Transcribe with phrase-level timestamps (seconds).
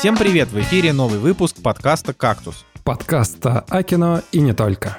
[0.00, 0.48] Всем привет!
[0.48, 2.64] В эфире новый выпуск подкаста «Кактус».
[2.84, 4.96] Подкаста о кино и не только.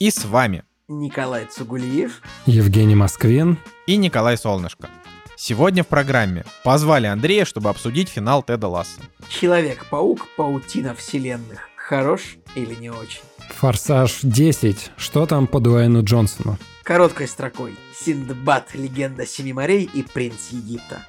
[0.00, 2.20] И с вами Николай Цугулиев.
[2.44, 3.58] Евгений Москвин.
[3.86, 4.88] и Николай Солнышко.
[5.36, 9.00] Сегодня в программе позвали Андрея, чтобы обсудить финал Теда Ласса.
[9.28, 11.68] Человек-паук, паутина вселенных.
[11.76, 13.22] Хорош или не очень?
[13.50, 14.90] Форсаж 10.
[14.96, 16.58] Что там по Дуэйну Джонсону?
[16.82, 17.76] Короткой строкой.
[17.94, 21.06] Синдбад, легенда Семи морей и принц Египта.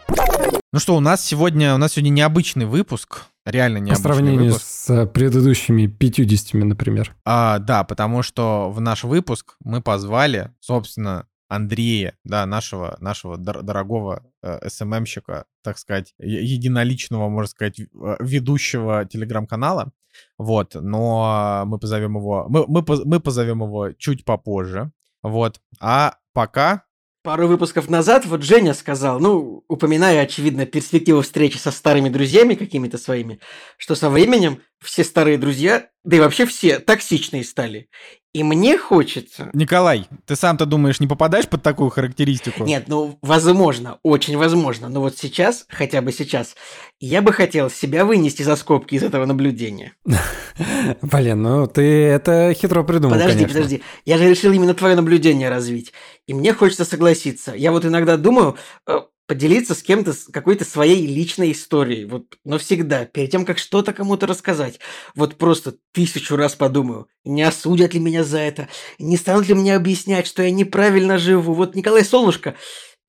[0.72, 3.24] Ну что, у нас сегодня, у нас сегодня необычный выпуск.
[3.44, 4.68] Реально По необычный сравнению выпуск.
[4.68, 7.16] с э, предыдущими 50, например.
[7.26, 13.64] А, да, потому что в наш выпуск мы позвали, собственно, Андрея, да, нашего, нашего дор-
[13.64, 17.86] дорогого э, СММщика, так сказать, единоличного, можно сказать, э,
[18.20, 19.92] ведущего телеграм-канала.
[20.38, 24.92] Вот, но мы позовем его, мы, мы, мы позовем его чуть попозже.
[25.24, 26.84] Вот, а пока
[27.30, 32.98] Пару выпусков назад вот Женя сказал, ну, упоминая, очевидно, перспективу встречи со старыми друзьями какими-то
[32.98, 33.40] своими,
[33.78, 37.90] что со временем все старые друзья, да и вообще все токсичные стали.
[38.32, 39.50] И мне хочется...
[39.54, 42.64] Николай, ты сам-то думаешь, не попадаешь под такую характеристику?
[42.64, 44.88] Нет, ну, возможно, очень возможно.
[44.88, 46.56] Но вот сейчас, хотя бы сейчас,
[47.00, 49.94] я бы хотел себя вынести за скобки из этого наблюдения.
[51.02, 53.56] Блин, ну ты это хитро придумал, Подожди, конечно.
[53.56, 53.84] подожди.
[54.06, 55.92] Я же решил именно твое наблюдение развить.
[56.28, 57.56] И мне хочется согласиться.
[57.56, 62.06] Я вот иногда думаю э, поделиться с кем-то какой-то своей личной историей.
[62.06, 64.80] Вот навсегда, перед тем, как что-то кому-то рассказать.
[65.14, 69.76] Вот просто тысячу раз подумаю, не осудят ли меня за это, не станут ли мне
[69.76, 71.54] объяснять, что я неправильно живу.
[71.54, 72.56] Вот Николай Солнышко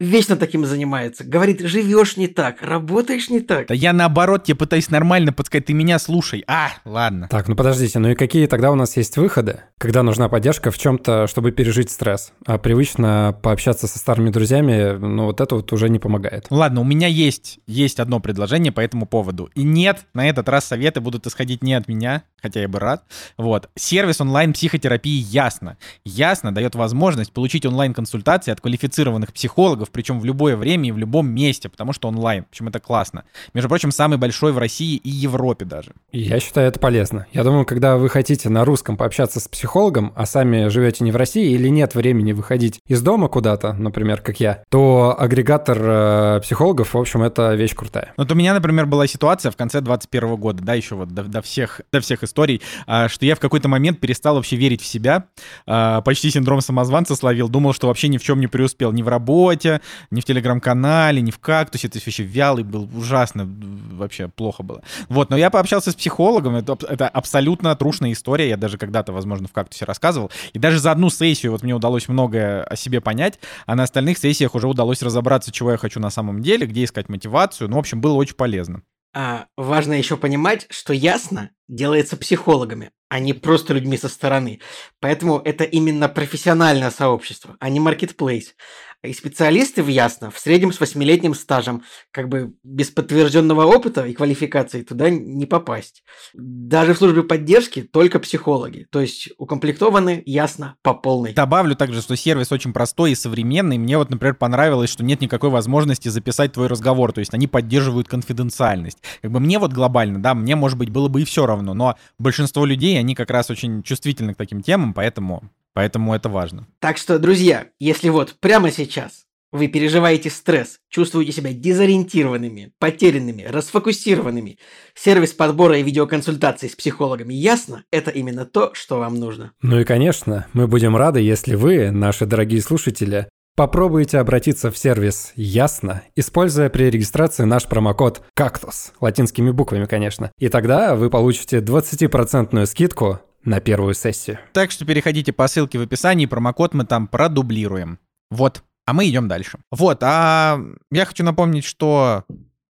[0.01, 1.23] вечно таким занимается.
[1.23, 3.69] Говорит, живешь не так, работаешь не так.
[3.69, 6.43] Да я наоборот тебе пытаюсь нормально подсказать, ты меня слушай.
[6.49, 7.29] А, ладно.
[7.31, 10.79] Так, ну подождите, ну и какие тогда у нас есть выходы, когда нужна поддержка в
[10.79, 12.33] чем-то, чтобы пережить стресс?
[12.47, 16.47] А привычно пообщаться со старыми друзьями, ну вот это вот уже не помогает.
[16.51, 19.51] Ладно, у меня есть, есть одно предложение по этому поводу.
[19.55, 23.05] И нет, на этот раз советы будут исходить не от меня, хотя я бы рад.
[23.37, 23.69] Вот.
[23.77, 25.77] Сервис онлайн-психотерапии Ясно.
[26.05, 31.29] Ясно дает возможность получить онлайн-консультации от квалифицированных психологов, причем в любое время и в любом
[31.29, 32.45] месте, потому что онлайн.
[32.51, 33.25] Причем это классно.
[33.55, 35.93] Между прочим, самый большой в России и Европе даже.
[36.13, 37.27] Я считаю это полезно.
[37.33, 41.17] Я думаю, когда вы хотите на русском пообщаться с психологом, а сами живете не в
[41.17, 46.95] России или нет времени выходить из дома куда-то, например, как я, то агрегатор э, психологов,
[46.95, 48.13] в общем, это вещь крутая.
[48.17, 51.43] Вот у меня, например, была ситуация в конце 21 года, да, еще вот до, до
[51.43, 55.25] всех, до всех историй, а, что я в какой-то момент перестал вообще верить в себя,
[55.67, 59.09] а, почти синдром самозванца словил, думал, что вообще ни в чем не преуспел, ни в
[59.09, 59.80] работе,
[60.11, 63.49] ни в телеграм-канале, ни в кактусе, то есть вообще вялый был, ужасно,
[63.93, 64.83] вообще плохо было.
[65.09, 69.49] Вот, но я пообщался с психологом, это, это абсолютно трушная история, я даже когда-то, возможно,
[69.49, 73.39] в кактусе рассказывал, и даже за одну сессию вот мне удалось многое о себе понять,
[73.67, 77.09] а на остальных сессиях уже удалось разобраться, чего я хочу на самом деле, где искать
[77.09, 78.83] мотивацию, ну, в общем, было очень полезно.
[79.13, 84.61] А, важно еще понимать, что ясно делается психологами, а не просто людьми со стороны.
[85.01, 88.55] Поэтому это именно профессиональное сообщество, а не маркетплейс.
[89.03, 94.13] И специалисты в Ясно в среднем с восьмилетним стажем, как бы без подтвержденного опыта и
[94.13, 96.03] квалификации туда не попасть.
[96.35, 101.33] Даже в службе поддержки только психологи, то есть укомплектованы Ясно по полной.
[101.33, 103.79] Добавлю также, что сервис очень простой и современный.
[103.79, 108.07] Мне вот, например, понравилось, что нет никакой возможности записать твой разговор, то есть они поддерживают
[108.07, 108.99] конфиденциальность.
[109.23, 111.97] Как бы мне вот глобально, да, мне, может быть, было бы и все равно, но
[112.19, 116.67] большинство людей, они как раз очень чувствительны к таким темам, поэтому, поэтому это важно.
[116.79, 124.59] Так что, друзья, если вот прямо сейчас вы переживаете стресс, чувствуете себя дезориентированными, потерянными, расфокусированными,
[124.95, 129.53] сервис подбора и видеоконсультаций с психологами ясно, это именно то, что вам нужно.
[129.63, 135.33] Ну и, конечно, мы будем рады, если вы, наши дорогие слушатели, попробуете обратиться в сервис
[135.35, 140.31] «Ясно», используя при регистрации наш промокод «Кактус», латинскими буквами, конечно.
[140.39, 144.39] И тогда вы получите 20% скидку на первую сессию.
[144.53, 147.99] Так что переходите по ссылке в описании, промокод мы там продублируем.
[148.31, 149.59] Вот, а мы идем дальше.
[149.71, 150.59] Вот, а
[150.91, 152.25] я хочу напомнить, что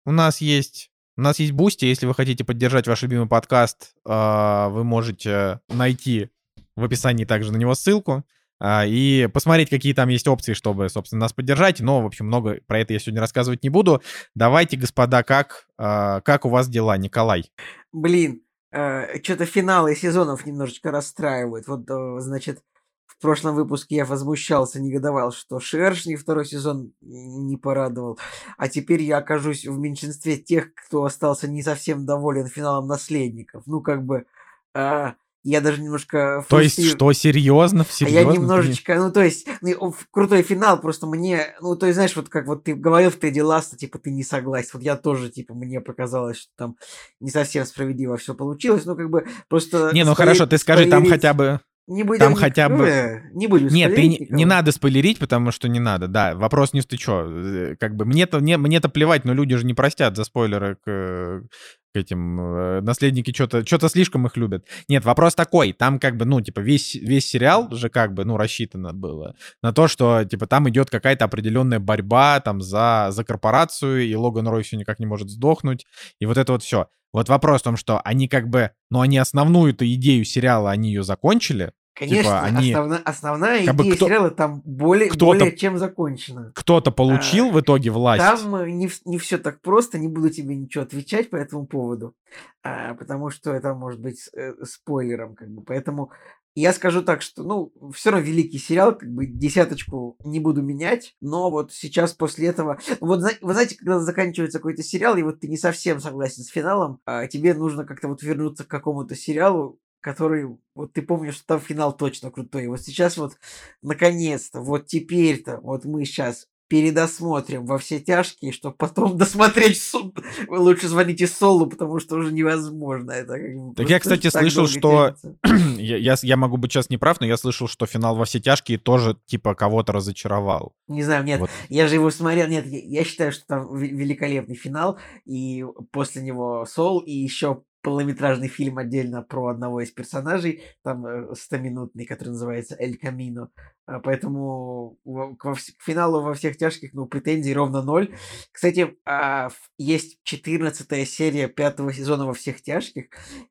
[0.07, 4.71] у нас есть у нас есть Бусти, если вы хотите поддержать ваш любимый подкаст, а,
[4.71, 6.31] вы можете найти
[6.77, 8.25] в описании также на него ссылку
[8.59, 11.81] а, и посмотреть, какие там есть опции, чтобы, собственно, нас поддержать.
[11.81, 14.03] Но, в общем, много про это я сегодня рассказывать не буду.
[14.35, 17.51] Давайте, господа, как, а, как у вас дела, Николай?
[17.93, 18.43] Блин,
[18.73, 21.67] что-то финалы сезонов немножечко расстраивают.
[21.67, 22.63] Вот, э, значит,
[23.07, 28.19] в прошлом выпуске я возмущался, негодовал, что Шершни второй сезон не порадовал.
[28.57, 33.65] А теперь я окажусь в меньшинстве тех, кто остался не совсем доволен финалом наследников.
[33.67, 34.27] Ну, как бы,
[34.75, 36.45] а, я даже немножко...
[36.49, 37.87] То есть что, серьезно?
[37.89, 38.21] Серьезно?
[38.21, 42.15] А я немножечко, ну то есть, ну, крутой финал, просто мне, ну то есть, знаешь,
[42.15, 44.71] вот как вот ты говорил в Тедди Ласта, типа, ты не согласен.
[44.75, 46.77] Вот я тоже, типа, мне показалось, что там
[47.21, 49.91] не совсем справедливо все получилось, ну как бы просто...
[49.93, 51.61] Не, ну хорошо, ты скажи, там хотя бы...
[51.87, 54.37] Не будем там хотя бы не будем Нет, ты никого.
[54.37, 56.07] не надо спойлерить, потому что не надо.
[56.07, 57.29] Да, вопрос не в ты чё.
[57.29, 61.43] Э, как бы мне-то мне, мне-то плевать, но люди же не простят за спойлеры к,
[61.93, 64.67] к этим э, наследники что-то что-то слишком их любят.
[64.89, 68.37] Нет, вопрос такой, там как бы, ну, типа, весь, весь сериал же как бы, ну,
[68.37, 74.07] рассчитано было на то, что, типа, там идет какая-то определенная борьба там за, за корпорацию,
[74.07, 75.87] и Логан Рой все никак не может сдохнуть,
[76.21, 76.89] и вот это вот все.
[77.13, 81.03] Вот вопрос в том, что они как бы, ну, они основную-то идею сериала, они ее
[81.03, 86.53] закончили, Конечно, типа, они, основна, основная как идея кто, сериала там более, более чем закончена.
[86.55, 88.23] Кто-то получил а, в итоге власть.
[88.23, 92.15] Там э, не, не все так просто, не буду тебе ничего отвечать по этому поводу,
[92.63, 95.63] а, потому что это может быть э, спойлером, как бы.
[95.63, 96.11] Поэтому
[96.55, 101.15] я скажу так, что, ну, все равно великий сериал, как бы десяточку не буду менять,
[101.21, 102.79] но вот сейчас после этого...
[103.01, 107.01] Вот вы знаете, когда заканчивается какой-то сериал, и вот ты не совсем согласен с финалом,
[107.05, 111.61] а тебе нужно как-то вот вернуться к какому-то сериалу, который, вот ты помнишь, что там
[111.61, 112.69] финал точно крутой.
[112.69, 113.39] Вот сейчас вот,
[113.83, 120.17] наконец-то, вот теперь-то, вот мы сейчас передосмотрим во все тяжкие, чтобы потом досмотреть суд.
[120.47, 123.11] Вы лучше звоните Солу, потому что уже невозможно.
[123.11, 125.17] Это как бы так я, кстати, слышал, что...
[125.77, 128.79] я, я, я могу быть сейчас неправ, но я слышал, что финал во все тяжкие
[128.79, 130.73] тоже, типа, кого-то разочаровал.
[130.87, 131.51] Не знаю, нет, вот.
[131.69, 132.47] я же его смотрел.
[132.47, 138.49] Нет, я, я считаю, что там великолепный финал, и после него Сол, и еще полнометражный
[138.49, 143.51] фильм отдельно про одного из персонажей, там 100-минутный, э, который называется «Эль Камино».
[143.91, 144.99] А, поэтому
[145.39, 148.15] к финалу во всех тяжких, ну, претензий ровно ноль.
[148.53, 149.49] Кстати, а,
[149.79, 153.07] есть 14 серия пятого сезона во всех тяжких,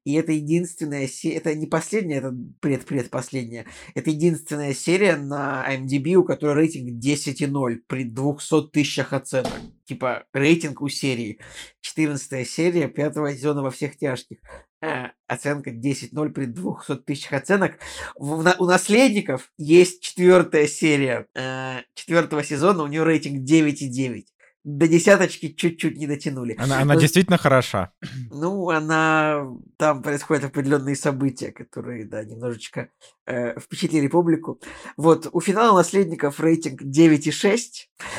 [0.05, 3.65] и это единственная серия, это не последняя, это пред-предпоследняя,
[3.95, 9.51] это единственная серия на IMDb, у которой рейтинг 10,0 при 200 тысячах оценок.
[9.83, 11.39] Типа, рейтинг у серии.
[11.81, 14.37] 14 серия пятого сезона во всех тяжких.
[14.81, 17.79] Э, оценка 10-0 при 200 тысячах оценок.
[18.15, 24.23] У, наследников есть четвертая серия э, четвертого сезона, у нее рейтинг 9,9
[24.63, 26.55] до десяточки чуть-чуть не дотянули.
[26.59, 27.91] Она, она Но, действительно хороша.
[28.31, 29.47] Ну, она...
[29.77, 32.89] Там происходят определенные события, которые, да, немножечко
[33.25, 34.59] э, впечатлили публику.
[34.97, 37.59] Вот, у финала «Наследников» рейтинг 9,6.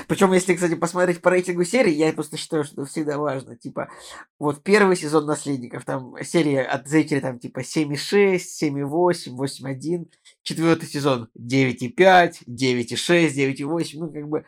[0.08, 3.56] Причем, если, кстати, посмотреть по рейтингу серии, я просто считаю, что это всегда важно.
[3.56, 3.90] Типа,
[4.38, 10.06] вот первый сезон «Наследников», там серия от зрителей, там, типа, 7,6, 7,8, 8,1.
[10.42, 13.86] Четвертый сезон 9,5, 9,6, 9,8.
[13.94, 14.44] Ну, как бы...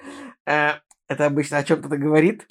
[0.46, 0.72] Э,
[1.08, 2.46] это обычно о чем-то говорит.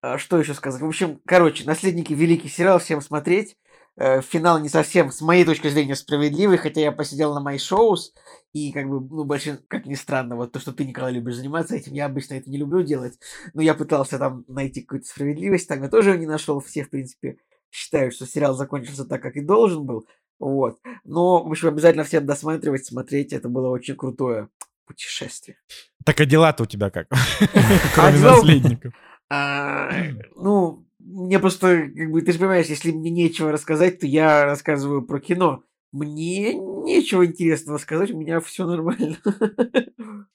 [0.00, 0.80] А, что еще сказать?
[0.80, 3.56] В общем, короче, «Наследники»— великий сериал, всем смотреть.
[4.00, 8.14] Э, финал не совсем, с моей точки зрения, справедливый, хотя я посидел на мои шоус,
[8.52, 11.74] и как бы, ну, больше, как ни странно, вот то, что ты, Николай, любишь заниматься
[11.74, 13.18] этим, я обычно это не люблю делать,
[13.54, 17.38] но я пытался там найти какую-то справедливость, там я тоже не нашел, все, в принципе,
[17.72, 20.06] считают, что сериал закончился так, как и должен был,
[20.38, 20.78] вот.
[21.02, 24.48] Но, в общем, обязательно всем досматривать, смотреть, это было очень крутое
[24.88, 25.58] путешествие.
[26.04, 27.08] Так а дела-то у тебя как?
[27.94, 28.94] Кроме наследников.
[29.30, 29.90] А,
[30.34, 35.02] ну, мне просто, как бы, ты же понимаешь, если мне нечего рассказать, то я рассказываю
[35.02, 35.62] про кино.
[35.92, 39.18] Мне нечего интересного сказать, у меня все нормально.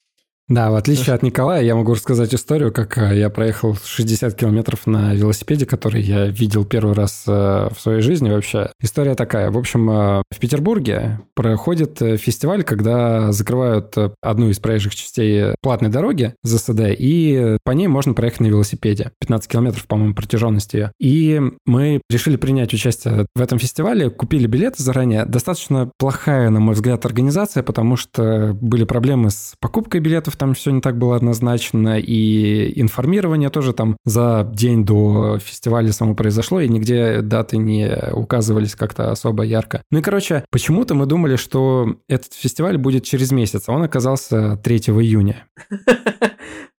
[0.46, 4.86] Да, в отличие от Николая, я могу рассказать историю, как э, я проехал 60 километров
[4.86, 7.30] на велосипеде, который я видел первый раз э,
[7.74, 8.70] в своей жизни вообще.
[8.78, 9.50] История такая.
[9.50, 16.34] В общем, э, в Петербурге проходит фестиваль, когда закрывают одну из проезжих частей платной дороги
[16.42, 19.12] ЗСД, и по ней можно проехать на велосипеде.
[19.20, 20.92] 15 километров, по-моему, протяженность ее.
[21.00, 25.24] И мы решили принять участие в этом фестивале, купили билеты заранее.
[25.24, 30.54] Достаточно плохая, на мой взгляд, организация, потому что были проблемы с покупкой билетов билетов там
[30.54, 36.60] все не так было однозначно, и информирование тоже там за день до фестиваля само произошло,
[36.60, 39.82] и нигде даты не указывались как-то особо ярко.
[39.90, 44.56] Ну и, короче, почему-то мы думали, что этот фестиваль будет через месяц, а он оказался
[44.56, 45.46] 3 июня.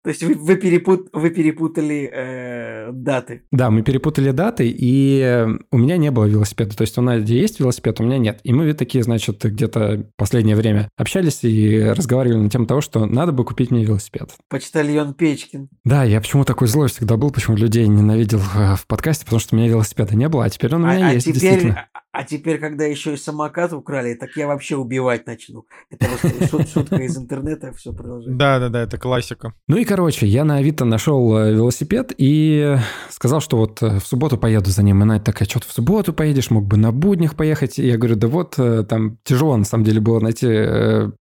[0.05, 3.41] То есть вы, вы, перепут, вы перепутали э, даты.
[3.51, 6.77] Да, мы перепутали даты, и у меня не было велосипеда.
[6.77, 8.39] То есть у Нади есть велосипед, у меня нет.
[8.43, 13.31] И мы такие, значит, где-то последнее время общались и разговаривали на тему того, что надо
[13.31, 14.29] бы купить мне велосипед.
[14.47, 15.69] Почтальон Печкин.
[15.83, 19.55] Да, я почему такой злой всегда был, почему людей ненавидел э, в подкасте, потому что
[19.55, 21.73] у меня велосипеда не было, а теперь он у меня а, есть, а теперь,
[22.15, 25.65] а теперь, когда еще и самокат украли, так я вообще убивать начну.
[25.89, 26.07] Это
[26.51, 28.37] вот шутка из интернета, все продолжается.
[28.37, 29.53] Да, да, да, это классика.
[29.67, 32.77] Ну и, короче, я на Авито нашел э, велосипед, и
[33.09, 35.01] сказал, что вот э, в субботу поеду за ним.
[35.01, 37.79] И Надя такая, что ты в субботу поедешь, мог бы на буднях поехать.
[37.79, 40.47] И я говорю, да вот, э, там тяжело на самом деле было найти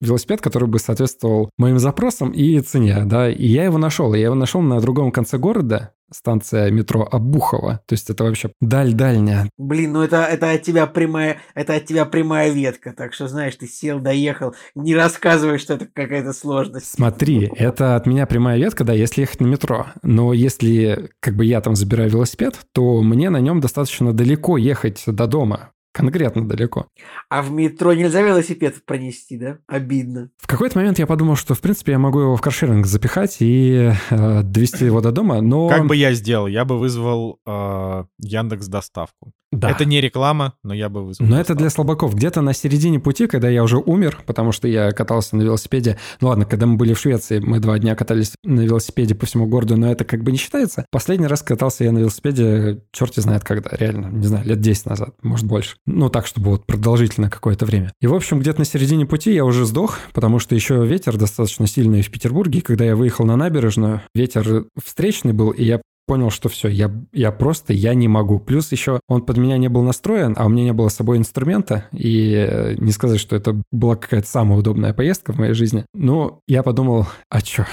[0.01, 4.15] велосипед, который бы соответствовал моим запросам и цене, да, и я его нашел.
[4.15, 7.81] Я его нашел на другом конце города, станция метро Обухова.
[7.87, 9.51] То есть это вообще даль дальняя.
[9.59, 12.93] Блин, ну это, это от тебя прямая, это от тебя прямая ветка.
[12.97, 16.87] Так что, знаешь, ты сел, доехал, не рассказывай, что это какая-то сложность.
[16.87, 19.87] Смотри, это от меня прямая ветка, да, если ехать на метро.
[20.03, 25.03] Но если как бы я там забираю велосипед, то мне на нем достаточно далеко ехать
[25.07, 26.89] до дома конкретно далеко.
[27.31, 29.59] А в метро нельзя велосипед пронести, да?
[29.67, 30.31] Обидно.
[30.37, 33.93] В какой-то момент я подумал, что, в принципе, я могу его в каршеринг запихать и
[34.11, 35.69] э, довести его до дома, но...
[35.69, 36.47] Как бы я сделал?
[36.47, 39.33] Я бы вызвал э, Яндекс доставку.
[39.53, 39.71] Да.
[39.71, 41.27] Это не реклама, но я бы вызвал.
[41.27, 42.15] Но это для слабаков.
[42.15, 45.99] Где-то на середине пути, когда я уже умер, потому что я катался на велосипеде.
[46.21, 49.47] Ну ладно, когда мы были в Швеции, мы два дня катались на велосипеде по всему
[49.47, 50.85] городу, но это как бы не считается.
[50.91, 55.15] Последний раз катался я на велосипеде, черти знает когда, реально, не знаю, лет 10 назад,
[55.23, 55.77] может больше.
[55.87, 57.93] Ну так, чтобы вот продолжительно какое-то время.
[58.01, 61.67] И в общем, где-то на середине пути я уже сдох, потому что еще ветер достаточно
[61.67, 62.59] сильный в Петербурге.
[62.59, 66.91] И когда я выехал на набережную, ветер встречный был, и я понял, что все, я,
[67.13, 68.39] я просто, я не могу.
[68.39, 71.19] Плюс еще он под меня не был настроен, а у меня не было с собой
[71.19, 75.85] инструмента, и э, не сказать, что это была какая-то самая удобная поездка в моей жизни.
[75.95, 77.67] Но я подумал, а что,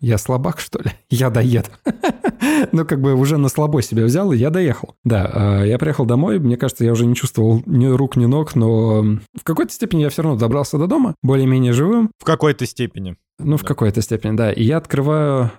[0.00, 0.90] я слабак, что ли?
[1.10, 1.68] Я доеду.
[2.72, 4.96] ну, как бы уже на слабо себя взял, и я доехал.
[5.04, 8.54] Да, а, я приехал домой, мне кажется, я уже не чувствовал ни рук, ни ног,
[8.54, 12.10] но в какой-то степени я все равно добрался до дома, более-менее живым.
[12.18, 13.16] В какой-то степени.
[13.38, 14.52] Ну, в какой-то степени, да.
[14.52, 15.50] И я открываю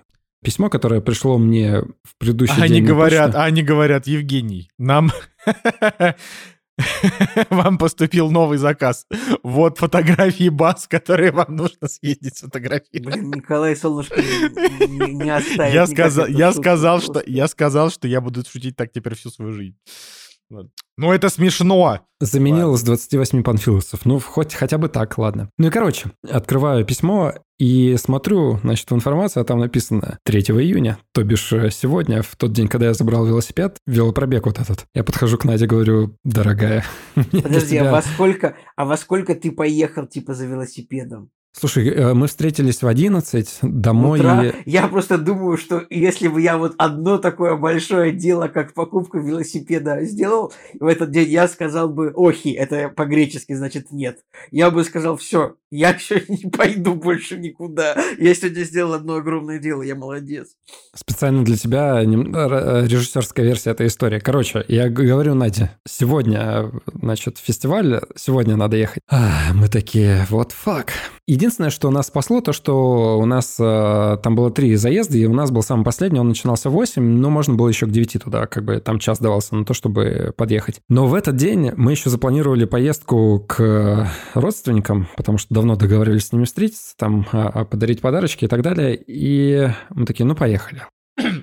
[0.42, 2.84] письмо, которое пришло мне в предыдущий они день.
[2.84, 5.12] Говорят, они говорят, Евгений, нам...
[7.50, 9.06] Вам поступил новый заказ.
[9.42, 13.14] Вот фотографии баз, которые вам нужно съездить сфотографировать.
[13.14, 15.74] Блин, Николай Солнышко не, оставит.
[15.74, 19.52] Я сказал, я сказал, что я сказал, что я буду шутить так теперь всю свою
[19.52, 19.76] жизнь.
[20.96, 22.00] Ну, это смешно.
[22.20, 22.76] Заменил ладно.
[22.76, 24.04] с 28 панфиловцев.
[24.04, 25.50] Ну, хоть хотя бы так, ладно.
[25.58, 30.98] Ну и, короче, открываю письмо и смотрю, значит, в информации, а там написано 3 июня,
[31.12, 34.84] то бишь э, сегодня, в тот день, когда я забрал велосипед, велопробег вот этот.
[34.94, 36.84] Я подхожу к Наде, говорю, дорогая.
[37.14, 41.30] Подожди, а во сколько, а во сколько ты поехал, типа, за велосипедом?
[41.54, 44.20] Слушай, э, мы встретились в 11, домой...
[44.20, 44.54] Утро.
[44.64, 50.02] Я просто думаю, что если бы я вот одно такое большое дело, как покупку велосипеда
[50.04, 54.20] сделал, в этот день я сказал бы «охи», это по-гречески значит «нет».
[54.50, 57.96] Я бы сказал «все, я еще не пойду больше никуда.
[58.18, 60.56] Я сегодня сделал одно огромное дело, я молодец».
[60.94, 64.20] Специально для тебя э, режиссерская версия этой истории.
[64.20, 69.02] Короче, я говорю Наде, сегодня, значит, фестиваль, сегодня надо ехать.
[69.10, 70.92] А, мы такие, вот фак.
[71.42, 75.34] Единственное, что нас спасло, то, что у нас э, там было три заезда, и у
[75.34, 78.46] нас был самый последний, он начинался в 8, но можно было еще к 9 туда,
[78.46, 80.80] как бы там час давался на то, чтобы подъехать.
[80.88, 86.32] Но в этот день мы еще запланировали поездку к родственникам, потому что давно договорились с
[86.32, 90.86] ними встретиться, там а, а, подарить подарочки и так далее, и мы такие, ну, поехали.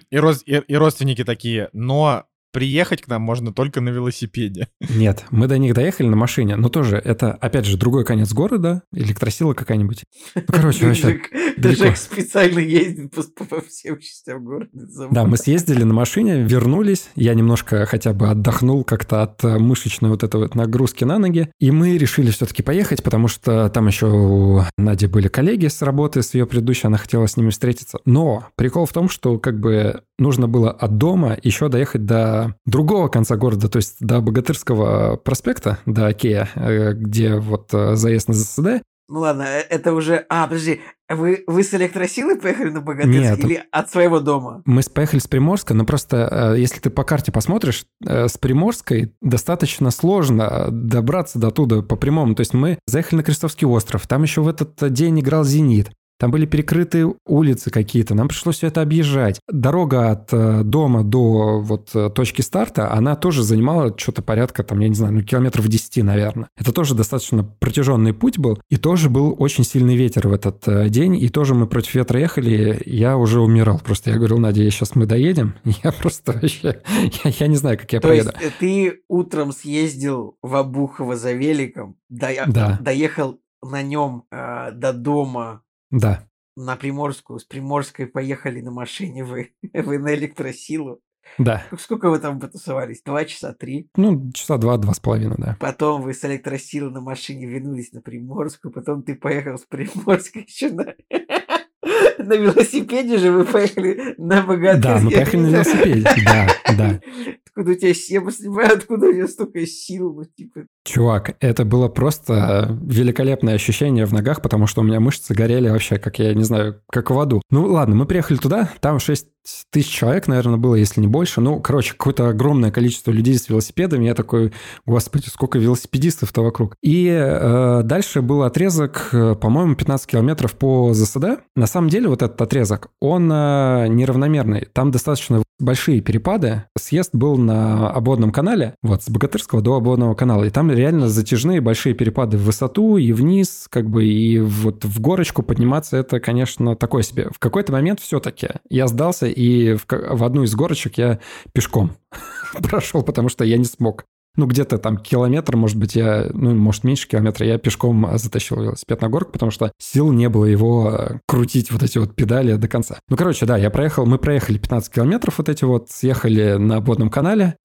[0.09, 4.67] И, роз, и, и родственники такие, но приехать к нам можно только на велосипеде.
[4.89, 8.83] Нет, мы до них доехали на машине, но тоже это, опять же, другой конец города,
[8.91, 10.03] электросила какая-нибудь.
[10.35, 11.21] Ну, короче, вообще
[11.57, 14.69] Даже специально ездит по, по всем частям города.
[15.11, 20.09] Да, мы съездили на машине, вернулись, я немножко хотя бы отдохнул как-то от э, мышечной
[20.09, 24.07] вот этой вот нагрузки на ноги, и мы решили все-таки поехать, потому что там еще
[24.07, 27.99] у Нади были коллеги с работы, с ее предыдущей, она хотела с ними встретиться.
[28.05, 33.07] Но прикол в том, что как бы нужно было от дома еще доехать до другого
[33.07, 38.33] конца города, то есть до Богатырского проспекта, до Окея, э, где вот э, заезд на
[38.33, 38.83] ЗСД.
[39.07, 40.25] Ну ладно, э, это уже...
[40.29, 44.61] А, подожди, вы, вы с электросилы поехали на Богатырск Нет, или от своего дома?
[44.65, 50.67] Мы поехали с Приморска, но просто если ты по карте посмотришь, с Приморской достаточно сложно
[50.69, 52.35] добраться до туда по прямому.
[52.35, 55.89] То есть мы заехали на Крестовский остров, там еще в этот день играл «Зенит».
[56.19, 59.39] Там были перекрыты улицы какие-то, нам пришлось все это объезжать.
[59.47, 64.79] Дорога от э, дома до вот э, точки старта, она тоже занимала что-то порядка, там,
[64.81, 66.49] я не знаю, ну, километров 10, наверное.
[66.57, 70.89] Это тоже достаточно протяженный путь был, и тоже был очень сильный ветер в этот э,
[70.89, 73.79] день, и тоже мы против ветра ехали, я уже умирал.
[73.79, 76.81] Просто я говорил, Надя, я сейчас мы доедем, я просто вообще,
[77.23, 78.31] я, я не знаю, как я То поеду.
[78.41, 82.27] есть ты утром съездил в Обухово за великом, до...
[82.47, 82.77] да.
[82.81, 85.61] доехал на нем э, до дома
[85.91, 86.27] да.
[86.55, 87.39] На Приморскую.
[87.39, 91.01] С Приморской поехали на машине вы, вы на электросилу.
[91.37, 91.63] Да.
[91.77, 93.03] Сколько вы там потусовались?
[93.03, 93.87] Два часа, три?
[93.95, 95.57] Ну, часа два, два с половиной, да.
[95.59, 100.71] Потом вы с электросилы на машине вернулись на Приморскую, потом ты поехал с Приморской еще
[100.71, 100.95] на...
[102.17, 104.81] на велосипеде же вы поехали на богатый.
[104.81, 107.01] Да, мы поехали на велосипеде, да, да.
[107.45, 110.65] Откуда у тебя, я понимаю, откуда у тебя столько сил, ну, типа.
[110.89, 115.99] Чувак, это было просто великолепное ощущение в ногах, потому что у меня мышцы горели вообще,
[115.99, 117.43] как я не знаю, как в аду.
[117.51, 119.27] Ну ладно, мы приехали туда, там 6
[119.71, 121.41] тысяч человек, наверное, было, если не больше.
[121.41, 124.05] Ну, короче, какое-то огромное количество людей с велосипедами.
[124.05, 124.51] Я такой,
[124.85, 126.75] господи, сколько велосипедистов-то вокруг.
[126.81, 131.41] И э, дальше был отрезок, э, по-моему, 15 километров по ЗСД.
[131.55, 134.67] На самом деле вот этот отрезок, он э, неравномерный.
[134.73, 136.63] Там достаточно большие перепады.
[136.77, 140.43] Съезд был на обводном канале, вот, с Богатырского до обводного канала.
[140.45, 145.01] И там реально затяжные большие перепады в высоту и вниз, как бы, и вот в
[145.01, 147.29] горочку подниматься это, конечно, такое себе.
[147.31, 151.19] В какой-то момент все-таки я сдался и в, в одну из горочек я
[151.53, 151.91] пешком
[152.69, 154.05] прошел, потому что я не смог.
[154.35, 159.01] Ну, где-то там километр, может быть, я, ну, может, меньше километра, я пешком затащил велосипед
[159.01, 162.67] на горку, потому что сил не было его э, крутить вот эти вот педали до
[162.67, 162.99] конца.
[163.09, 167.09] Ну, короче, да, я проехал, мы проехали 15 километров вот эти вот, съехали на водном
[167.09, 167.55] канале,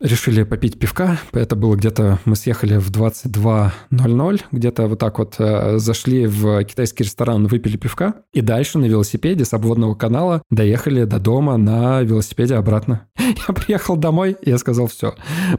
[0.00, 1.18] решили попить пивка.
[1.32, 5.36] Это было где-то, мы съехали в 22.00, где-то вот так вот
[5.80, 11.18] зашли в китайский ресторан, выпили пивка, и дальше на велосипеде с обводного канала доехали до
[11.18, 13.06] дома на велосипеде обратно.
[13.18, 15.14] Я приехал домой, я сказал, все.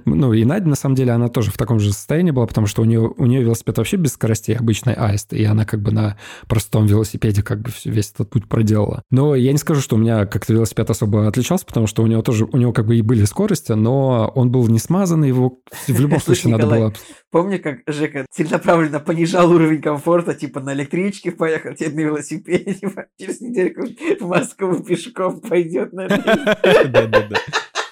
[0.06, 2.82] Ну, и Надя, на самом деле, она тоже в таком же состоянии была, потому что
[2.82, 6.18] у нее, у нее велосипед вообще без скоростей, обычный аист, и она как бы на
[6.48, 9.04] простом велосипеде как бы весь этот путь проделала.
[9.12, 12.22] Но я не скажу, что у меня как-то велосипед особо отличался, потому что у него
[12.22, 16.00] тоже, у него как бы и были скорости, но он был не смазанный, его в
[16.00, 16.94] любом случае надо было...
[17.32, 23.06] Помню, как Жека целенаправленно понижал уровень комфорта, типа на электричке поехал, теперь на велосипеде, типа,
[23.20, 23.84] через недельку
[24.20, 26.46] в Москву пешком пойдет, наверное.
[26.86, 27.38] Да-да-да.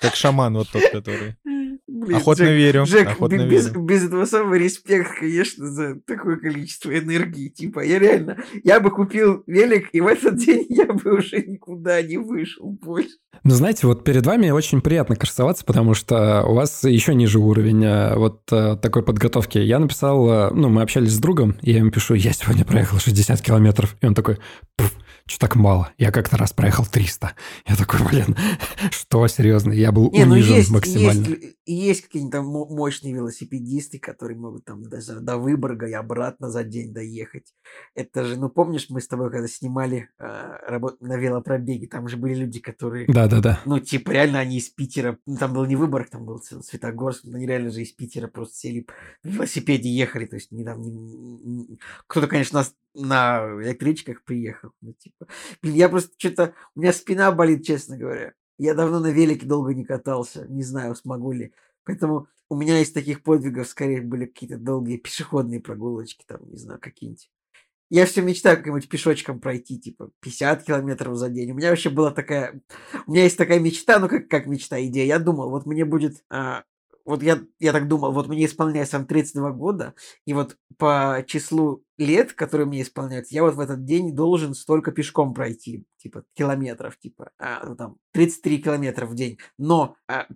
[0.02, 1.36] Как шаман вот тот, который...
[1.98, 2.86] Блин, охотно Жек, верю.
[2.86, 3.82] Жек, охотно без, верю.
[3.82, 7.50] без этого самого респект, конечно, за такое количество энергии.
[7.50, 12.02] Типа, я реально, я бы купил велик, и в этот день я бы уже никуда
[12.02, 13.16] не вышел больше.
[13.44, 17.84] Ну, знаете, вот перед вами очень приятно красоваться, потому что у вас еще ниже уровень
[17.84, 19.58] э, вот э, такой подготовки.
[19.58, 23.00] Я написал, э, ну, мы общались с другом, и я ему пишу, я сегодня проехал
[23.00, 23.96] 60 километров.
[24.02, 24.38] И он такой,
[25.28, 25.92] что так мало?
[25.98, 27.34] Я как-то раз проехал 300.
[27.68, 28.36] Я такой, блин,
[28.92, 29.72] что, серьезно?
[29.74, 31.26] Я был Не, ну унижен есть, максимально.
[31.28, 36.50] есть, есть какие-нибудь там мо- мощные велосипедисты, которые могут там даже до Выборга и обратно
[36.50, 37.54] за день доехать.
[37.94, 42.18] Это же, ну помнишь, мы с тобой когда снимали э, работу на велопробеге, там же
[42.18, 43.60] были люди, которые, Да-да-да.
[43.66, 47.22] ну типа реально они из Питера, ну там был не Выборг, там был Св- Светогорск,
[47.26, 48.88] но они реально же из Питера просто сели
[49.24, 54.72] в велосипеде ехали, то есть не там, не- не- кто-то, конечно, нас на электричках приехал,
[54.82, 55.17] ну типа,
[55.62, 58.34] блин, я просто что-то, у меня спина болит, честно говоря.
[58.58, 61.54] Я давно на велике долго не катался, не знаю, смогу ли.
[61.84, 66.80] Поэтому у меня из таких подвигов скорее были какие-то долгие пешеходные прогулочки, там, не знаю,
[66.80, 67.30] какие-нибудь.
[67.90, 71.52] Я все мечтаю как-нибудь пешочком пройти, типа, 50 километров за день.
[71.52, 72.62] У меня вообще была такая...
[73.06, 75.06] У меня есть такая мечта, ну, как, как мечта, идея.
[75.06, 76.24] Я думал, вот мне будет...
[76.30, 76.64] а,
[77.08, 79.94] вот я, я так думал, вот мне исполняется там 32 года,
[80.26, 84.92] и вот по числу лет, которые мне исполняются, я вот в этот день должен столько
[84.92, 89.38] пешком пройти, типа, километров, типа, а, ну, там, 33 километра в день.
[89.58, 90.28] Но а,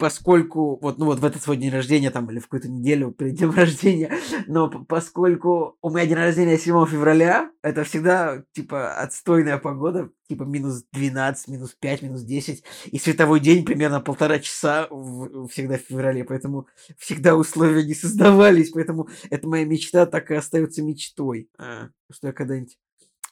[0.00, 3.34] поскольку вот, ну вот в этот свой день рождения там или в какую-то неделю перед
[3.34, 4.10] днем рождения,
[4.46, 10.84] но поскольку у меня день рождения 7 февраля, это всегда типа отстойная погода, типа минус
[10.92, 16.24] 12, минус 5, минус 10, и световой день примерно полтора часа в- всегда в феврале,
[16.24, 22.28] поэтому всегда условия не создавались, поэтому это моя мечта так и остается мечтой, а, что
[22.28, 22.78] я когда-нибудь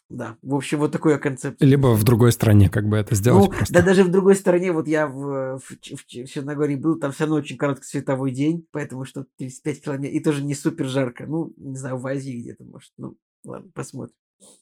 [0.08, 1.60] да, в общем, вот такой концепт.
[1.60, 3.74] Либо в другой стране как бы это сделать Ну, просто.
[3.74, 7.36] да даже в другой стороне, вот я в, в, в Черногории был, там все равно
[7.36, 11.26] очень короткий световой день, поэтому что 35 километров, и тоже не супер жарко.
[11.26, 14.14] Ну, не знаю, в Азии где-то, может, ну, ладно, посмотрим.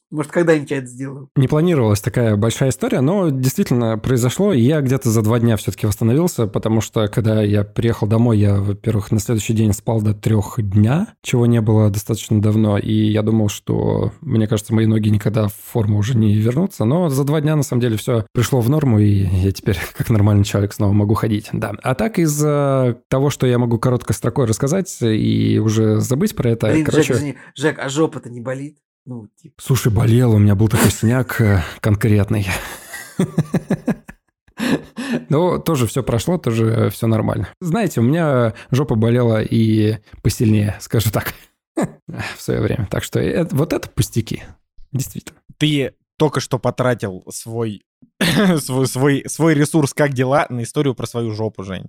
[0.09, 1.29] Может, когда-нибудь я это сделаю.
[1.35, 5.85] Не планировалась такая большая история, но действительно произошло, и я где-то за два дня все-таки
[5.85, 10.55] восстановился, потому что когда я приехал домой, я, во-первых, на следующий день спал до трех
[10.57, 15.49] дня, чего не было достаточно давно, и я думал, что, мне кажется, мои ноги никогда
[15.49, 18.69] в форму уже не вернутся, но за два дня, на самом деле, все пришло в
[18.69, 21.73] норму, и я теперь, как нормальный человек, снова могу ходить, да.
[21.83, 26.67] А так, из-за того, что я могу короткой строкой рассказать и уже забыть про это,
[26.67, 27.07] Блин, короче...
[27.07, 28.77] Жек, извини, Жек, а жопа-то не болит?
[29.07, 29.55] Ну, типа.
[29.57, 32.45] Слушай, болел, у меня был такой синяк э, конкретный.
[35.29, 37.47] Но тоже все прошло, тоже все нормально.
[37.61, 41.33] Знаете, у меня жопа болела и посильнее, скажу так,
[41.77, 42.85] в свое время.
[42.91, 44.43] Так что это- вот это пустяки.
[44.91, 45.39] Действительно.
[45.57, 47.83] Ты только что потратил свой,
[48.59, 51.85] свой, свой, свой ресурс «Как дела?» на историю про свою жопу, Жень.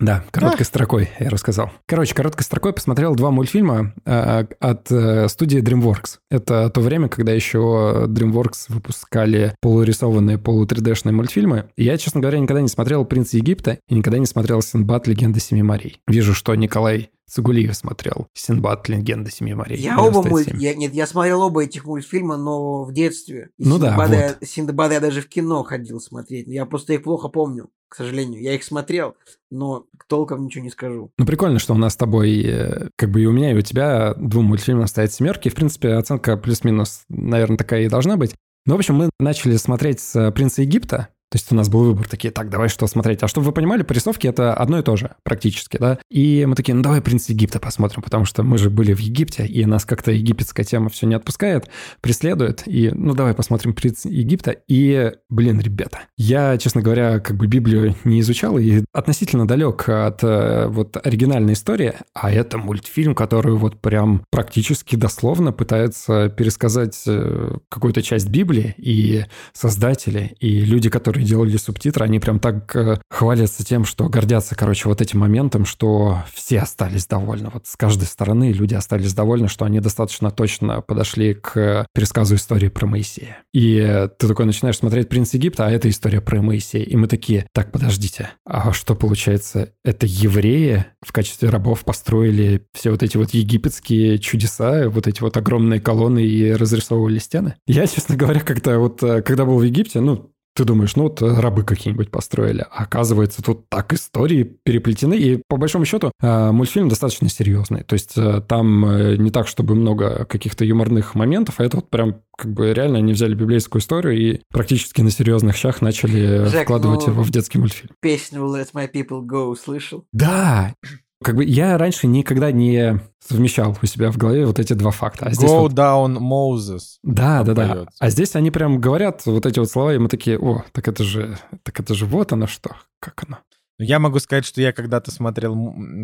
[0.00, 1.70] Да, короткой строкой я рассказал.
[1.86, 6.18] Короче, короткой строкой посмотрел два мультфильма э, от э, студии DreamWorks.
[6.30, 11.66] Это то время, когда еще DreamWorks выпускали полурисованные, полу-3D-шные мультфильмы.
[11.76, 15.06] И я, честно говоря, никогда не смотрел «Принца Египта» и никогда не смотрел «Синбад.
[15.06, 16.00] Легенда Семи морей».
[16.06, 18.88] Вижу, что Николай Цугулиев смотрел «Синбад.
[18.88, 19.78] Легенда Семи морей».
[19.78, 20.52] Я оба мульт...
[20.54, 23.50] я, нет, я смотрел оба этих мультфильма, но в детстве.
[23.58, 24.48] И ну Синдбада, да, вот.
[24.48, 26.48] Синдбада я даже в кино ходил смотреть.
[26.48, 28.40] Я просто их плохо помню к сожалению.
[28.40, 29.16] Я их смотрел,
[29.50, 31.10] но толком ничего не скажу.
[31.18, 33.62] Ну, прикольно, что у нас с тобой, э, как бы и у меня, и у
[33.62, 35.48] тебя двум мультфильмам стоят семерки.
[35.48, 38.34] В принципе, оценка плюс-минус, наверное, такая и должна быть.
[38.64, 42.08] Ну, в общем, мы начали смотреть с «Принца Египта», то есть у нас был выбор
[42.08, 43.22] такие, так, давай что смотреть.
[43.22, 45.98] А чтобы вы понимали, по рисовке это одно и то же практически, да.
[46.10, 49.46] И мы такие, ну давай «Принц Египта» посмотрим, потому что мы же были в Египте,
[49.46, 52.64] и нас как-то египетская тема все не отпускает, преследует.
[52.66, 54.56] И ну давай посмотрим «Принц Египта».
[54.66, 60.24] И, блин, ребята, я, честно говоря, как бы Библию не изучал и относительно далек от
[60.24, 67.56] э, вот оригинальной истории, а это мультфильм, который вот прям практически дословно пытается пересказать э,
[67.68, 73.00] какую-то часть Библии, и создатели, и люди, которые которые делали субтитры, они прям так э,
[73.10, 77.50] хвалятся тем, что гордятся, короче, вот этим моментом, что все остались довольны.
[77.52, 82.68] Вот с каждой стороны люди остались довольны, что они достаточно точно подошли к пересказу истории
[82.68, 83.38] про Моисея.
[83.52, 86.84] И ты такой начинаешь смотреть «Принц Египта», а это история про Моисея.
[86.84, 89.72] И мы такие, так, подождите, а что получается?
[89.84, 95.36] Это евреи в качестве рабов построили все вот эти вот египетские чудеса, вот эти вот
[95.36, 97.56] огромные колонны и разрисовывали стены?
[97.66, 101.22] Я, честно говоря, как-то вот, э, когда был в Египте, ну, ты думаешь, ну вот
[101.22, 102.66] рабы какие-нибудь построили.
[102.70, 105.14] А оказывается, тут так истории переплетены.
[105.14, 107.84] И по большому счету э, мультфильм достаточно серьезный.
[107.84, 111.90] То есть э, там э, не так, чтобы много каких-то юморных моментов, а это вот
[111.90, 116.64] прям как бы реально они взяли библейскую историю и практически на серьезных щах начали Жек,
[116.64, 117.94] вкладывать ну, его в детский мультфильм.
[118.00, 120.04] Песню Let My People Go слышал?
[120.12, 120.74] Да,
[121.22, 125.26] как бы я раньше никогда не совмещал у себя в голове вот эти два факта.
[125.26, 125.72] А здесь Go вот...
[125.72, 126.98] down Moses.
[127.02, 127.86] Да, да, да.
[127.98, 131.04] А здесь они прям говорят вот эти вот слова, и мы такие, о, так это
[131.04, 133.38] же, так это же вот оно что, как оно.
[133.78, 135.54] Ну, я могу сказать, что я когда-то смотрел,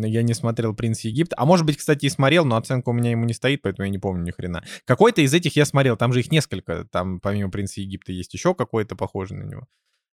[0.03, 3.11] я не смотрел «Принц Египта», а может быть, кстати, и смотрел, но оценка у меня
[3.11, 4.63] ему не стоит, поэтому я не помню ни хрена.
[4.85, 8.55] Какой-то из этих я смотрел, там же их несколько, там помимо «Принца Египта» есть еще
[8.55, 9.67] какой-то похожий на него.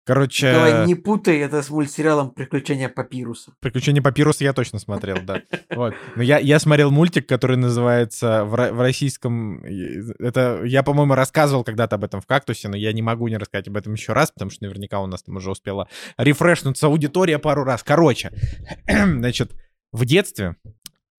[0.08, 0.54] Короче...
[0.54, 3.52] Давай не путай это с мультсериалом «Приключения папируса».
[3.60, 5.42] «Приключения папируса» я точно смотрел, да.
[5.70, 5.96] Вот.
[6.16, 9.62] Но я, я смотрел мультик, который называется в, в российском...
[9.66, 13.68] Это я, по-моему, рассказывал когда-то об этом в «Кактусе», но я не могу не рассказать
[13.68, 17.66] об этом еще раз, потому что наверняка у нас там уже успела рефрешнуться аудитория пару
[17.66, 17.84] раз.
[17.84, 18.32] Короче,
[18.88, 19.52] значит,
[19.92, 20.56] в детстве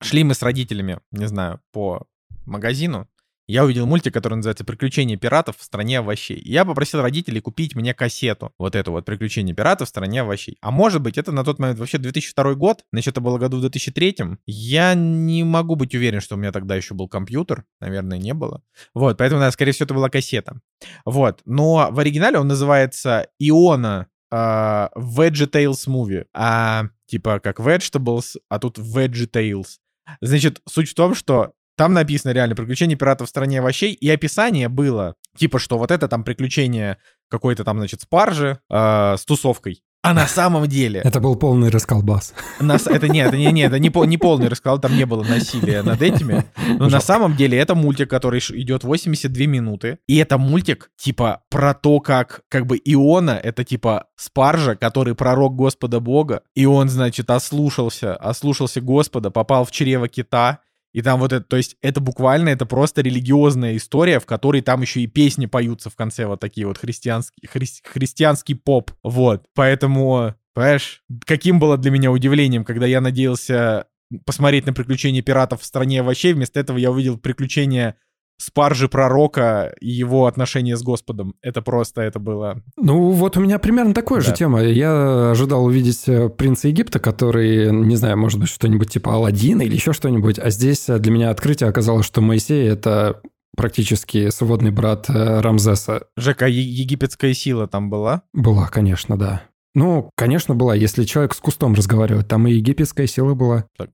[0.01, 2.07] шли мы с родителями, не знаю, по
[2.47, 3.07] магазину,
[3.49, 6.41] я увидел мультик, который называется «Приключения пиратов в стране овощей».
[6.45, 10.59] Я попросил родителей купить мне кассету, вот эту вот «Приключения пиратов в стране овощей».
[10.61, 13.61] А может быть, это на тот момент вообще 2002 год, значит, это было году в
[13.63, 14.17] 2003.
[14.47, 18.63] Я не могу быть уверен, что у меня тогда еще был компьютер, наверное, не было.
[18.93, 20.61] Вот, поэтому, скорее всего, это была кассета.
[21.07, 28.59] Вот, но в оригинале он называется «Иона Uh, Vegetables Movie, а типа как Vegetables, а
[28.59, 29.79] тут Vegetables.
[30.21, 34.69] Значит, суть в том, что там написано реально «Приключения пиратов в стране овощей», и описание
[34.69, 36.99] было, типа, что вот это там приключение
[37.31, 39.83] какой-то там, значит, спаржи э, с тусовкой.
[40.03, 41.01] А на самом деле...
[41.05, 42.33] Это был полный расколбас.
[42.61, 45.83] Нас, это нет, это не, не, это не, не полный раскол, там не было насилия
[45.83, 46.45] над этими.
[46.79, 49.99] Но на самом деле это мультик, который идет 82 минуты.
[50.07, 55.57] И это мультик типа про то, как как бы Иона, это типа спаржа, который пророк
[55.57, 56.43] Господа Бога.
[56.55, 60.61] И он, значит, ослушался, ослушался Господа, попал в чрево кита
[60.93, 64.81] и там вот это, то есть это буквально, это просто религиозная история, в которой там
[64.81, 68.93] еще и песни поются в конце, вот такие вот христианский, хри, христианский поп.
[69.03, 73.87] Вот, поэтому, понимаешь, каким было для меня удивлением, когда я надеялся
[74.25, 77.97] посмотреть на приключения пиратов в стране овощей, вместо этого я увидел приключения
[78.39, 81.35] спаржи пророка и его отношения с Господом.
[81.43, 82.63] Это просто, это было...
[82.77, 84.27] Ну, вот у меня примерно такая да.
[84.27, 84.63] же тема.
[84.63, 89.75] Я ожидал увидеть э, принца Египта, который, не знаю, может быть, что-нибудь типа Алладина или
[89.75, 90.39] еще что-нибудь.
[90.39, 93.21] А здесь э, для меня открытие оказалось, что Моисей— это
[93.57, 96.05] практически сводный брат э, Рамзеса.
[96.17, 98.23] Жека, египетская сила там была?
[98.33, 99.43] Была, конечно, да.
[99.75, 100.75] Ну, конечно, была.
[100.75, 103.67] Если человек с кустом разговаривает, там и египетская сила была.
[103.77, 103.91] Так,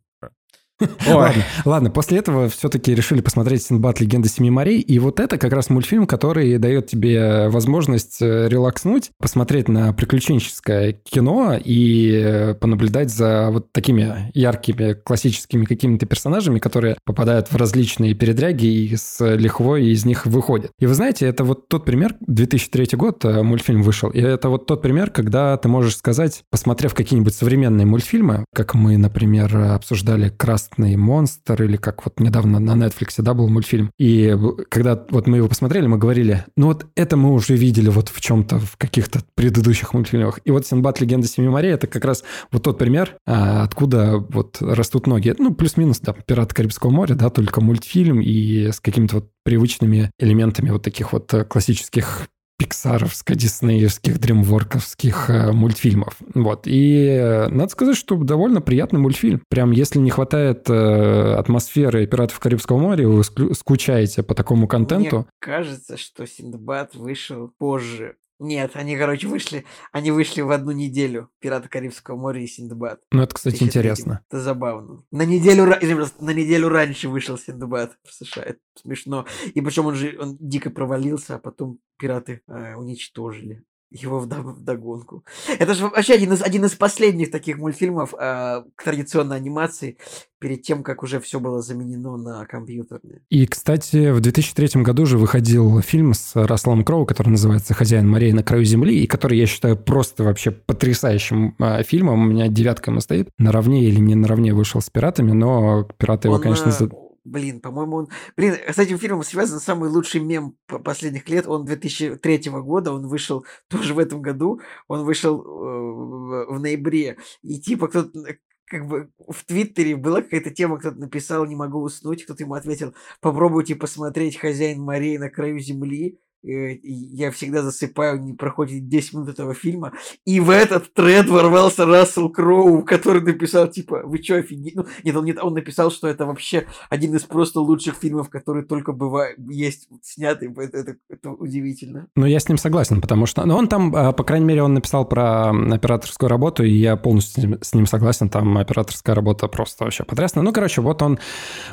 [1.07, 5.53] Ладно, ладно, после этого все-таки решили посмотреть Синбад «Легенда Семи морей», и вот это как
[5.53, 13.11] раз мультфильм, который дает тебе возможность э, релакснуть, посмотреть на приключенческое кино и э, понаблюдать
[13.11, 19.87] за вот такими яркими классическими какими-то персонажами, которые попадают в различные передряги и с лихвой
[19.87, 20.73] из них выходят.
[20.81, 24.67] И вы знаете, это вот тот пример, 2003 год э, мультфильм вышел, и это вот
[24.67, 30.74] тот пример, когда ты можешь сказать, посмотрев какие-нибудь современные мультфильмы, как мы, например, обсуждали «Красный
[30.75, 33.91] красный монстр, или как вот недавно на Netflix, да, был мультфильм.
[33.99, 34.37] И
[34.69, 38.21] когда вот мы его посмотрели, мы говорили, ну вот это мы уже видели вот в
[38.21, 40.41] чем-то, в каких-то предыдущих мультфильмах.
[40.45, 44.59] И вот Синбад Легенда Семи морей это как раз вот тот пример, а, откуда вот
[44.61, 45.35] растут ноги.
[45.39, 50.71] Ну, плюс-минус, да, Пираты Карибского моря, да, только мультфильм и с какими-то вот привычными элементами
[50.71, 56.17] вот таких вот классических пиксаровско-диснеевских, дримворковских э, мультфильмов.
[56.35, 56.67] Вот.
[56.67, 59.43] И э, надо сказать, что довольно приятный мультфильм.
[59.49, 65.17] Прям если не хватает э, атмосферы «Пиратов Карибского моря», вы скучаете по такому контенту.
[65.17, 71.31] Мне кажется, что Синдбад вышел позже нет, они, короче, вышли, они вышли в одну неделю
[71.41, 73.01] «Пираты Карибского моря» и «Синдбад».
[73.13, 74.25] Ну, это, кстати, интересно.
[74.29, 75.05] Это забавно.
[75.11, 78.43] На неделю, на неделю раньше вышел «Синдбад» в США.
[78.43, 79.27] Это смешно.
[79.55, 83.65] И причем он же он дико провалился, а потом пираты э, уничтожили
[83.95, 85.25] его в догонку.
[85.59, 89.97] Это же вообще один из, один из последних таких мультфильмов э, к традиционной анимации
[90.41, 93.23] перед тем, как уже все было заменено на компьютерные.
[93.31, 98.33] И, кстати, в 2003 году же выходил фильм с Расселом Кроу, который называется «Хозяин морей
[98.33, 102.21] на краю земли», и который я считаю просто вообще потрясающим э, фильмом.
[102.21, 103.29] У меня девятка ему стоит.
[103.39, 106.71] Наравне или не наравне вышел с «Пиратами», но «Пираты» его, Он, конечно...
[106.71, 108.09] Э, Блин, по-моему, он...
[108.37, 111.47] Блин, с этим фильмом связан самый лучший мем последних лет.
[111.47, 114.61] Он 2003 года, он вышел тоже в этом году.
[114.89, 117.17] Он вышел э, в ноябре.
[117.43, 122.25] И типа кто-то как бы в Твиттере была какая-то тема, кто-то написал «Не могу уснуть»,
[122.25, 128.35] кто-то ему ответил «Попробуйте посмотреть «Хозяин морей на краю земли», Э, я всегда засыпаю, не
[128.35, 129.93] проходит 10 минут этого фильма.
[130.25, 134.75] И в этот тред ворвался Рассел Кроу, который написал, типа, вы что, офигеть?
[134.75, 138.65] Ну, нет, он, нет, он написал, что это вообще один из просто лучших фильмов, которые
[138.65, 140.53] только бывают, есть сняты.
[140.57, 142.09] Это, это, это удивительно.
[142.15, 143.45] Ну, я с ним согласен, потому что...
[143.45, 147.59] Ну, он там, а, по крайней мере, он написал про операторскую работу, и я полностью
[147.63, 148.29] с ним согласен.
[148.29, 150.45] Там операторская работа просто вообще потрясная.
[150.45, 151.19] Ну, короче, вот он...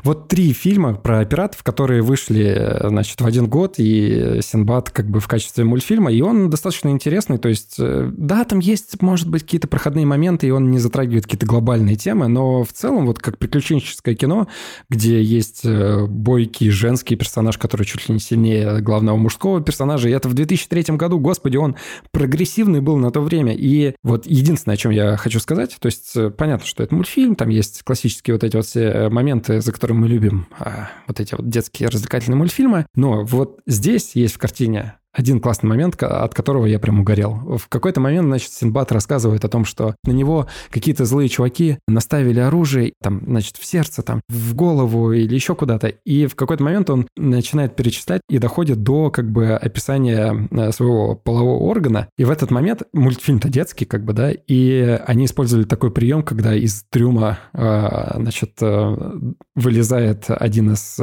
[0.04, 5.20] Вот три фильма про пиратов, которые вышли, значит, в один год, и Синбад как бы
[5.20, 9.44] в качестве мультфильма, и он достаточно интересный, то есть, э, да, там есть, может быть,
[9.44, 13.38] какие-то проходные моменты, и он не затрагивает какие-то глобальные темы, но в целом вот как
[13.38, 14.48] приключенческое кино,
[14.90, 20.12] где есть э, бойкий женский персонаж, который чуть ли не сильнее главного мужского персонажа, и
[20.12, 21.76] это в 2003 году, господи, он
[22.12, 26.16] прогрессивный был на то время, и вот единственное, о чем я хочу сказать, то есть
[26.16, 29.98] э, понятно, что это мультфильм, там есть классические вот эти вот все моменты, за которые
[29.98, 34.96] мы любим, а, вот эти вот детские развлекательные мультфильмы, но вот здесь есть в картине
[35.14, 37.58] один классный момент, от которого я прям угорел.
[37.58, 42.40] В какой-то момент, значит, Синбад рассказывает о том, что на него какие-то злые чуваки наставили
[42.40, 45.88] оружие, там, значит, в сердце, там, в голову или еще куда-то.
[46.06, 51.16] И в какой-то момент он начинает перечислять и доходит до, как бы, описания э, своего
[51.16, 52.08] полового органа.
[52.18, 56.56] И в этот момент мультфильм-то детский, как бы, да, и они использовали такой прием, когда
[56.56, 58.96] из трюма, э, значит, э,
[59.56, 60.98] вылезает один из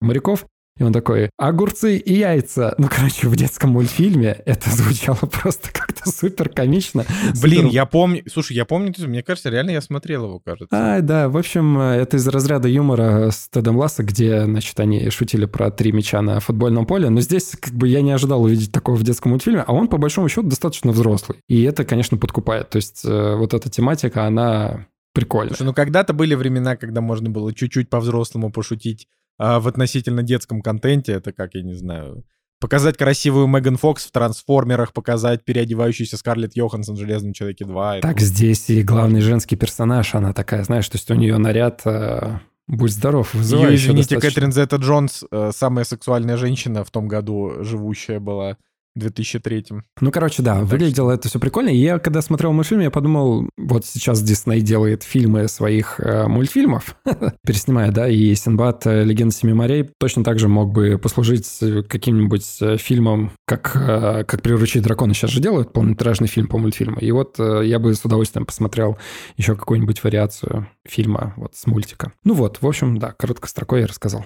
[0.00, 2.74] моряков и он такой, огурцы и яйца.
[2.78, 7.04] Ну, короче, в детском мультфильме это звучало просто как-то супер комично.
[7.40, 7.74] Блин, супер...
[7.74, 10.68] я помню, слушай, я помню, мне кажется, реально я смотрел его, кажется.
[10.72, 15.44] А, да, в общем, это из разряда юмора с Тедом Ласса, где, значит, они шутили
[15.46, 18.96] про три мяча на футбольном поле, но здесь как бы я не ожидал увидеть такого
[18.96, 21.38] в детском мультфильме, а он, по большому счету, достаточно взрослый.
[21.48, 22.70] И это, конечно, подкупает.
[22.70, 25.54] То есть э, вот эта тематика, она прикольная.
[25.54, 29.06] Слушай, ну когда-то были времена, когда можно было чуть-чуть по-взрослому пошутить
[29.38, 32.24] а в относительно детском контенте это как, я не знаю,
[32.60, 38.00] показать красивую Меган Фокс в трансформерах, показать переодевающуюся Скарлетт Йоханссон в Железном Человеке 2.
[38.00, 38.24] Так это...
[38.24, 42.92] здесь и главный женский персонаж, она такая, знаешь, то есть у нее наряд э, Будь
[42.92, 44.20] здоров, Ее, извините, достаточно...
[44.20, 48.56] Кэтрин Зета Джонс, э, самая сексуальная женщина в том году живущая была.
[48.94, 49.66] 2003.
[50.00, 51.18] Ну, короче, да, так выглядело что...
[51.20, 51.70] это все прикольно.
[51.70, 56.96] И я, когда смотрел мультфильм, я подумал, вот сейчас Дисней делает фильмы своих э, мультфильмов,
[57.46, 61.82] переснимая, да, и Синбад э, «Легенда Семи морей» точно так же мог бы послужить э,
[61.82, 66.98] каким-нибудь э, фильмом, как, э, как «Приручить дракона» сейчас же делают, полнометражный фильм по мультфильму.
[66.98, 68.98] И вот э, я бы с удовольствием посмотрел
[69.36, 72.12] еще какую-нибудь вариацию фильма вот с мультика.
[72.24, 74.24] Ну вот, в общем, да, короткой строкой я рассказал.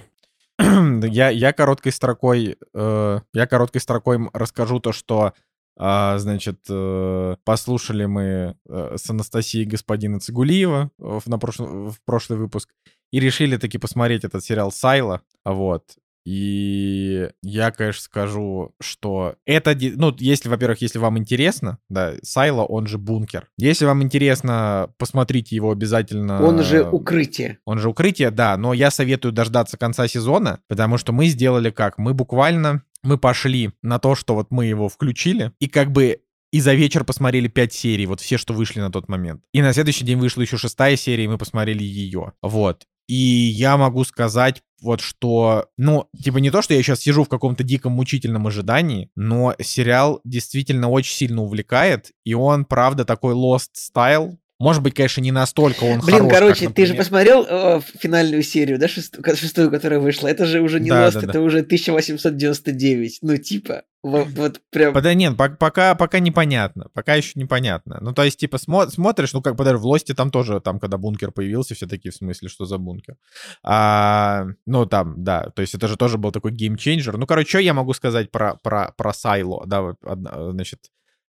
[1.03, 5.33] я, я короткой строкой, э, я короткой строкой расскажу то, что
[5.81, 12.37] А, значит, э, послушали мы э, с Анастасией господина Цигулиева в, на прошлый, в прошлый
[12.37, 12.71] выпуск
[13.13, 15.23] и решили таки посмотреть этот сериал «Сайла».
[15.45, 15.85] Вот.
[16.31, 22.87] И я, конечно, скажу, что это, ну, если, во-первых, если вам интересно, да, Сайло, он
[22.87, 23.49] же бункер.
[23.57, 26.45] Если вам интересно, посмотрите его обязательно.
[26.45, 27.61] Он же укрытие.
[27.65, 31.97] Он же укрытие, да, но я советую дождаться конца сезона, потому что мы сделали как?
[31.97, 36.21] Мы буквально, мы пошли на то, что вот мы его включили, и как бы
[36.53, 39.43] и за вечер посмотрели пять серий, вот все, что вышли на тот момент.
[39.55, 42.35] И на следующий день вышла еще шестая серия, и мы посмотрели ее.
[42.43, 42.85] Вот.
[43.07, 47.29] И я могу сказать вот что, ну, типа не то, что я сейчас сижу в
[47.29, 53.71] каком-то диком мучительном ожидании, но сериал действительно очень сильно увлекает, и он, правда, такой Lost
[53.77, 57.81] Style, может быть, конечно, не настолько он Блин, хорош, короче, как, ты же посмотрел э,
[57.99, 60.27] финальную серию, да, шестую, шестую, которая вышла?
[60.27, 61.41] Это же уже не да, Lost, да, это да.
[61.41, 63.19] уже 1899.
[63.23, 64.95] Ну, типа, вот, вот прям...
[64.95, 67.99] Да нет, пока, пока непонятно, пока еще непонятно.
[68.01, 70.81] Ну, то есть, типа, смо- смотришь, ну, как бы даже в Лосте там тоже, там,
[70.81, 73.17] когда бункер появился, все такие, в смысле, что за бункер.
[73.63, 77.17] А, ну, там, да, то есть это же тоже был такой game changer.
[77.17, 80.81] Ну, короче, что я могу сказать про, про, про Silo, да, вот, одна- значит,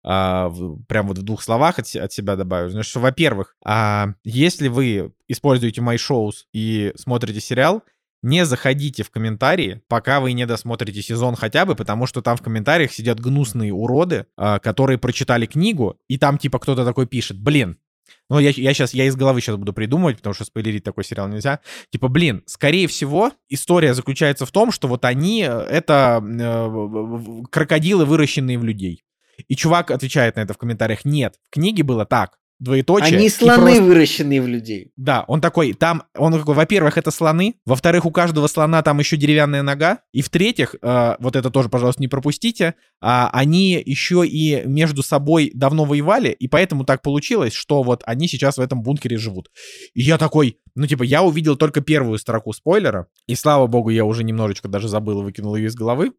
[0.08, 2.70] а, в- прям вот в двух словах от, от себя добавлю.
[2.70, 7.82] Значит, что, во-первых, а, если вы используете MyShows и смотрите сериал,
[8.22, 12.42] не заходите в комментарии, пока вы не досмотрите сезон хотя бы, потому что там в
[12.42, 17.78] комментариях сидят гнусные уроды, а, которые прочитали книгу, и там типа кто-то такой пишет, блин,
[18.30, 21.28] ну, я, я сейчас, я из головы сейчас буду придумывать, потому что спойлерить такой сериал
[21.28, 21.60] нельзя.
[21.92, 28.06] Типа, блин, скорее всего, история заключается в том, что вот они, э, это э, крокодилы,
[28.06, 29.04] выращенные в людей.
[29.48, 33.18] И чувак отвечает на это в комментариях, нет, в книге было так, двоеточие.
[33.18, 34.92] Они слоны, просто- выращенные в людей.
[34.96, 39.18] да, он такой, там, он такой, во-первых, это слоны, во-вторых, у каждого слона там еще
[39.18, 44.66] деревянная нога, и в-третьих, э, вот это тоже, пожалуйста, не пропустите, а, они еще и
[44.66, 49.18] между собой давно воевали, и поэтому так получилось, что вот они сейчас в этом бункере
[49.18, 49.50] живут.
[49.94, 54.06] И я такой, ну, типа, я увидел только первую строку спойлера, и слава богу, я
[54.06, 56.14] уже немножечко даже забыл и выкинул ее из головы,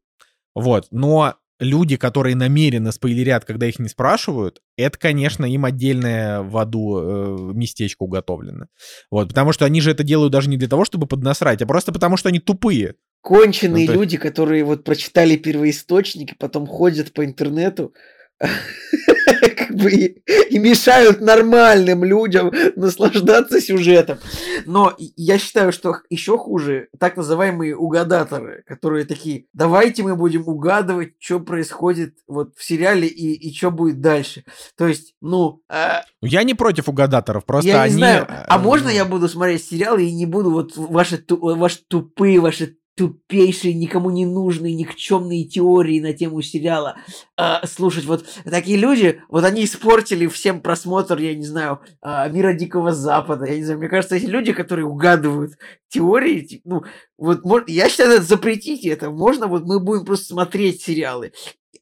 [0.54, 6.56] вот, но люди, которые намеренно спойлерят, когда их не спрашивают, это, конечно, им отдельное в
[6.58, 8.66] аду э, местечко уготовлено.
[9.10, 11.92] Вот, потому что они же это делают даже не для того, чтобы поднасрать, а просто
[11.92, 12.94] потому, что они тупые.
[13.22, 17.92] Конченые Ну, есть- люди, которые вот прочитали первоисточники, потом ходят по интернету
[19.56, 24.18] как бы и, и мешают нормальным людям наслаждаться сюжетом.
[24.64, 31.14] Но я считаю, что еще хуже так называемые угадаторы, которые такие, давайте мы будем угадывать,
[31.18, 34.44] что происходит вот в сериале и, и что будет дальше.
[34.76, 37.94] То есть, ну, а, Я не против угадаторов, просто я они...
[37.94, 41.78] не знаю, а э, можно я буду смотреть сериалы и не буду вот ваши, ваши
[41.88, 46.96] тупые, ваши тупейшие, никому не нужные, никчемные теории на тему сериала
[47.36, 48.06] а, слушать.
[48.06, 53.44] Вот такие люди, вот они испортили всем просмотр, я не знаю, а, мира Дикого Запада.
[53.44, 55.52] Я не знаю, мне кажется, эти люди, которые угадывают
[55.88, 56.84] теории, ну,
[57.18, 59.10] вот я считаю, надо запретить это.
[59.10, 61.32] Можно вот мы будем просто смотреть сериалы.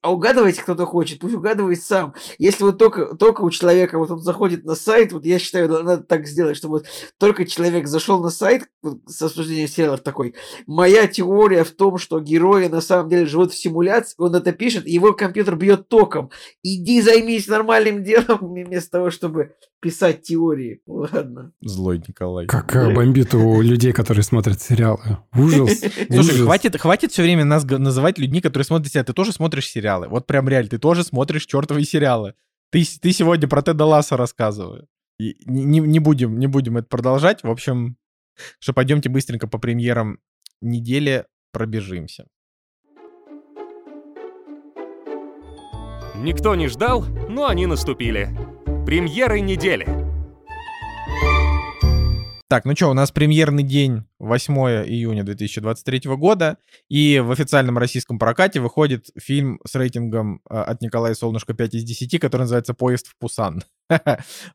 [0.05, 2.13] А угадывать кто-то хочет, пусть угадывает сам.
[2.37, 6.03] Если вот только, только у человека, вот он заходит на сайт, вот я считаю, надо
[6.03, 6.87] так сделать, чтобы вот
[7.17, 10.35] только человек зашел на сайт вот, с обсуждением сериалов такой,
[10.67, 14.87] моя теория в том, что герои на самом деле живут в симуляции, он это пишет,
[14.87, 16.31] и его компьютер бьет током.
[16.63, 20.81] Иди займись нормальным делом вместо того, чтобы писать теории.
[20.87, 21.53] Ладно.
[21.61, 22.47] Злой Николай.
[22.47, 25.19] Как бомбит у людей, которые смотрят сериалы.
[25.37, 25.83] Ужас.
[26.11, 29.05] Слушай, хватит, хватит все время нас называть людьми, которые смотрят сериалы.
[29.05, 30.09] Ты тоже смотришь сериалы.
[30.09, 32.35] Вот прям реально, ты тоже смотришь чертовые сериалы.
[32.71, 34.87] Ты, ты сегодня про Теда Ласса рассказываю.
[35.21, 37.43] И не- не будем, не будем это продолжать.
[37.43, 37.97] В общем,
[38.59, 40.19] что пойдемте быстренько по премьерам
[40.61, 42.27] недели пробежимся.
[46.17, 48.29] Никто не ждал, но они наступили.
[48.87, 50.14] Премьеры недели.
[52.55, 54.55] Так, ну что, у нас премьерный день 8
[54.87, 56.57] июня 2023 года,
[56.89, 61.83] и в официальном российском прокате выходит фильм с рейтингом э, от Николая Солнышко 5 из
[61.83, 63.65] 10, который называется «Поезд в Пусан».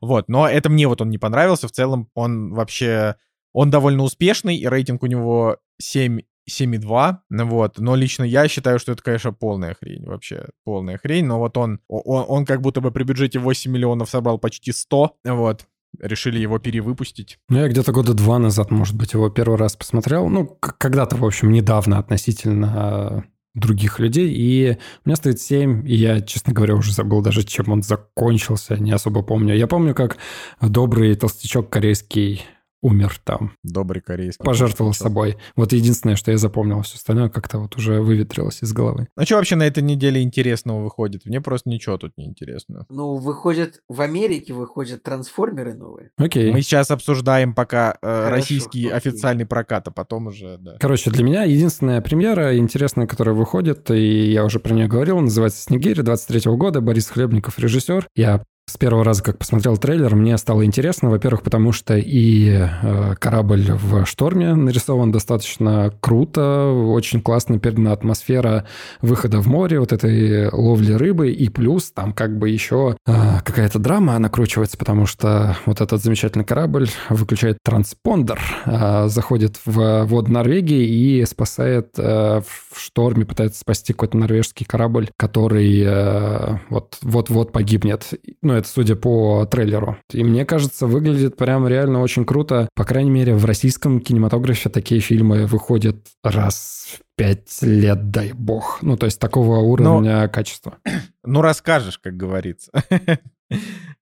[0.00, 3.16] Вот, но это мне вот он не понравился, в целом он вообще,
[3.52, 8.78] он довольно успешный, и рейтинг у него 7 7,2, ну вот, но лично я считаю,
[8.78, 12.92] что это, конечно, полная хрень, вообще полная хрень, но вот он, он как будто бы
[12.92, 15.66] при бюджете 8 миллионов собрал почти 100, вот,
[15.98, 17.38] решили его перевыпустить.
[17.48, 20.28] Ну, я где-то года два назад, может быть, его первый раз посмотрел.
[20.28, 24.32] Ну, когда-то, в общем, недавно относительно э, других людей.
[24.32, 28.76] И у меня стоит 7, и я, честно говоря, уже забыл даже, чем он закончился,
[28.76, 29.54] не особо помню.
[29.54, 30.18] Я помню, как
[30.60, 32.42] добрый толстячок корейский
[32.82, 33.52] умер там.
[33.62, 34.44] Добрый корейский.
[34.44, 35.36] Пожертвовал собой.
[35.56, 36.82] Вот единственное, что я запомнил.
[36.82, 39.08] Все остальное как-то вот уже выветрилось из головы.
[39.16, 41.24] Ну что вообще на этой неделе интересного выходит?
[41.26, 42.86] Мне просто ничего тут не интересно.
[42.88, 46.10] Ну, выходят, в Америке выходят трансформеры новые.
[46.16, 46.52] Окей.
[46.52, 48.96] Мы сейчас обсуждаем пока э, Хорошо, российский окей.
[48.96, 50.76] официальный прокат, а потом уже, да.
[50.80, 55.62] Короче, для меня единственная премьера интересная, которая выходит, и я уже про нее говорил, называется
[55.62, 58.06] «Снегири» 23 года, Борис Хлебников режиссер.
[58.14, 63.14] Я с первого раза, как посмотрел трейлер, мне стало интересно, во-первых, потому что и э,
[63.18, 68.66] корабль в шторме нарисован достаточно круто, очень классно передана атмосфера
[69.02, 73.12] выхода в море, вот этой ловли рыбы, и плюс там как бы еще э,
[73.44, 80.30] какая-то драма накручивается, потому что вот этот замечательный корабль выключает транспондер, э, заходит в воды
[80.30, 80.86] Норвегии
[81.20, 82.44] и спасает в
[82.76, 88.14] шторме, пытается спасти какой-то норвежский корабль, который вот вот-вот погибнет.
[88.42, 89.96] Ну, это судя по трейлеру.
[90.12, 92.68] И мне кажется, выглядит прям реально очень круто.
[92.74, 98.78] По крайней мере, в российском кинематографе такие фильмы выходят раз в пять лет, дай бог.
[98.82, 100.78] Ну, то есть такого уровня качества.
[101.22, 102.72] Ну, расскажешь, как говорится.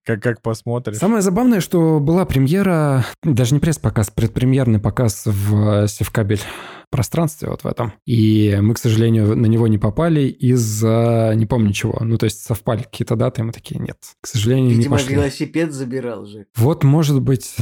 [0.04, 0.98] Как, как посмотришь.
[0.98, 6.40] Самое забавное, что была премьера, даже не пресс-показ, предпремьерный показ в Севкабель
[6.90, 7.92] пространстве вот в этом.
[8.06, 11.98] И мы, к сожалению, на него не попали из-за не помню чего.
[12.00, 15.14] Ну, то есть совпали какие-то даты, и мы такие, нет, к сожалению, Видимо, не пошли.
[15.14, 16.46] велосипед забирал же.
[16.56, 17.56] Вот, может быть...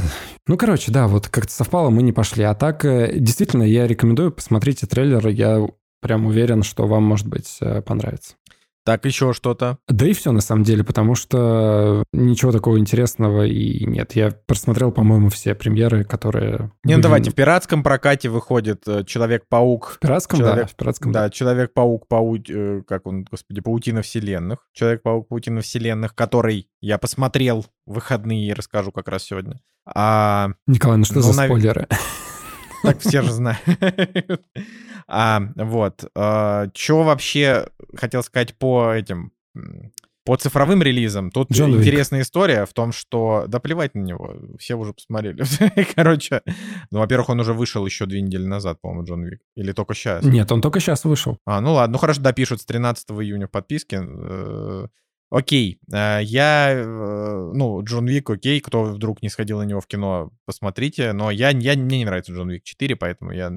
[0.47, 2.43] Ну, короче, да, вот как-то совпало, мы не пошли.
[2.43, 5.67] А так, э, действительно, я рекомендую, посмотрите трейлер, я
[6.01, 8.35] прям уверен, что вам, может быть, э, понравится.
[8.87, 9.79] Так, еще что-то.
[9.89, 14.15] Да и все, на самом деле, потому что ничего такого интересного и нет.
[14.15, 16.71] Я просмотрел, по-моему, все премьеры, которые...
[16.85, 19.95] Не, ну давайте, в пиратском прокате выходит э, Человек-паук.
[19.97, 21.23] В пиратском, Человек- да, в пиратском, да.
[21.23, 22.37] Да, Человек-паук, пау...
[22.37, 24.59] э, как он, господи, Паутина Вселенных.
[24.71, 29.59] Человек-паук, Паутина Вселенных, который я посмотрел в выходные и расскажу как раз сегодня.
[29.85, 31.89] А, Николай, ну что Ну, за нав- спойлеры?
[32.91, 33.61] Так все же знают.
[35.07, 36.01] А, вот.
[36.13, 39.31] Что вообще хотел сказать по этим...
[40.25, 41.31] По цифровым релизам.
[41.31, 43.45] Тут Джон интересная история в том, что...
[43.47, 45.41] Да плевать на него, все уже посмотрели.
[45.95, 46.41] Короче,
[46.91, 49.39] ну, во-первых, он уже вышел еще две недели назад, по-моему, Джон Вик.
[49.55, 50.25] Или только сейчас.
[50.25, 51.37] Нет, он только сейчас вышел.
[51.45, 54.01] А, ну ладно, ну хорошо, допишут с 13 июня в подписке.
[55.29, 59.87] Окей, э, я, э, ну, Джон Вик, окей, кто вдруг не сходил на него в
[59.87, 63.51] кино, посмотрите, но я, я, мне не нравится Джон Вик 4, поэтому я,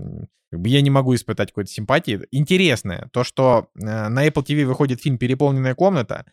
[0.51, 2.21] я не могу испытать какой-то симпатии.
[2.33, 6.27] Интересное, то, что э, на Apple TV выходит фильм «Переполненная комната»,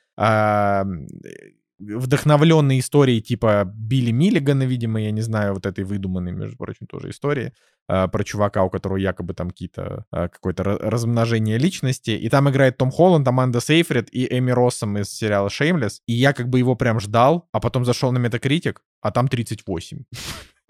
[1.80, 7.10] вдохновленный историей типа Билли Миллигана, видимо, я не знаю, вот этой выдуманной, между прочим, тоже
[7.10, 7.54] истории,
[7.88, 12.12] а, про чувака, у которого якобы там какие-то а, какое-то ра- размножение личности.
[12.12, 16.02] И там играет Том Холланд, Аманда Сейфрид и Эми Россом из сериала «Шеймлес».
[16.08, 20.04] И я как бы его прям ждал, а потом зашел на Metacritic, а там 38.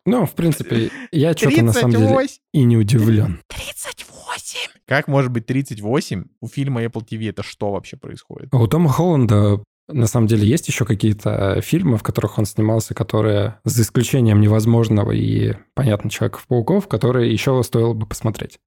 [0.06, 2.38] Ну, в принципе, я что-то на самом деле 38?
[2.54, 3.42] и не удивлен.
[3.48, 4.72] 38!
[4.86, 6.26] Как может быть 38?
[6.40, 8.50] У фильма Apple TV это что вообще происходит?
[8.54, 12.94] А У Тома Холланда на самом деле есть еще какие-то фильмы, в которых он снимался,
[12.94, 18.60] которые, за исключением невозможного и, понятно, Человеков-пауков, которые еще стоило бы посмотреть.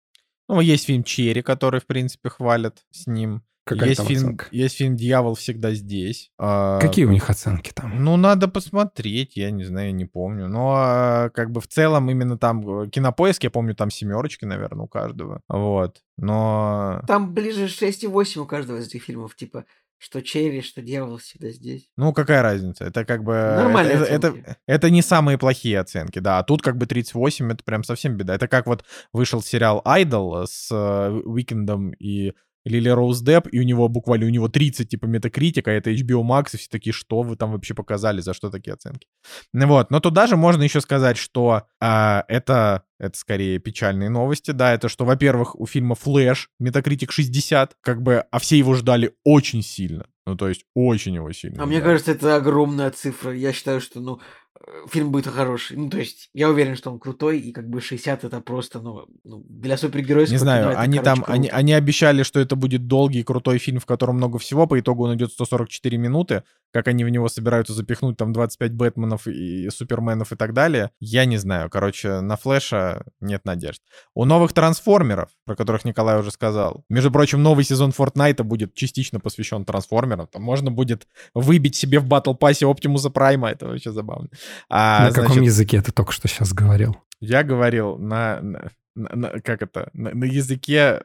[0.49, 3.43] Ну, есть фильм «Черри», который, в принципе, хвалят с ним.
[3.64, 4.47] Какая есть, там фильм, оценка?
[4.51, 6.33] есть фильм «Дьявол всегда здесь».
[6.39, 8.03] А, Какие у них оценки там?
[8.03, 10.49] Ну, надо посмотреть, я не знаю, не помню.
[10.49, 14.85] Но а, как бы в целом именно там э, кинопоиск, я помню, там семерочки, наверное,
[14.85, 15.43] у каждого.
[15.49, 15.99] Вот.
[16.16, 17.03] Но...
[17.07, 19.66] Там ближе 6,8 у каждого из этих фильмов, типа,
[20.01, 21.90] что Черри, что Дьявол всегда здесь.
[21.98, 22.86] Ну, какая разница?
[22.86, 23.34] Это как бы...
[23.34, 24.57] Нормальные это, это, оценки.
[24.66, 26.38] это не самые плохие оценки, да.
[26.38, 28.34] А тут как бы 38, это прям совсем беда.
[28.34, 28.82] Это как вот
[29.12, 32.32] вышел сериал «Айдол» с э, Уикендом и
[32.65, 36.51] Лили Роуз Депп, и у него буквально у него 30 типа метакритика, это HBO Max,
[36.53, 39.07] и все такие, что вы там вообще показали, за что такие оценки?
[39.53, 44.51] Ну Вот, но туда же можно еще сказать, что а, это, это скорее печальные новости,
[44.51, 49.15] да, это что, во-первых, у фильма «Флэш» метакритик 60, как бы, а все его ждали
[49.25, 51.63] очень сильно, ну то есть очень его сильно.
[51.63, 51.93] А мне ждали.
[51.93, 53.35] кажется, это огромная цифра.
[53.35, 54.49] Я считаю, что, ну, э,
[54.89, 55.77] фильм будет хороший.
[55.77, 59.07] Ну, то есть, я уверен, что он крутой, и как бы 60 это просто, ну,
[59.25, 62.87] ну, для супергеройского Не знаю, это, они короче, там, они, они обещали, что это будет
[62.87, 66.43] долгий, крутой фильм, в котором много всего, по итогу он идет 144 минуты,
[66.73, 70.91] как они в него собираются запихнуть там 25 Бэтменов и Суперменов и так далее.
[71.01, 73.83] Я не знаю, короче, на Флэша нет надежд.
[74.15, 79.21] У новых трансформеров, про которых Николай уже сказал, между прочим, новый сезон Фортнайта будет частично
[79.21, 84.29] посвящен трансформерам, там можно будет выбить себе в батл пассе Оптимуса Прайма, это вообще забавно.
[84.68, 86.96] А, на каком значит, языке ты только что сейчас говорил?
[87.20, 91.03] я говорил на, на- на- как это, на, на языке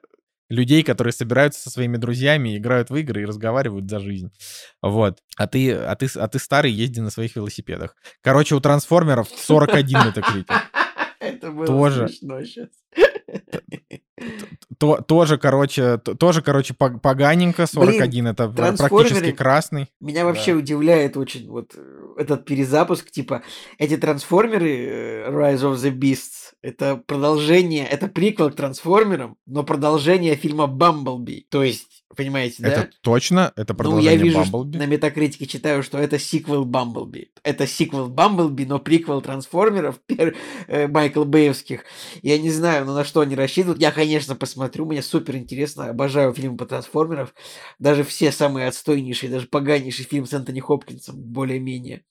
[0.49, 4.31] людей, которые собираются со своими друзьями, играют в игры и разговаривают за жизнь.
[4.81, 5.19] Вот.
[5.37, 7.95] А ты, а ты, а ты старый, езди на своих велосипедах.
[8.21, 10.53] Короче, у трансформеров 41 метакритик.
[11.19, 12.07] Это было Тоже.
[12.07, 12.69] смешно сейчас.
[14.77, 17.65] То, тоже, короче, тоже, короче, пог- поганенько.
[17.67, 19.87] 41 это пр- практически красный.
[19.99, 23.43] Меня вообще удивляет очень вот э, этот перезапуск, типа,
[23.77, 30.35] эти трансформеры э, Rise of the Beasts, это продолжение, это приквел к трансформерам, но продолжение
[30.35, 31.45] фильма Бамблби.
[31.49, 32.69] То есть, понимаете, да?
[32.69, 34.77] Это точно, это Ну, продолжение я вижу, Бамблби.
[34.77, 37.31] на Метакритике читаю, что это сиквел Бамблби.
[37.43, 40.35] Это сиквел Бамблби, но приквел трансформеров пер-
[40.67, 41.83] э, Майкл Бэевских.
[42.21, 43.81] Я не знаю, ну на что они рассчитывают.
[43.81, 45.89] Я, конечно, посмотрю, мне супер интересно.
[45.89, 47.33] Обожаю фильмы по трансформеров.
[47.79, 52.03] Даже все самые отстойнейшие, даже поганейший фильм с Энтони Хопкинсом, более-менее,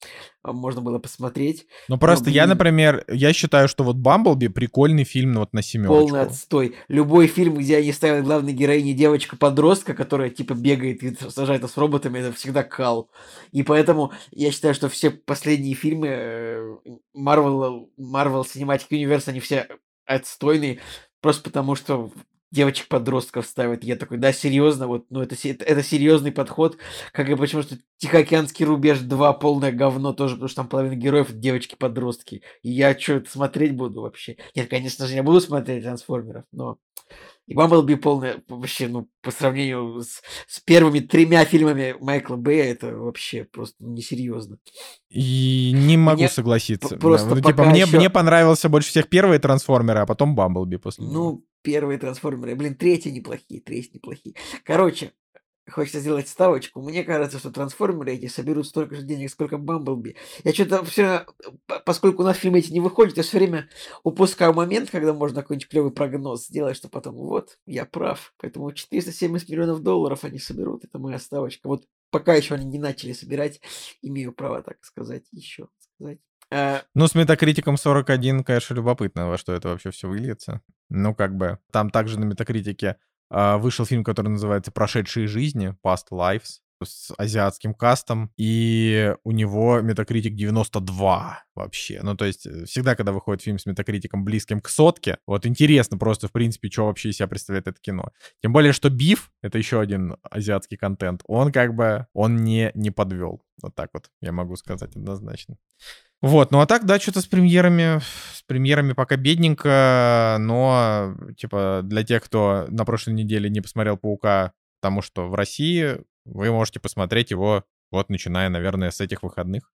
[0.43, 1.67] а, можно было посмотреть.
[1.89, 2.51] Ну, просто я, блин.
[2.51, 6.01] например, я считаю, что вот Бамблби прикольный фильм ну, вот на семерочку.
[6.01, 6.75] Полный отстой.
[6.89, 12.21] Любой фильм, где они ставят главной героиней девочка-подростка, которая типа бегает и сажает с роботами,
[12.21, 13.11] это всегда кал.
[13.53, 16.77] И поэтому я считаю, что все последние фильмы э,
[17.15, 19.69] Marvel, Marvel Cinematic Universe, они все
[20.07, 20.81] отстойные,
[21.21, 22.11] просто потому что
[22.55, 23.83] девочек-подростков ставят.
[23.83, 26.79] Я такой, да, серьезно, вот, ну это, это, это серьезный подход,
[27.13, 31.33] как и почему что Тихоокеанский рубеж 2 полное говно тоже, потому что там половина героев
[31.33, 32.43] девочки-подростки.
[32.63, 34.37] И я что, это смотреть буду вообще?
[34.55, 36.79] Нет, конечно же, я буду смотреть трансформеров, но
[37.47, 42.97] и Бамблби полное, вообще, ну, по сравнению с, с первыми тремя фильмами Майкла Бэя, это
[42.97, 44.59] вообще просто несерьезно.
[45.11, 46.89] И не могу Мне согласиться.
[46.89, 50.35] п- Да, просто ну, типа, мне, ещё- мне понравился больше всех первые трансформеры, а потом
[50.35, 51.05] Бамблби после.
[51.05, 54.35] Ну, первые трансформеры, блин, третьи неплохие, третьи неплохие.
[54.65, 55.13] Короче,
[55.71, 56.83] хочется сделать ставочку.
[56.83, 60.17] Мне кажется, что трансформеры эти соберут столько же денег, сколько Бамблби.
[60.43, 61.27] Я что-то все,
[61.85, 63.69] поскольку у нас фильмы эти не выходят, я все время
[64.03, 68.35] упускаю момент, когда можно какой-нибудь клевый прогноз сделать, что потом, вот, я прав.
[68.39, 71.69] Поэтому 470 миллионов долларов они соберут, это моя ставочка.
[71.69, 73.61] Вот пока еще они не начали собирать,
[74.03, 75.69] имею право так сказать еще.
[75.97, 76.19] Сказать.
[76.51, 80.61] А, Ну, с метакритиком 41, конечно, любопытно, во что это вообще все выльется.
[80.91, 82.97] Ну, как бы, там также на метакритике
[83.31, 90.35] вышел фильм, который называется «Прошедшие жизни», «Past Lives», с азиатским кастом, и у него метакритик
[90.35, 92.01] 92 вообще.
[92.03, 95.99] Ну, то есть э, всегда, когда выходит фильм с метакритиком близким к сотке, вот интересно
[95.99, 98.11] просто, в принципе, что вообще из себя представляет это кино.
[98.43, 102.91] Тем более, что «Биф»— это еще один азиатский контент, он как бы, он не, не
[102.91, 103.43] подвел.
[103.63, 105.57] Вот так вот я могу сказать однозначно.
[106.25, 108.01] Вот, ну а так, да, что-то с премьерами,
[108.33, 114.55] с премьерами пока бедненько, но, типа, для тех, кто на прошлой неделе не посмотрел «Паука»,
[114.81, 119.71] потому что в России вы можете посмотреть его, вот, начиная, наверное, с этих выходных.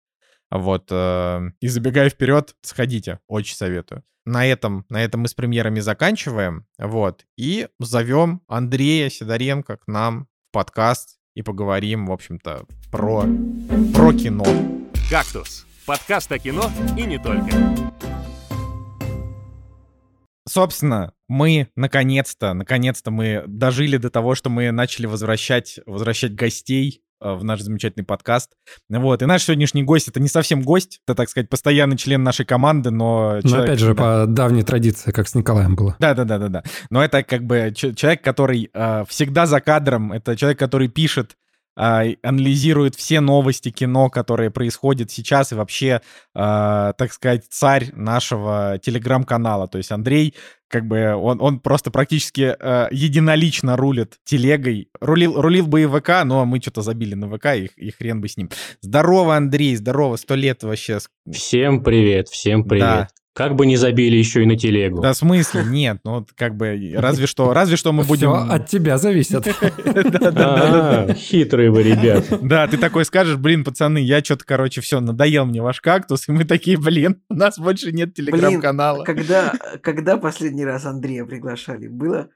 [0.50, 4.02] Вот, э, и забегая вперед, сходите, очень советую.
[4.24, 10.28] На этом, на этом мы с премьерами заканчиваем, вот, и зовем Андрея Сидоренко к нам
[10.48, 13.24] в подкаст и поговорим, в общем-то, про,
[13.94, 14.44] про кино.
[15.10, 18.07] «Кактус»— подкаст о кино и не только.
[20.48, 27.32] Собственно, мы наконец-то, наконец-то мы дожили до того, что мы начали возвращать, возвращать гостей э,
[27.32, 28.52] в наш замечательный подкаст.
[28.88, 32.46] Вот, и наш сегодняшний гость— это не совсем гость, это, так сказать, постоянный член нашей
[32.46, 33.40] команды, но...
[33.42, 33.94] Но человек- опять же, да.
[33.94, 35.96] по давней традиции, как с Николаем было.
[35.98, 36.62] Да, да, да, да, да.
[36.90, 41.36] Но это как бы человек, который э, всегда за кадром, это человек, который пишет,
[41.78, 46.00] анализирует все новости кино, которые происходят сейчас, и вообще,
[46.34, 49.68] э, так сказать, царь нашего телеграм-канала.
[49.68, 50.34] То есть Андрей,
[50.68, 54.88] как бы, он, он просто практически э, единолично рулит телегой.
[55.00, 58.28] Рулил, рулил бы и ВК, но мы что-то забили на ВК, и, и хрен бы
[58.28, 58.50] с ним.
[58.80, 60.98] Здорово, Андрей, здорово, сто лет вообще.
[61.30, 62.84] Всем привет, всем привет.
[62.84, 63.08] Да.
[63.38, 65.00] Как бы не забили еще и на телегу.
[65.00, 65.62] Да, в смысле?
[65.64, 68.32] Нет, ну, вот как бы, разве что, разве что мы будем...
[68.32, 69.46] Всё от тебя зависит.
[70.40, 72.38] А, хитрые вы ребята.
[72.42, 76.32] Да, ты такой скажешь, блин, пацаны, я что-то, короче, все, надоел мне ваш кактус, и
[76.32, 79.04] мы такие, блин, у нас больше нет телеграм-канала.
[79.04, 81.86] Когда, когда последний раз Андрея приглашали?
[81.86, 82.30] Было?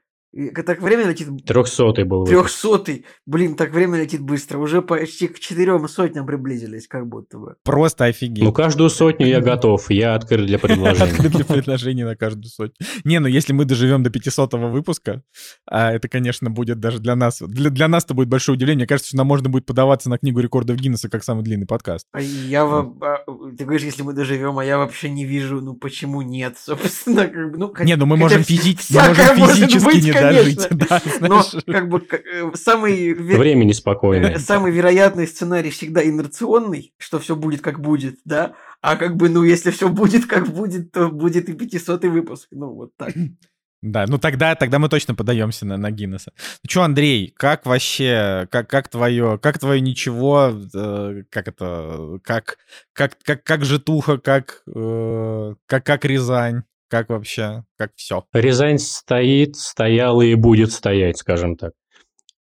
[0.65, 2.25] Так время летит Трехсотый был.
[2.25, 3.05] Трехсотый.
[3.27, 4.57] Блин, так время летит быстро.
[4.57, 7.55] Уже почти к четырем сотням приблизились, как будто бы.
[7.63, 8.43] Просто офигеть.
[8.43, 11.11] Ну, каждую сотню я готов, я открыт для предложений.
[11.11, 12.73] Открыт для предложений на каждую сотню.
[13.03, 15.21] Не, ну если мы доживем до 500 выпуска,
[15.67, 17.39] а это, конечно, будет даже для нас...
[17.39, 18.83] Для, для нас это будет большое удивление.
[18.83, 22.07] Мне кажется, что нам можно будет подаваться на книгу рекордов Гиннесса как самый длинный подкаст.
[22.11, 23.23] А я а,
[23.55, 27.29] Ты говоришь, если мы доживем, а я вообще не вижу, ну почему нет, собственно.
[27.55, 30.77] Ну, Не, ну мы можем, вс- физи- мы можем физически не конечно.
[30.77, 30.89] дожить.
[30.89, 34.37] Да, Но как бы э, самый Время э, неспокойное.
[34.39, 38.53] самый вероятный сценарий всегда инерционный, что все будет как будет, да?
[38.81, 42.47] А как бы, ну, если все будет как будет, то будет и 500 выпуск.
[42.51, 43.13] Ну, вот так.
[43.83, 46.31] Да, ну тогда, тогда мы точно подаемся на, на Гиннесса.
[46.37, 52.59] Ну что, Андрей, как вообще, как, как твое, как твое ничего, э, как это, как,
[52.93, 56.63] как, как, как житуха, как, э, как, как Рязань,
[56.93, 58.23] как вообще, как все.
[58.33, 61.71] Рязань стоит, стояла и будет стоять, скажем так.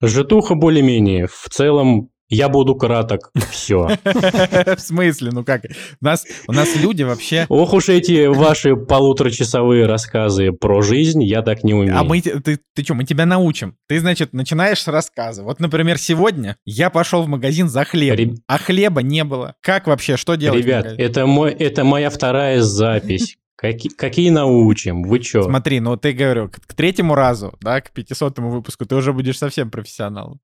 [0.01, 1.29] Житуха более-менее.
[1.29, 3.31] В целом я буду краток.
[3.53, 3.87] Все.
[4.05, 5.31] В смысле?
[5.33, 5.63] Ну как?
[6.01, 7.47] У нас, у нас люди вообще...
[7.49, 11.97] Ох уж эти ваши полуторачасовые рассказы про жизнь, я так не умею.
[11.97, 12.21] А мы...
[12.21, 13.77] Ты, ты что, мы тебя научим.
[13.87, 15.45] Ты, значит, начинаешь с рассказа.
[15.45, 19.55] Вот, например, сегодня я пошел в магазин за хлебом, Реб- а хлеба не было.
[19.61, 20.17] Как вообще?
[20.17, 20.65] Что делать?
[20.65, 23.37] Ребят, это, мой, это моя вторая запись.
[23.63, 25.05] Какие, какие научим?
[25.05, 25.45] Вы чё?
[25.45, 29.39] Смотри, ну ты говорю, к, к третьему разу, да, к пятисотому выпуску ты уже будешь
[29.39, 30.41] совсем профессионалом.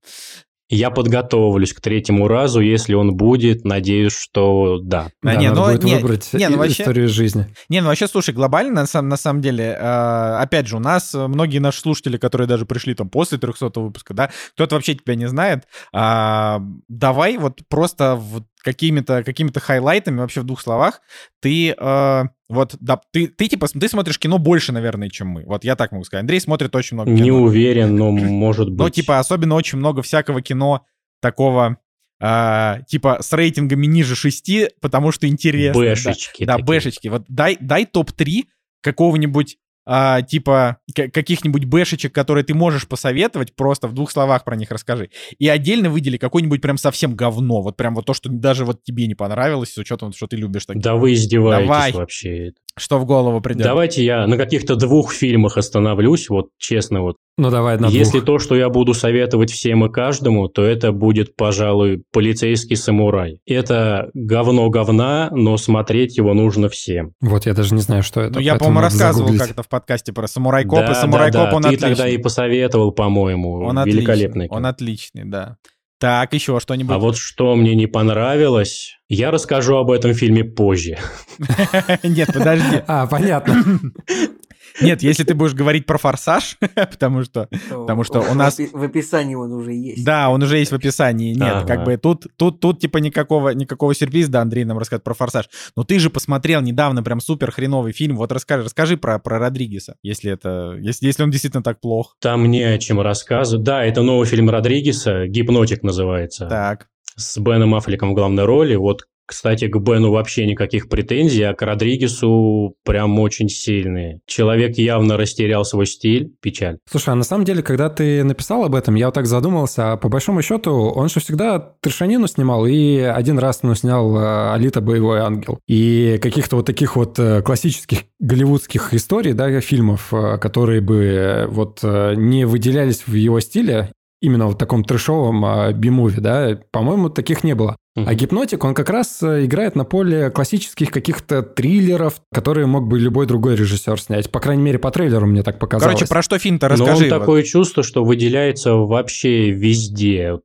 [0.70, 3.64] Я подготовлюсь к третьему разу, если он будет.
[3.64, 5.08] Надеюсь, что да.
[5.22, 7.46] Да, Да, не, надо ну, будет не, выбрать не, ну, вообще- историю из жизни.
[7.68, 11.12] Не, ну вообще, слушай, глобально, на самом, на самом деле, э, опять же, у нас
[11.14, 15.14] э, многие наши слушатели, которые даже пришли там после 300 выпуска, да, кто-то вообще тебя
[15.16, 21.00] не знает, а, давай вот просто вот какими-то какими хайлайтами вообще в двух словах
[21.40, 25.64] ты э, вот да, ты ты типа ты смотришь кино больше наверное чем мы вот
[25.64, 28.78] я так могу сказать Андрей смотрит очень много кино Не уверен, но может быть.
[28.78, 30.84] ну типа особенно очень много всякого кино
[31.20, 31.78] такого
[32.20, 34.50] а, типа с рейтингами ниже 6,
[34.80, 35.80] потому что интересно.
[35.82, 35.88] да.
[35.90, 36.64] Бэшечки Да, такие.
[36.66, 37.08] бэшечки.
[37.08, 38.44] Вот дай, дай топ-3
[38.82, 39.56] какого-нибудь
[39.90, 45.08] а, типа каких-нибудь бэшечек, которые ты можешь посоветовать, просто в двух словах про них расскажи.
[45.38, 49.06] И отдельно выдели какое-нибудь прям совсем говно, вот прям вот то, что даже вот тебе
[49.06, 50.82] не понравилось, с учетом, что ты любишь такие.
[50.82, 51.92] Да вы издеваетесь Давай.
[51.92, 52.52] вообще.
[52.78, 53.62] Что в голову придет?
[53.62, 57.16] Давайте я на каких-то двух фильмах остановлюсь, вот честно вот.
[57.36, 58.24] Ну давай на Если двух.
[58.24, 63.40] то, что я буду советовать всем и каждому, то это будет, пожалуй, полицейский самурай.
[63.46, 67.12] Это говно говна, но смотреть его нужно всем.
[67.20, 68.34] Вот я даже не знаю, что это.
[68.34, 69.46] Ну, я, по-моему, рассказывал загуглить.
[69.48, 71.88] как-то в подкасте про Samurai Cop, да, и Samurai да, Cop, да, он ты отличный.
[71.90, 73.64] тогда и посоветовал, по-моему.
[73.64, 74.46] Он Великолепный.
[74.46, 75.56] отличный, он отличный, да.
[75.98, 76.94] Так, еще что-нибудь?
[76.94, 80.98] А вот что мне не понравилось, я расскажу об этом фильме позже.
[82.04, 82.82] Нет, подожди.
[82.86, 83.64] А, понятно.
[84.80, 87.48] Нет, если ты будешь говорить про «Форсаж», потому что...
[87.68, 90.04] Потому что у нас- В описании он уже есть.
[90.04, 91.34] Да, он уже есть в описании.
[91.34, 95.14] Нет, как бы тут, тут, тут типа никакого, никакого сюрприза, да, Андрей нам расскажет про
[95.14, 95.48] «Форсаж».
[95.76, 98.16] Но ты же посмотрел недавно прям супер хреновый фильм.
[98.16, 100.76] Вот расскажи, расскажи про, про Родригеса, если это...
[100.80, 102.16] Если, если он действительно так плох.
[102.20, 103.64] Там не о чем рассказывать.
[103.64, 106.46] Да, это новый фильм Родригеса, «Гипнотик» называется.
[106.46, 106.88] Так.
[107.16, 108.76] С Беном Аффлеком в главной роли.
[108.76, 114.20] Вот, кстати, к Бену вообще никаких претензий, а к Родригесу прям очень сильные.
[114.26, 116.32] Человек явно растерял свой стиль.
[116.40, 116.78] Печаль.
[116.90, 119.96] Слушай, а на самом деле, когда ты написал об этом, я вот так задумался, а
[119.98, 124.80] по большому счету, он же всегда трешанину снимал, и один раз, ну, снял э, «Алита.
[124.80, 125.58] Боевой ангел».
[125.66, 131.82] И каких-то вот таких вот э, классических голливудских историй, да, фильмов, э, которые бы вот
[131.82, 137.54] не выделялись в его стиле, именно в таком трешовом э, би-муви, да, по-моему, таких не
[137.54, 137.76] было.
[138.06, 142.98] А гипнотик, он как раз э, играет на поле классических каких-то триллеров, которые мог бы
[142.98, 144.30] любой другой режиссер снять.
[144.30, 145.94] По крайней мере, по трейлеру мне так показалось.
[145.94, 147.04] Короче, про что фильм-то Но расскажи.
[147.04, 147.18] он вот.
[147.18, 150.38] такое чувство, что выделяется вообще везде.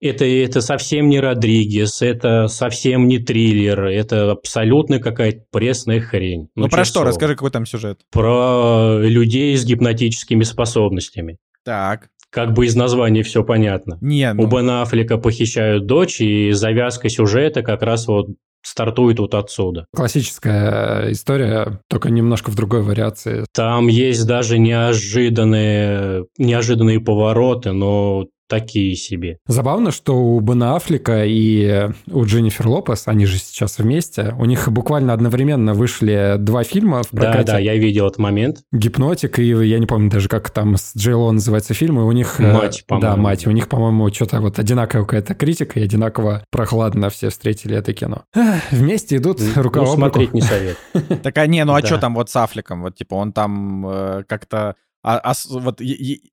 [0.00, 6.50] Это, это совсем не Родригес, это совсем не триллер, это абсолютно какая-то пресная хрень.
[6.54, 7.04] Ну, про честное что?
[7.04, 8.00] Расскажи, какой там сюжет.
[8.12, 11.38] Про людей с гипнотическими способностями.
[11.64, 12.10] Так.
[12.30, 13.98] Как бы из названия все понятно.
[14.00, 14.46] Не, У ну...
[14.46, 18.28] Бена Аффлека похищают дочь, и завязка сюжета как раз вот
[18.62, 19.86] стартует вот отсюда.
[19.94, 23.44] Классическая история, только немножко в другой вариации.
[23.54, 29.38] Там есть даже неожиданные, неожиданные повороты, но такие себе.
[29.46, 34.68] Забавно, что у Бена Аффлека и у Дженнифер Лопес, они же сейчас вместе, у них
[34.70, 37.44] буквально одновременно вышли два фильма в Да, прокате.
[37.52, 38.58] да, я видел этот момент.
[38.72, 42.40] Гипнотик, и я не помню даже, как там с Джейло называется фильм, и у них...
[42.40, 43.22] э, «Мать», Да, по-моему.
[43.22, 43.46] «Мать».
[43.46, 48.24] У них, по-моему, что-то вот одинаковая какая-то критика, и одинаково прохладно все встретили это кино.
[48.34, 49.96] Эх, Вместе идут рука Ну, об руку.
[50.00, 50.76] смотреть не совет.
[51.22, 51.86] Так, а не, ну а Да.
[51.86, 52.82] что там вот с Аффлеком?
[52.82, 54.74] Вот, типа, он там э, как-то...
[55.02, 55.84] а- а вот, и-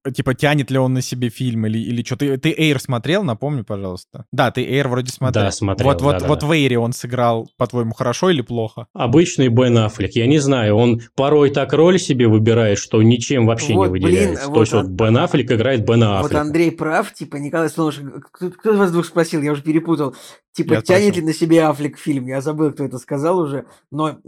[0.05, 2.16] и- типа, тянет ли он на себе фильм или, или что?
[2.18, 4.26] Ты, ты Эйр смотрел, напомни, пожалуйста.
[4.32, 5.45] Да, ты Эйр вроде смотрел.
[5.45, 6.28] Да, смотрел, Вот, вот, да-да-да.
[6.28, 8.88] вот в Эйре он сыграл, по-твоему, хорошо или плохо?
[8.93, 13.74] Обычный Бен Аффлек, я не знаю, он порой так роль себе выбирает, что ничем вообще
[13.74, 14.47] Вот, не блин, выделяется.
[14.47, 16.41] вот То есть вот он- Бен Аффлек играет Бена Вот Аффлека.
[16.41, 20.16] Андрей прав, типа Николай Солнышко, кто, кто из вас двух спросил, я уже перепутал.
[20.55, 21.21] Типа, Я тянет спросил.
[21.21, 22.27] ли на себе Аффлек фильм?
[22.27, 23.65] Я забыл, кто это сказал уже.
[23.91, 24.19] Но,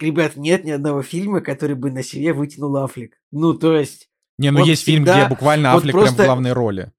[0.00, 3.12] ребят, нет ни одного фильма, который бы на себе вытянул Аффлек.
[3.30, 4.08] Ну, то есть,
[4.38, 6.92] Не, ну есть фильм, всегда- где буквально вот Аффлек прям просто- в главной роли.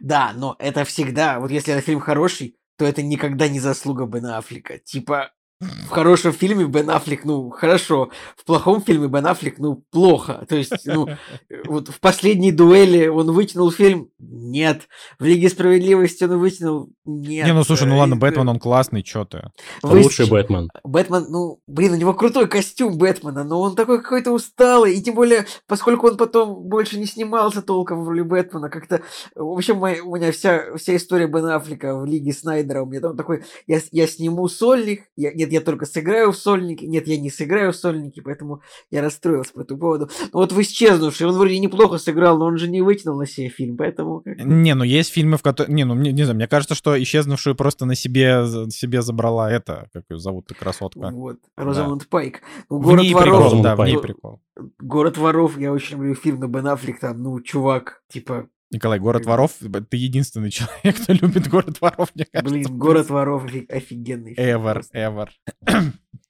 [0.00, 4.38] да, но это всегда, вот если этот фильм хороший, то это никогда не заслуга Бена
[4.38, 4.78] Аффлека.
[4.78, 8.10] Типа, в хорошем фильме Бен Аффлек, ну, хорошо.
[8.36, 10.46] В плохом фильме Бен Аффлек, ну, плохо.
[10.48, 11.08] То есть, ну,
[11.66, 14.08] вот в последней дуэли он вытянул фильм?
[14.18, 14.88] Нет.
[15.18, 16.88] В Лиге Справедливости он вытянул?
[17.04, 17.46] Нет.
[17.46, 19.50] Не, ну слушай, ну ладно, Бэтмен, он классный, чё ты?
[19.82, 20.70] Вы- Лучший Бэтмен.
[20.82, 25.14] Бэтмен, ну, блин, у него крутой костюм Бэтмена, но он такой какой-то усталый, и тем
[25.14, 29.02] более, поскольку он потом больше не снимался толком в роли Бэтмена, как-то,
[29.34, 33.00] в общем, моя- у меня вся, вся история Бен Аффлека в Лиге Снайдера, у меня
[33.00, 37.18] там такой, я, я сниму сольник, я, нет, я только сыграю в сольнике, нет, я
[37.18, 40.10] не сыграю в сольнике, поэтому я расстроился по этому поводу.
[40.32, 43.48] Но вот в «Исчезнувший» он вроде неплохо сыграл, но он же не вытянул на себе
[43.48, 44.22] фильм, поэтому...
[44.24, 45.70] Не, ну есть фильмы, в которых...
[45.70, 49.88] Не, ну мне- не знаю, мне кажется, что исчезнувшую просто на себе, себе забрала это,
[49.92, 51.10] как ее зовут, красотка.
[51.12, 52.42] Вот, Розамунд Пайк.
[52.68, 54.40] Ну, В «Город ней воров», прикол, да, в ней ну, прикол.
[54.78, 59.26] «Город воров», я очень люблю фильм, но Бен Аффлек там, ну, чувак, типа, Николай, город
[59.26, 59.52] воров,
[59.88, 62.54] ты единственный человек, кто любит город воров, мне кажется.
[62.54, 64.34] Блин, город воров офи- офигенный.
[64.34, 64.96] просто.
[64.98, 65.28] ever.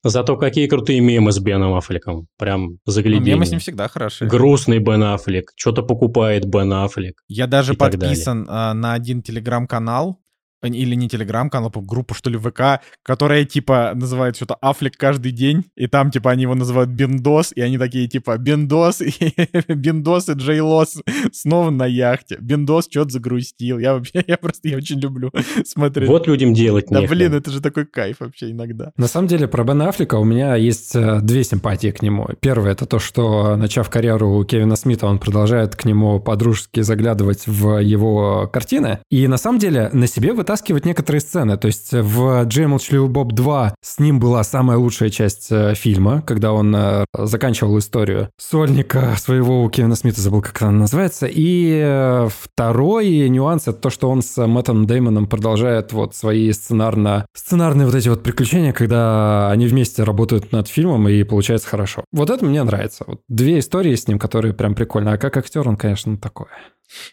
[0.03, 2.26] Зато какие крутые мемы с Беном Аффлеком.
[2.38, 3.34] Прям Ну, загляденье.
[3.34, 4.24] мемы с ним всегда хороши.
[4.26, 5.53] Грустный Бен Аффлек.
[5.57, 7.22] Что-то покупает Бен Аффлек.
[7.28, 10.18] Я даже подписан а, на один телеграм-канал,
[10.62, 15.64] или не телеграм-канал, а группу, что ли, ВК, которая, типа, называет что-то Афлик каждый день,
[15.76, 19.34] и там, типа, они его называют Бендос, и они такие, типа, Бендос, и
[19.68, 21.02] Бендос и Джей Лос
[21.32, 22.36] снова на яхте.
[22.40, 23.78] Бендос что-то загрустил.
[23.78, 25.30] Я вообще, я просто, я очень люблю
[25.64, 26.08] смотреть.
[26.08, 28.92] Вот людям делать да, блин, это же такой кайф вообще иногда.
[28.96, 32.28] На самом деле, про Бена Аффлека у меня есть э, две симпатии к нему.
[32.40, 37.46] Первое– это то, что, начав карьеру у Кевина Смита, он продолжает к нему подружески заглядывать
[37.46, 39.00] в его картины.
[39.11, 41.57] И на самом деле на себе вытаскивать некоторые сцены.
[41.57, 46.22] То есть в «Джей Молчаливый Боб 2» с ним была самая лучшая часть э, фильма,
[46.22, 51.28] когда он э, заканчивал историю сольника своего у Кевина Смита, забыл, как она называется.
[51.30, 57.26] И э, второй нюанс– это то, что он с Мэттом Деймоном продолжает вот свои сценарно...
[57.32, 62.03] сценарные вот эти вот приключения, когда они вместе работают над фильмом, и получается хорошо.
[62.11, 63.05] Вот это мне нравится.
[63.07, 65.12] Вот две истории с ним, которые прям прикольно.
[65.12, 66.51] А как актер он, конечно, такое.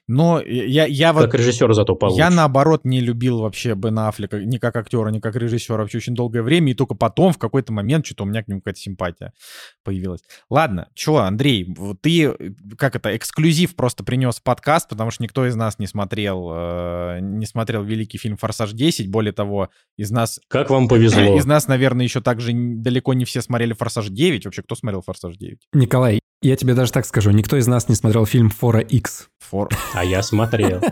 [0.07, 1.25] Но я, я вот...
[1.25, 2.19] Как режиссер зато получше.
[2.19, 6.15] Я, наоборот, не любил вообще Бена Аффлека ни как актера, ни как режиссера вообще очень
[6.15, 9.33] долгое время, и только потом, в какой-то момент, что-то у меня к нему какая-то симпатия
[9.83, 10.21] появилась.
[10.49, 12.33] Ладно, чё, Андрей, вот ты,
[12.77, 17.45] как это, эксклюзив просто принес подкаст, потому что никто из нас не смотрел, э, не
[17.45, 21.21] смотрел великий фильм «Форсаж 10», более того, из нас, Как вам повезло.
[21.37, 24.41] из нас, наверное, еще также далеко не все смотрели «Форсаж 9».
[24.45, 25.57] Вообще, кто смотрел «Форсаж 9»?
[25.73, 29.29] Николай, я тебе даже так скажу, никто из нас не смотрел фильм «Фора X».
[29.39, 29.69] Фор...
[29.93, 30.81] А я смотрел.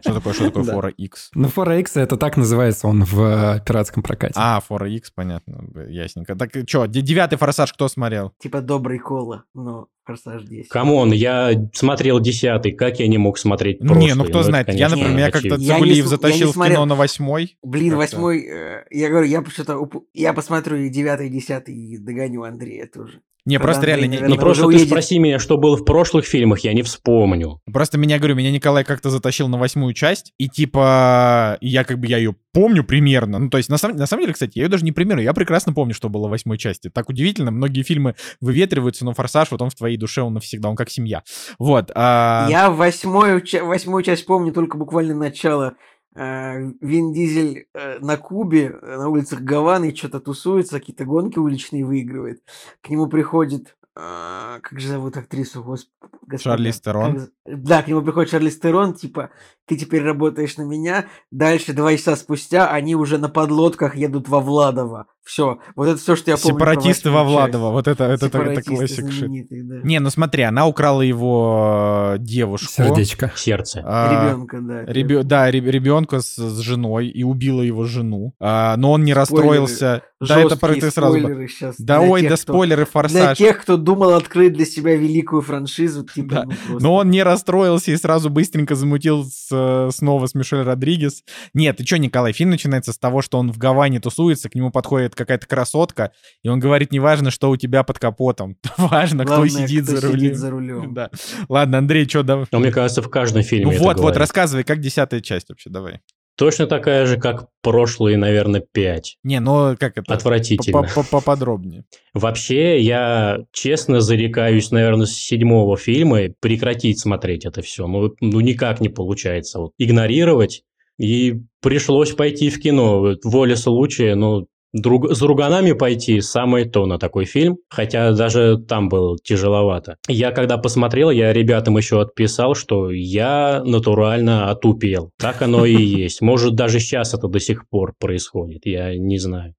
[0.00, 0.64] Что такое, что такое.
[0.64, 1.30] Фора X?
[1.34, 4.34] Ну, «Фора X» это так называется он в э, пиратском прокате.
[4.36, 6.34] А, Фора X, понятно, ясненько.
[6.34, 8.32] Так что, девятый «Форсаж» кто смотрел?
[8.40, 10.68] Типа добрый кола, но Форсаж 10.
[10.68, 14.14] Камон, я смотрел десятый, как я не мог смотреть Не, прошлый?
[14.14, 16.96] ну кто это, знает, я, например, я как-то не см- затащил не в кино на
[16.96, 17.56] восьмой.
[17.62, 22.42] Блин, восьмой, э, я говорю, я что-то, я посмотрю и девятый, и десятый, и догоню
[22.42, 23.20] Андрея тоже.
[23.44, 24.88] Не, Когда просто реально, не- наверное, не- Ну просто уже ты уедет.
[24.88, 27.60] спроси меня, что было в прошлых фильмах, я не вспомню.
[27.72, 32.06] просто меня, говорю, меня Николай как-то затащил на восьмую часть, и типа, я как бы,
[32.06, 33.38] я ее помню примерно.
[33.38, 35.32] Ну, то есть, на самом, на самом деле, кстати, я ее даже не примерно, я
[35.32, 36.88] прекрасно помню, что было в восьмой части.
[36.90, 40.76] Так удивительно, многие фильмы выветриваются, но «Форсаж», вот он в твоей душе, он навсегда, он
[40.76, 41.22] как семья.
[41.58, 41.90] Вот.
[41.94, 45.74] а- Я восьмую, восьмую часть помню только буквально начало.
[46.14, 51.84] Э, Вин Дизель э, на Кубе, э, на улицах Гаваны, что-то тусуется, какие-то гонки уличные
[51.84, 52.42] выигрывает.
[52.82, 53.76] К нему приходит...
[53.96, 55.62] э, Как же зовут актрису?
[55.62, 55.90] Господи,
[56.26, 57.16] господа, Шарлиз Терон?
[57.46, 59.30] как Да, к нему приходит Шарлиз Терон, типа,
[59.66, 61.06] ты теперь работаешь на меня.
[61.30, 65.06] Дальше, два часа спустя, они уже на подлодках едут во Владово.
[65.24, 65.58] Все.
[65.76, 66.56] Вот это все, что я помню.
[66.56, 67.30] Сепаратисты во часть.
[67.30, 69.28] Владово, вот это, это, это, это классик шит.
[69.50, 69.76] да.
[69.84, 72.66] Не, ну смотри, она украла его э, девушку.
[72.72, 73.32] Сердечко.
[73.36, 73.82] Сердце.
[73.86, 74.84] а, Ребенка, да.
[74.84, 78.34] ребё- да, ребенка с, с женой и убила его жену.
[78.40, 79.20] А, но он не Спойлеры.
[79.20, 80.02] расстроился.
[80.20, 81.18] Да, это про ты сразу.
[81.48, 83.38] щас Да для ой, тех, да кто- спойлеры, Для форсаж.
[83.38, 86.42] тех, кто думал открыть для себя великую франшизу, типа, Да.
[86.46, 86.82] ну, просто.
[86.84, 89.51] Но он не расстроился и сразу быстренько замутил с,
[89.92, 91.24] снова с Мишель Родригес.
[91.54, 94.70] Нет, ты что, Николай, фильм начинается с того, что он в Гаване тусуется, к нему
[94.70, 99.58] подходит какая-то красотка, и он говорит, неважно, что у тебя под капотом, важно, Главное, кто
[99.66, 100.20] сидит кто за рулем.
[100.20, 100.94] сидит за рулем.
[101.02, 101.10] Да.
[101.48, 102.46] Ладно, Андрей, что, давай.
[102.52, 105.70] Но мне кажется, в каждом фильме Ну это вот, вот, рассказывай, как десятая часть вообще,
[105.70, 106.00] давай.
[106.36, 109.18] Точно такая же, как прошлые, наверное, пять.
[109.22, 110.14] Не, ну как это?
[110.14, 110.82] Отвратительно.
[110.82, 111.84] По- по- Поподробнее.
[112.14, 117.86] Вообще, я честно зарекаюсь, наверное, с седьмого фильма прекратить смотреть это все.
[117.86, 119.58] Ну, ну никак не получается.
[119.60, 120.62] Вот, игнорировать.
[120.98, 123.14] И пришлось пойти в кино.
[123.24, 127.58] Воля случая, ну, друг, с друганами пойти самое то на такой фильм.
[127.68, 129.96] Хотя даже там было тяжеловато.
[130.08, 135.10] Я когда посмотрел, я ребятам еще отписал, что я натурально отупел.
[135.18, 136.20] Так оно и есть.
[136.20, 138.66] Может, даже сейчас это до сих пор происходит.
[138.66, 139.54] Я не знаю.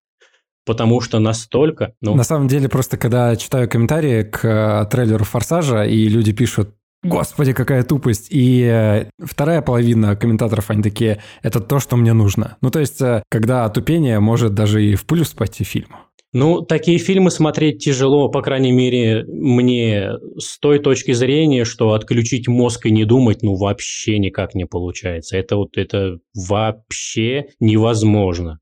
[0.66, 1.93] потому что настолько...
[2.01, 6.70] Ну, На самом деле, просто когда читаю комментарии к э, трейлеру «Форсажа», и люди пишут,
[7.04, 8.28] Господи, какая тупость.
[8.30, 12.58] И э, вторая половина комментаторов, они такие, это то, что мне нужно.
[12.62, 15.97] Ну, то есть, э, когда тупение может даже и в плюс пойти фильму.
[16.32, 22.47] Ну, такие фильмы смотреть тяжело, по крайней мере, мне с той точки зрения, что отключить
[22.47, 25.38] мозг и не думать, ну, вообще никак не получается.
[25.38, 28.60] Это вот, это вообще невозможно.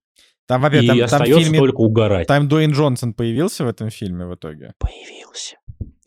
[0.47, 1.59] Там, во-первых, и там, там в остается фильме...
[1.59, 2.27] только угорать.
[2.27, 4.73] Там Дуэйн Джонсон появился в этом фильме в итоге?
[4.77, 5.55] Появился.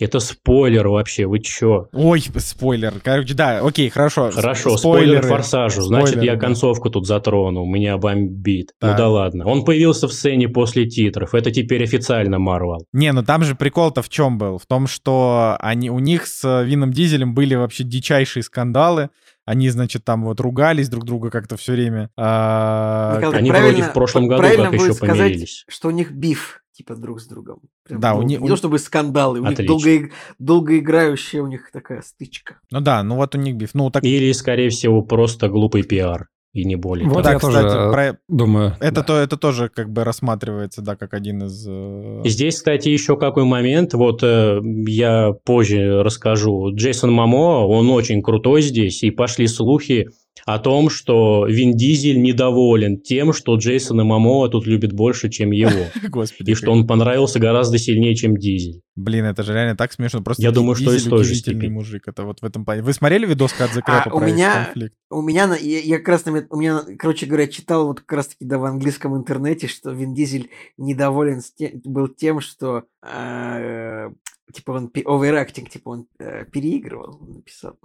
[0.00, 1.86] Это спойлер вообще, вы чё?
[1.92, 2.94] Ой, спойлер.
[3.02, 4.30] Короче, да, окей, хорошо.
[4.32, 5.82] Хорошо, спойлер форсажу.
[5.82, 6.40] Значит, Спойлеры, я да.
[6.40, 8.72] концовку тут затрону, меня бомбит.
[8.80, 8.90] Так.
[8.92, 9.46] Ну да ладно.
[9.46, 11.32] Он появился в сцене после титров.
[11.34, 12.86] Это теперь официально Марвел.
[12.92, 14.58] Не, ну там же прикол-то в чем был?
[14.58, 19.10] В том, что они, у них с Вином Дизелем были вообще дичайшие скандалы.
[19.46, 22.10] Они, значит, там вот ругались друг друга как-то все время.
[22.16, 25.64] А, Михаил, Они правильно- вроде в прошлом году как еще сказать, помирились.
[25.68, 27.60] что у них биф, типа, друг с другом.
[27.86, 29.74] Прям, Да, у ну, них- Не то чтобы скандалы, у них Отлично.
[29.74, 32.56] долго, долгоиграющая у них такая стычка.
[32.70, 33.70] Ну да, ну вот у них биф.
[33.74, 34.04] Ну так...
[34.04, 36.28] Или, скорее всего, просто глупый пиар.
[36.52, 39.02] И не более Вот да, я тоже, кстати, э, про- Думаю, это, да.
[39.02, 41.66] то, это тоже как бы рассматривается, да, как один из...
[41.68, 46.70] э, Здесь, кстати, еще какой момент, вот э, я позже расскажу.
[46.72, 50.10] Джейсон Мамо, он очень крутой здесь, и пошли слухи
[50.46, 55.86] о том, что Вин Дизель недоволен тем, что Джейсона Мамо тут любит больше, чем его,
[56.08, 56.50] Господи.
[56.50, 58.82] и что он понравился гораздо сильнее, чем Дизель.
[58.96, 60.22] Блин, это же реально так смешно.
[60.22, 61.68] Просто Я думаю, что Дизель из той же степени.
[61.70, 62.02] мужик.
[62.06, 62.82] Это вот в этом плане.
[62.82, 64.94] Вы смотрели видос Кадзе Крэпа А, у меня- конфликт?
[65.10, 68.44] У меня, я, я как раз, у меня, короче говоря, читал вот как раз таки,
[68.44, 71.40] да, в английском интернете, что Вин Дизель недоволен
[71.84, 74.10] был тем, что э,
[74.52, 77.78] типа он overacting, типа он э, переигрывал, он написал.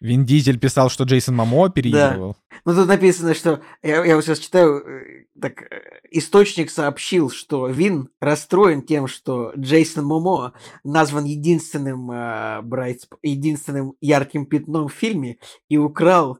[0.00, 2.36] Вин Дизель писал, что Джейсон Момоа переигрывал.
[2.64, 3.60] Ну, тут написано, что...
[3.82, 9.52] Я, я вот сейчас читаю, э, так, э, источник сообщил, что Вин расстроен тем, что
[9.56, 10.52] Джейсон Момоа
[10.84, 15.38] назван единственным, э, Sp- единственным ярким пятном в фильме
[15.68, 16.38] и украл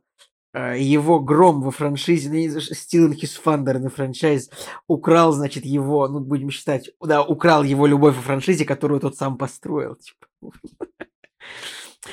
[0.52, 4.50] э, его гром во франшизе, ну, stealing his thunder on franchise,
[4.86, 9.36] украл, значит, его, ну, будем считать, да, украл его любовь во франшизе, которую тот сам
[9.36, 10.26] построил, типа.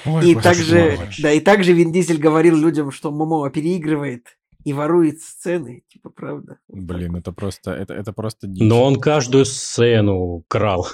[0.05, 5.21] Ой, И также, да, и также Вин Дизель говорил людям, что Момоа переигрывает и ворует
[5.21, 6.57] сцены, типа, правда.
[6.67, 8.63] Блин, это просто, это, это просто дичь.
[8.67, 10.87] Но он каждую сцену крал.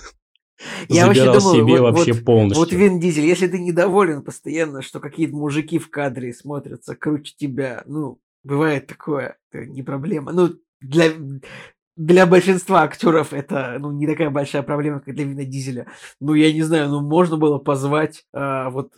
[0.89, 2.59] Я вообще Забирал думаю, себе вот- вообще вот- полностью.
[2.59, 7.83] Вот Вин Дизель, если ты недоволен постоянно, что какие-то мужики в кадре смотрятся круче тебя,
[7.87, 10.31] ну, бывает такое, это не проблема.
[10.33, 11.13] Ну, для,
[11.97, 15.87] для большинства актеров это ну, не такая большая проблема, как для Вина Дизеля.
[16.19, 18.93] Ну, я не знаю, ну, можно было позвать а, вот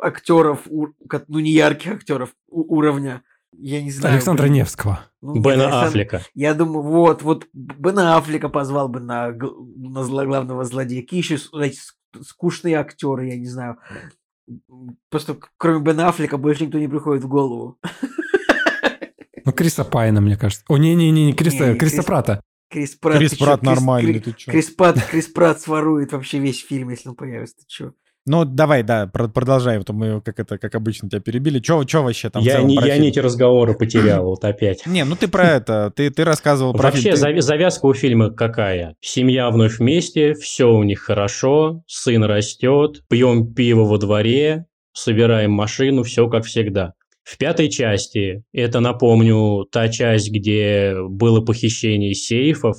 [0.00, 3.22] актеров, ну, не ярких актеров у- уровня,
[3.56, 4.14] я не знаю.
[4.14, 5.00] Александра блин, Невского.
[5.22, 6.22] ну, Бена Александр- Аффлека.
[6.34, 11.02] Я думаю, вот, вот Бена Аффлека позвал бы на, на зло- главного злодея.
[11.02, 13.78] Какие еще ск- скучные актеры, я не знаю.
[15.10, 17.78] Просто кроме Бена Аффлека больше никто не приходит в голову.
[19.48, 20.62] Ну, Криса Пайна, мне кажется.
[20.68, 22.40] О, не-не-не, не Криса, Не, Криса Крис- Прата.
[22.70, 23.18] Крис Пратт.
[23.18, 24.52] Крис чё, Пратт нормальный, Крис, ты чё?
[24.52, 27.56] Крис, Пратт, Крис Пратт сворует вообще весь фильм, если он появится.
[27.56, 27.92] Ты чё?
[28.26, 31.60] Ну, давай, да, про- продолжай, то мы, как это, как обычно, тебя перебили.
[31.60, 33.04] Че вообще там Я, не, я фильм?
[33.04, 34.84] нити разговора потерял вот опять.
[34.86, 37.40] Не, ну ты про это, ты, ты рассказывал про Вообще, фильм.
[37.40, 38.96] завязка у фильма какая?
[39.00, 46.02] Семья вновь вместе, все у них хорошо, сын растет, пьем пиво во дворе, собираем машину,
[46.02, 46.92] все как всегда.
[47.28, 52.76] В пятой части, это, напомню, та часть, где было похищение сейфов,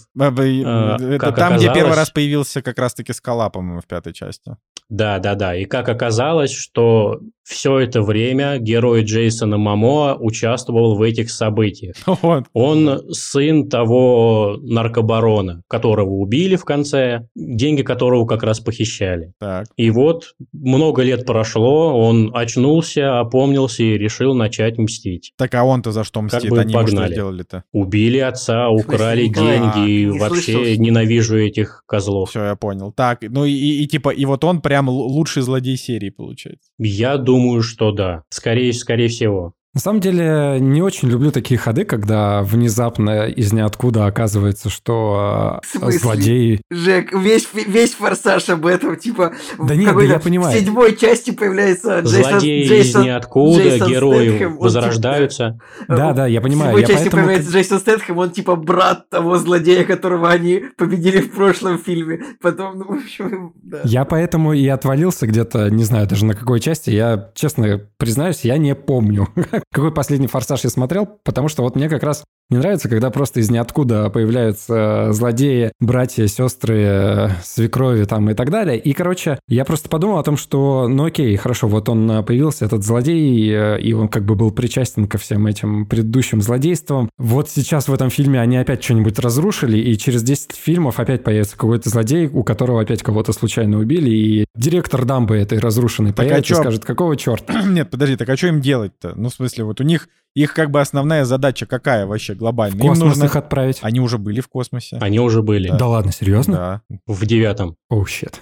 [0.66, 4.56] А, это там, где первый оказалось- раз появился как раз-таки скала, по-моему, в пятой части.
[4.90, 5.56] Да-да-да.
[5.56, 11.96] И как оказалось, что все это время герой Джейсона Мамоа участвовал в этих событиях.
[12.22, 12.46] Вот.
[12.54, 19.34] Он сын того наркобарона, которого убили в конце, деньги которого как раз похищали.
[19.40, 19.66] Так.
[19.78, 25.32] И вот много лет прошло, он очнулся, опомнился и решил начать мстить.
[25.38, 26.50] Так а он-то за что мстит?
[26.50, 27.14] бы Они погнали.
[27.14, 27.64] сделали-то?
[27.72, 30.84] Убили отца, украли деньги, и не вообще слышал.
[30.84, 32.30] ненавижу этих козлов.
[32.30, 32.92] Все, я понял.
[32.92, 33.52] Так, ну и-
[33.84, 36.70] и типа, и вот он прям л- лучший злодей серии, получается.
[36.78, 38.24] Я думаю, что да.
[38.30, 39.54] Скорее, скорее всего.
[39.76, 45.88] На самом деле, не очень люблю такие ходы, когда внезапно из ниоткуда оказывается, что В
[45.88, 46.62] э, злодей...
[46.72, 50.58] Жек, весь, весь форсаж об этом, типа, в Да нет, да какой-то я понимаю.
[50.60, 55.60] седьмой части появляется Джейсон, Злодеи из Джейсон, ниоткуда, Джейсон герои Стэтхэм, он типа- возрождаются.
[55.88, 56.72] Да, да, я В понимаю.
[56.72, 57.22] седьмой Я части поэтому...
[57.24, 62.24] появляется Джейсон Стэтхэм, он типа брат того злодея, которого они победили в прошлом фильме.
[62.42, 63.82] Потом, ну, в общем, да.
[63.84, 66.90] Я поэтому и отвалился где-то, не знаю даже на какой части.
[66.90, 69.28] Я, честно признаюсь, я не помню,
[69.72, 73.41] какой последний «Форсаж» я смотрел, потому что вот мне как раз Мне нравится, когда просто
[73.41, 78.80] из ниоткуда появляются злодеи, братья, сестры, свекрови там и так далее.
[78.80, 82.84] И, короче, я просто подумал о том, что, ну окей, хорошо, вот он появился, этот
[82.84, 87.12] злодей, э, и он как бы был причастен ко всем этим предыдущим злодействам.
[87.20, 91.56] Вот сейчас в этом фильме они опять что-нибудь разрушили, и через 10 фильмов опять появится
[91.56, 96.30] какой-то злодей, у которого опять кого-то случайно убили, и директор дамбы этой разрушенной Так а
[96.30, 96.62] появится и чё?
[96.64, 97.62] скажет, какого черта?
[97.68, 99.14] Нет, подожди, так а что им делать-то?
[99.16, 102.78] Ну, в смысле, вот у них, их как бы основная задача какая вообще глобальная?
[102.78, 103.24] В космос Им нужно...
[103.26, 103.80] их отправить.
[103.82, 104.98] Они уже были в космосе.
[105.02, 106.84] Они уже были Да ладно, серьезно?
[106.90, 106.98] Да.
[107.08, 107.76] в девятом.
[107.90, 108.40] Оу, щет.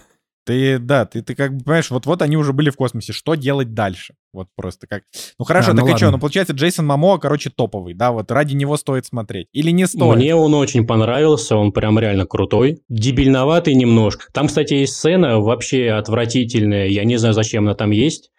[0.47, 3.73] Ты, да, ты, ты как бы понимаешь, вот-вот они уже были в космосе, что делать
[3.73, 4.13] дальше?
[4.31, 5.03] Вот просто как...
[5.37, 6.05] Ну хорошо, А, ну так и что?
[6.05, 6.17] ладно.
[6.17, 9.49] Ну получается, Джейсон Мамо, короче, топовый, да, вот ради него стоит смотреть.
[9.51, 10.15] Или не стоит?
[10.15, 12.79] Мне он очень понравился, он прям реально крутой.
[12.87, 14.27] Дебильноватый немножко.
[14.31, 18.31] Там, кстати, есть сцена вообще отвратительная, я не знаю, зачем она там есть.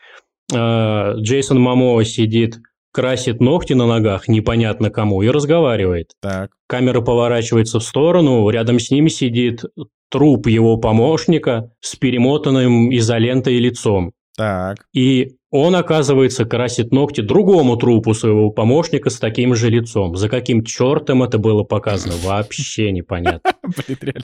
[0.54, 2.58] Э, Джейсон Мамо сидит,
[2.98, 6.14] красит ногти на ногах, непонятно кому, и разговаривает.
[6.20, 9.62] Так, Камера поворачивается в сторону, рядом с ним сидит
[10.10, 14.14] труп его помощника с перемотанным изолентой лицом.
[14.36, 14.78] так.
[14.92, 20.14] И он, оказывается, красит ногти другому трупу своего помощника с таким же лицом.
[20.16, 23.52] За каким чертом это было показано, вообще непонятно.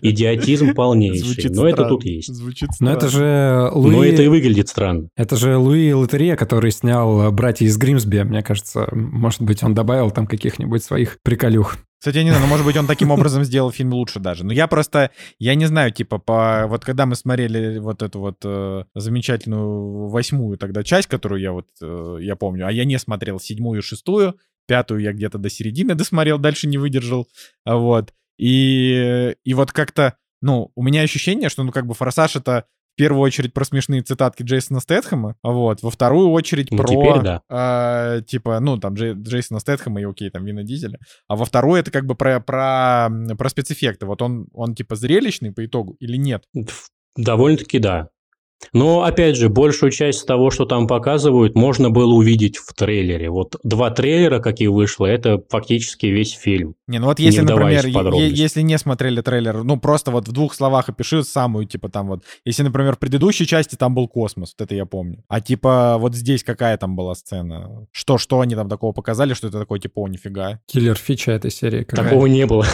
[0.03, 1.51] Идиотизм полнейший.
[1.51, 2.31] Но это тут есть.
[2.81, 3.93] Но это же Луи...
[3.93, 5.09] Но это и выглядит странно.
[5.17, 8.21] Это же Луи Лотерея, который снял «Братья из Гримсби».
[8.21, 11.77] Мне кажется, может быть, он добавил там каких-нибудь своих приколюх.
[12.05, 14.45] Кстати, я не знаю, ну, может быть, он таким образом сделал фильм лучше даже.
[14.45, 16.67] Но я просто, я не знаю, типа, по...
[16.67, 21.67] Вот когда мы смотрели вот эту вот э, замечательную восьмую тогда часть, которую я вот,
[21.81, 24.39] э, я помню, а я не смотрел седьмую и шестую,
[24.69, 27.27] пятую я где-то до середины досмотрел, дальше не выдержал,
[27.65, 28.13] а вот.
[28.37, 32.97] И, и вот как-то, ну, у меня ощущение, что, ну, как бы «Форсаж»— это в
[32.97, 37.43] первую очередь про смешные цитатки Джейсона Стэтхэма, вот, во вторую очередь Ну, про, теперь да.
[37.49, 41.81] а, типа, ну, там, Джей- Джейсона Стэтхэма и, окей, там, Вина Дизеля, а во вторую
[41.81, 46.17] это как бы про, про, про спецэффекты, вот он, он, типа, зрелищный по итогу или
[46.17, 46.45] нет?
[47.17, 48.11] Довольно-таки да.
[48.73, 53.31] Но, опять же, большую часть того, что там показывают, можно было увидеть в трейлере.
[53.31, 56.75] Вот два трейлера, какие вышло, это фактически весь фильм.
[56.87, 60.55] Не, ну вот если, Не например, если не смотрели трейлер, ну, просто вот в двух
[60.55, 64.65] словах опиши самую, типа, там вот, если, например, в предыдущей части там был космос, вот
[64.65, 67.87] это я помню, а, типа, вот здесь какая там была сцена?
[67.91, 70.61] Что, что они там такого показали, что это такое, типа, о, нифига?
[70.67, 71.85] Киллер фича этой серии.
[71.85, 72.09] какая.
[72.09, 72.67] Такого не было.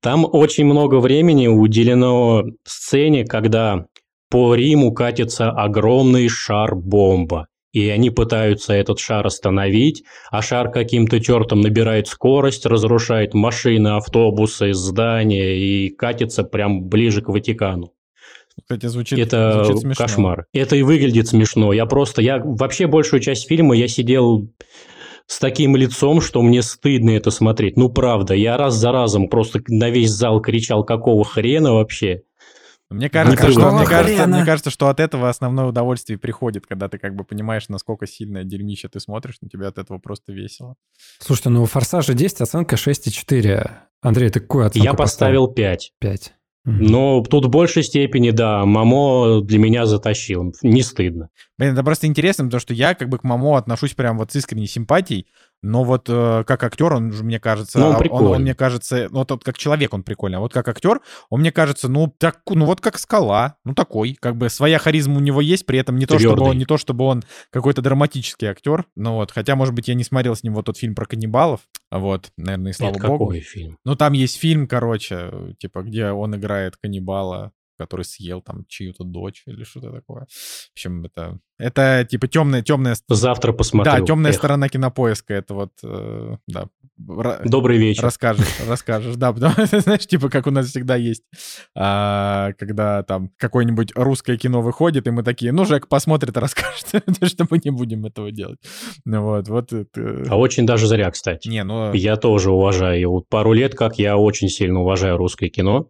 [0.00, 3.86] Там очень много времени уделено сцене, когда
[4.30, 7.48] по Риму катится огромный шар-бомба.
[7.72, 14.72] И они пытаются этот шар остановить, а шар каким-то чертом набирает скорость, разрушает машины, автобусы,
[14.72, 17.92] здания и катится прям ближе к Ватикану.
[18.60, 20.04] Кстати, звучит, Это звучит смешно.
[20.04, 20.46] кошмар.
[20.52, 21.72] Это и выглядит смешно.
[21.72, 24.48] Я просто, я вообще большую часть фильма я сидел
[25.26, 27.76] с таким лицом, что мне стыдно это смотреть.
[27.76, 32.22] Ну, правда, я раз за разом просто на весь зал кричал, какого хрена вообще.
[32.90, 36.98] Мне кажется, что, мне, кажется, мне кажется, что от этого основное удовольствие приходит, когда ты
[36.98, 40.74] как бы понимаешь, насколько сильное дерьмище ты смотришь, но тебе от этого просто весело.
[41.20, 43.70] Слушайте, ну у «Форсажа» 10 оценка 6,4.
[44.02, 45.92] Андрей, ты какую оценку я поставил 5.
[46.00, 46.34] 5.
[46.64, 50.52] Но тут в большей степени, да, Мамо для меня затащил.
[50.62, 51.30] Не стыдно.
[51.56, 54.36] Блин, это просто интересно, потому что я как бы к Мамо отношусь прям вот с
[54.36, 55.26] искренней симпатией,
[55.62, 58.36] но вот э, как актер он же, мне кажется, Ну, он а, прикольный.
[58.36, 61.40] он, мне кажется, ну вот, вот как человек он прикольный, а вот как актер, он
[61.40, 65.20] мне кажется, ну так, ну вот как скала, ну такой, как бы своя харизма у
[65.20, 68.86] него есть, при этом не то, чтобы он, не то, чтобы он какой-то драматический актер,
[68.96, 71.60] ну вот, хотя, может быть, я не смотрел с ним вот тот фильм про каннибалов,
[71.90, 73.26] а вот, наверное, и слава Это богу.
[73.26, 73.78] какой фильм?
[73.84, 79.42] Ну, там есть фильм, короче, типа, где он играет каннибала, который съел там чью-то дочь
[79.46, 80.26] или что-то такое.
[80.28, 83.90] В общем, это, это типа темная, темная, Завтра посмотрю.
[83.90, 85.32] да, темная Эх, сторона кинопоиска.
[85.32, 86.66] Это вот, э, да,
[86.98, 88.04] Добрый вечер.
[88.04, 91.22] расскажешь, расскажешь, да, потому что, знаешь, типа, как у нас всегда есть,
[91.74, 96.86] а, когда там какое-нибудь русское кино выходит, и мы такие, ну, Жек посмотрит и расскажет,
[97.24, 98.58] что мы не будем этого делать.
[99.06, 100.24] Ну вот, вот это...
[100.28, 101.48] А очень даже зря, кстати.
[101.48, 103.10] Не, ну, Я тоже уважаю.
[103.10, 105.88] Вот пару лет как я очень сильно уважаю русское кино.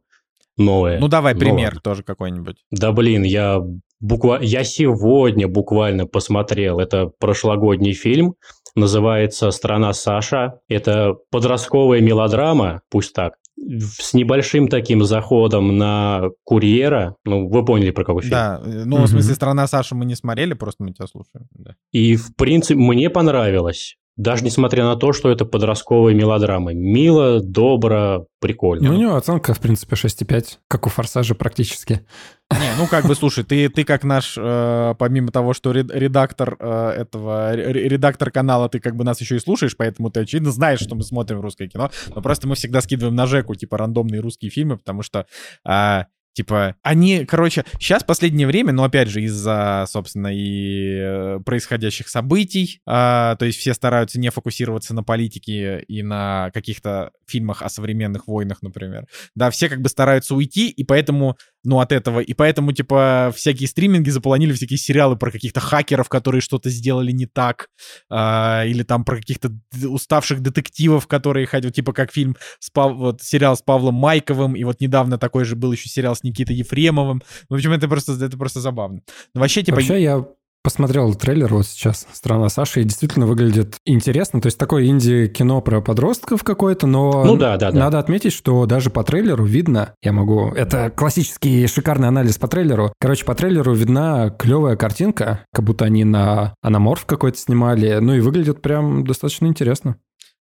[0.57, 0.99] Новое.
[0.99, 1.81] ну давай пример ладно.
[1.83, 2.57] тоже какой-нибудь.
[2.71, 3.61] Да блин, я
[4.01, 4.45] буквально...
[4.45, 6.79] Я сегодня буквально посмотрел.
[6.81, 8.35] Это прошлогодний фильм.
[8.77, 10.61] Называется «Страна Саша».
[10.69, 17.17] Это подростковая мелодрама, пусть так, с небольшим таким заходом на курьера.
[17.25, 18.33] Ну, вы поняли, про какой фильм.
[18.33, 21.47] Да, э, ну, в смысле, «Страна Саши» мы не смотрели, просто мы тебя слушаем.
[21.53, 21.75] Да.
[21.93, 23.97] И, в принципе, мне понравилось.
[24.21, 26.75] Даже несмотря на то, что это подростковые мелодрамы.
[26.75, 28.89] Мило, добро, прикольно.
[28.89, 32.07] Ну, у него оценка, в принципе, 6,5, как у «Форсажа» практически.
[32.51, 36.57] Не, ну как бы, слушай, ты, ты как наш, э, помимо того, что ред- редактор
[36.59, 40.51] э, этого, ре- редактор канала, ты как бы нас еще и слушаешь, поэтому ты, очевидно,
[40.51, 44.21] знаешь, что мы смотрим русское кино, но просто мы всегда скидываем на Жеку, типа, рандомные
[44.21, 45.27] русские фильмы, потому что
[45.65, 52.09] а, Типа, они, короче, сейчас последнее время, но опять же из-за, собственно, и э, происходящих
[52.09, 57.69] событий, а, то есть все стараются не фокусироваться на политике и на каких-то фильмах о
[57.69, 59.07] современных войнах, например.
[59.35, 63.69] Да, все как бы стараются уйти, и поэтому, ну, от этого, и поэтому, типа, всякие
[63.69, 67.69] стриминги заполонили всякие сериалы про каких-то хакеров, которые что-то сделали не так,
[68.09, 69.51] а, или там про каких-то
[69.83, 74.65] уставших детективов, которые хотят, типа, как фильм, с Пав- вот сериал с Павлом Майковым, и
[74.65, 77.23] вот недавно такой же был еще сериал с Никитой Ефремовым.
[77.49, 79.01] Ну, в общем, это просто, это просто забавно.
[79.35, 79.77] Но вообще, типа...
[79.77, 80.25] Вообще, я
[80.63, 84.41] посмотрел трейлер вот сейчас «Страна Саши» и действительно выглядит интересно.
[84.41, 87.79] То есть такое инди-кино про подростков какое-то, но Ну да, да, да.
[87.79, 90.49] надо отметить, что даже по трейлеру видно, я могу...
[90.51, 92.93] Это классический шикарный анализ по трейлеру.
[93.01, 98.21] Короче, по трейлеру видна клевая картинка, как будто они на аноморф какой-то снимали, ну и
[98.21, 99.97] выглядит прям достаточно интересно.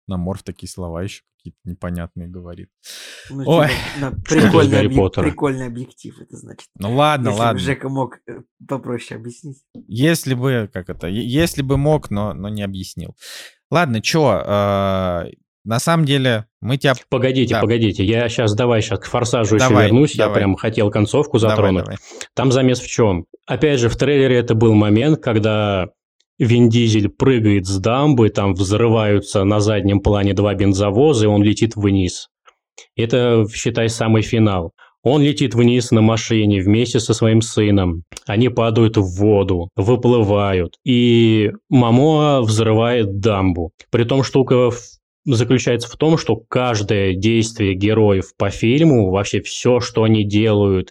[0.06, 2.68] На морф такие слова еще какие-то непонятные говорит.
[3.30, 3.68] Ну, Ой.
[3.68, 5.24] типа, на прикольный, Поттера?
[5.24, 6.68] прикольный объектив, это значит.
[6.78, 7.58] Ну ладно, Если бы ладно.
[7.60, 9.58] Жека мог э, попроще объяснить.
[9.86, 13.16] Если бы, как это, если бы мог, но, но не объяснил.
[13.70, 15.30] Ладно, чё, э,
[15.64, 16.94] на самом деле, мы тебя...
[17.10, 17.60] Погодите, Да.
[17.60, 20.40] погодите, я сейчас давай сейчас к форсажу еще Давай, вернусь, я давай.
[20.40, 21.84] прям хотел концовку Давай, затронуть.
[21.84, 21.98] давай.
[22.34, 23.26] Там замес в чем?
[23.46, 25.88] Опять же, в трейлере это был момент, когда
[26.38, 31.74] Вин Дизель прыгает с дамбы, там взрываются на заднем плане два бензовоза, и он летит
[31.74, 32.28] вниз.
[32.96, 34.72] Это, считай, самый финал.
[35.02, 38.02] Он летит вниз на машине вместе со своим сыном.
[38.26, 40.74] Они падают в воду, выплывают.
[40.84, 43.70] И Мамоа взрывает дамбу.
[43.90, 44.70] При том штука
[45.24, 50.90] заключается в том, что каждое действие героев по фильму, вообще все, что они делают,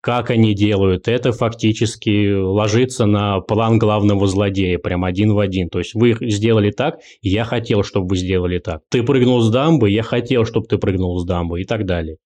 [0.00, 5.68] как они делают, это фактически ложится на план главного злодея, прям один в один.
[5.68, 8.82] То есть вы сделали так, я хотел, чтобы вы сделали так.
[8.90, 12.16] Ты прыгнул с дамбы, я хотел, чтобы ты прыгнул с дамбы и так далее.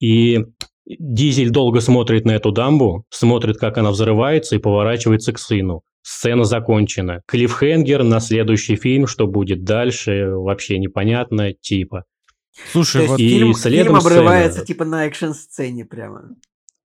[0.00, 0.40] И
[0.86, 5.82] Дизель долго смотрит на эту дамбу, смотрит, как она взрывается и поворачивается к сыну.
[6.02, 7.22] Сцена закончена.
[7.28, 12.04] Клиффхенгер на следующий фильм, что будет дальше, вообще непонятно, типа.
[12.72, 13.20] Слушай, То вот...
[13.20, 14.66] есть и фильм, следом фильм обрывается сцена.
[14.66, 16.34] типа на экшн-сцене прямо.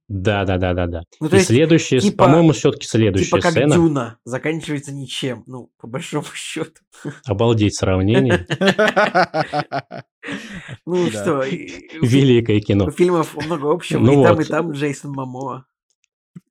[0.08, 1.02] Да, да, да, да, да.
[1.20, 3.76] Ну, то и есть, следующая, типа- по-моему, все-таки следующая Типа как сцена.
[3.76, 6.82] Дюна, заканчивается ничем, ну, по большому счету.
[7.26, 8.46] Обалдеть сравнение.
[10.86, 11.42] Ну что,
[12.02, 12.92] Великое у кино.
[12.92, 15.66] фильмов много общего, Ну и там, и там Джейсон Мамоа.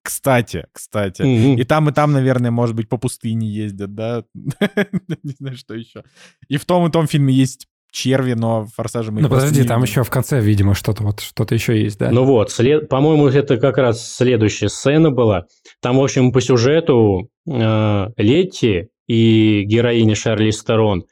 [0.03, 1.23] Кстати, кстати.
[1.23, 1.59] Мгм.
[1.61, 4.25] И там, и там, наверное, может быть, по пустыне ездят, да?
[4.35, 6.05] Не знаю, что еще.
[6.49, 9.67] И в том, и том фильме есть черви, но в «Форсаже» мы Ну подожди, не
[9.67, 12.11] там еще в конце, видимо, что-то вот, что-то еще есть, да?
[12.11, 15.45] Ну вот, след- по-моему, это как раз следующая сцена была.
[15.81, 21.05] Там, в общем, по сюжету э, Летти и героиня Шарли Стерон,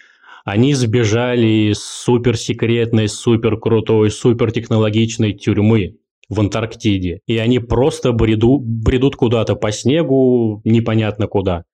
[0.45, 5.97] они сбежали из суперсекретной, суперкрутой, супертехнологичной тюрьмы
[6.29, 7.21] в Антарктиде.
[7.27, 11.65] И они просто бреду, бредут куда-то по снегу, непонятно куда.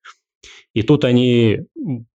[0.75, 1.61] И тут они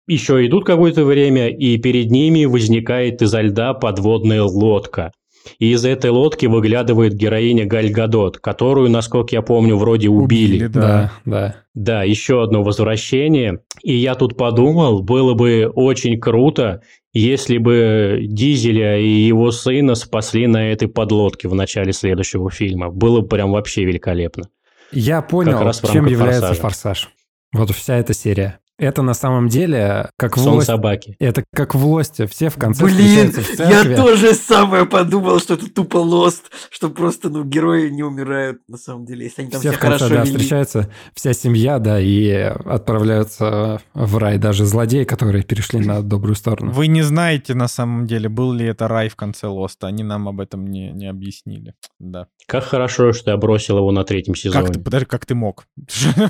[0.07, 5.11] еще идут какое-то время, и перед ними возникает изо льда подводная лодка.
[5.59, 10.55] И из этой лодки выглядывает героиня Галь Гадот, которую, насколько я помню, вроде убили.
[10.55, 10.81] Убили, да.
[10.81, 11.55] да, да.
[11.73, 13.59] Да, еще одно возвращение.
[13.83, 16.81] И я тут подумал, было бы очень круто,
[17.13, 22.89] если бы Дизеля и его сына спасли на этой подлодке в начале следующего фильма.
[22.89, 24.49] Было бы прям вообще великолепно.
[24.91, 26.61] Я понял, раз чем является «Форсажа».
[26.61, 27.14] «Форсаж».
[27.55, 28.59] Вот вся эта серия.
[28.77, 30.67] Это на самом деле как в Сон «Лосте».
[30.73, 31.15] собаки.
[31.19, 32.27] Это как в «Лосте».
[32.27, 37.29] Все в конце Блин, в я тоже самое подумал, что это тупо лост, что просто,
[37.29, 40.15] ну, герои не умирают, на самом деле, если они там Все все в конце, хорошо
[40.15, 40.33] да, вели.
[40.35, 44.37] встречаются, вся семья, да, и отправляются в рай.
[44.37, 46.71] Даже злодеи, которые перешли на добрую сторону.
[46.71, 49.87] Вы не знаете, на самом деле, был ли это рай в конце Лоста.
[49.87, 51.73] Они нам об этом не, не объяснили.
[51.99, 52.27] Да.
[52.47, 54.67] Как хорошо, что я бросил его на третьем Как сезоне.
[54.67, 55.65] ты, подожди, как ты мог?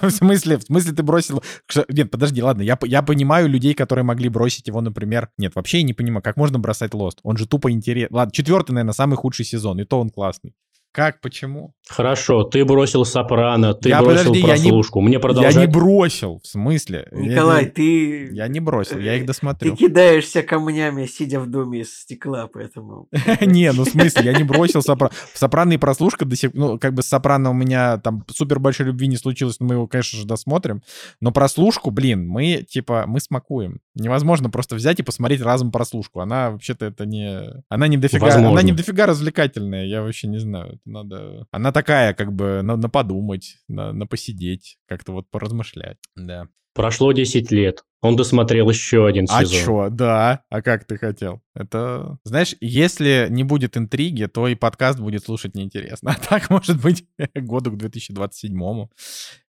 [0.02, 0.58] В смысле?
[0.58, 1.44] В смысле ты бросил...
[1.90, 5.30] Нет, подожди, ладно, я, я понимаю людей, которые могли бросить его, например...
[5.38, 7.20] Нет, вообще я не понимаю, как можно бросать Лост?
[7.24, 8.16] Он же тупо интересный.
[8.16, 10.54] Ладно, четвертый, наверное, самый худший сезон, и то он классный.
[10.96, 11.74] Как, почему?
[11.90, 15.02] Хорошо, ты бросил Сопрано, ты Я, бросил подожди, я не- прослушку.
[15.02, 15.56] Мне Я продолжать?
[15.58, 17.10] не бросил, в смысле?
[17.12, 18.34] Я Николай, не- ты...
[18.34, 19.76] Я не бросил, я их Ты досмотрю.
[19.76, 23.10] кидаешься камнями, сидя в доме из стекла, поэтому...
[23.42, 25.14] Не, ну в смысле, я не бросил Сопрано.
[25.34, 28.86] Сопрано и прослушка до сих ну, как бы с Сопрано у меня там супер большой
[28.86, 30.82] любви не случилось, но мы его, конечно же, досмотрим.
[31.20, 33.82] Но прослушку, блин, мы, типа, мы смакуем.
[33.96, 36.22] Невозможно просто взять и посмотреть разом прослушку.
[36.22, 37.42] Она, вообще-то, это не...
[37.68, 38.34] Она не дофига...
[38.34, 40.80] Она не дофига развлекательная, я вообще не знаю.
[40.86, 41.48] Это надо...
[41.52, 45.98] Она такая, как бы, на, на подумать, на, на посидеть, как-то вот поразмышлять.
[46.16, 46.48] Да.
[46.74, 47.86] Прошло 10 лет.
[48.02, 49.66] Он досмотрел еще один А сезон.
[49.66, 50.44] чё, да.
[50.50, 51.42] А как ты хотел?
[51.56, 56.12] Это, знаешь, если не будет интриги, то и подкаст будет слушать неинтересно.
[56.16, 58.88] А так, может быть, году к 2027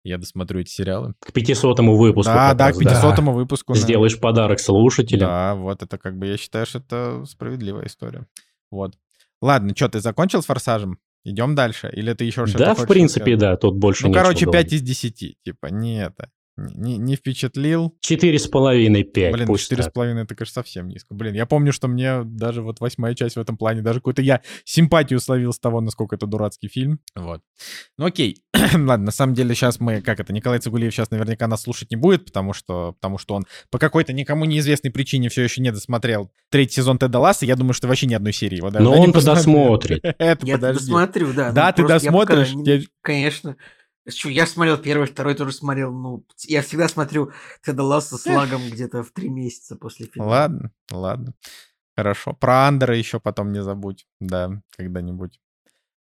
[0.05, 1.15] я досмотрю эти сериалы.
[1.19, 2.33] К 500 выпуску.
[2.33, 3.75] да, да, раз, к 500 выпуску.
[3.75, 3.81] да.
[3.81, 5.29] Сделаешь подарок слушателям.
[5.29, 8.27] Да, вот это как бы, я считаю, что это справедливая история.
[8.71, 8.95] Вот.
[9.43, 10.99] Ладно, что, ты закончил с «Форсажем»?
[11.29, 11.91] Идем дальше?
[11.93, 13.41] Или ты еще что-то Да, в принципе, рассказать?
[13.41, 14.73] да, тут больше Ну, короче, 5 говорить.
[14.75, 15.37] из 10.
[15.45, 16.31] Типа, не это.
[16.57, 17.95] Не, не впечатлил.
[18.01, 19.33] Четыре с половиной, пять.
[19.35, 21.15] Блин, четыре с половиной это, конечно, совсем низко.
[21.15, 24.41] Блин, я помню, что мне даже вот восьмая часть в этом плане, даже какую-то я
[24.65, 27.01] симпатию словил с того, насколько это дурацкий фильм.
[27.15, 27.43] Вот.
[27.99, 28.43] Ну окей.
[28.55, 31.97] Ладно, на самом деле сейчас мы, как это, Николай Цигулиев сейчас наверняка нас слушать не
[31.97, 36.31] будет, потому что, потому что он по какой-то никому неизвестной причине все еще не досмотрел
[36.51, 37.45] третий сезон Теда Ласса.
[37.45, 39.45] Я думаю, что вообще ни одной серии его даже Но не он-то посмотрел.
[39.45, 40.01] досмотрит.
[40.19, 40.79] Это Я подожди.
[40.87, 41.53] досмотрю, да.
[41.53, 42.55] Да, ну, ты досмотришь,
[43.03, 43.57] Конечно.
[44.13, 45.93] Чё, я смотрел первый, второй тоже смотрел.
[45.93, 47.33] Ну, я всегда смотрю
[47.65, 50.27] Теда Ласса с лагом где-то в три месяца после фильма.
[50.29, 51.35] Ладно, ладно.
[51.97, 52.33] Хорошо.
[52.35, 54.07] Про Андера еще потом не забудь.
[54.21, 55.41] Да, когда-нибудь.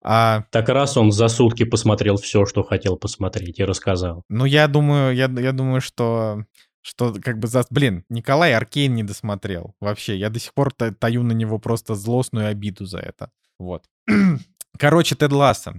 [0.03, 4.24] А, Так раз он за сутки посмотрел все, что хотел посмотреть, и рассказал.
[4.30, 6.44] Ну, я думаю, я, я думаю, что
[6.82, 7.65] что как бы за...
[7.69, 9.76] Блин, Николай Аркейн не досмотрел.
[9.82, 13.30] Вообще, я до сих пор та- таю на него просто злостную обиду за это.
[13.60, 13.84] Вот.
[14.78, 15.74] Короче, Тед Ласса.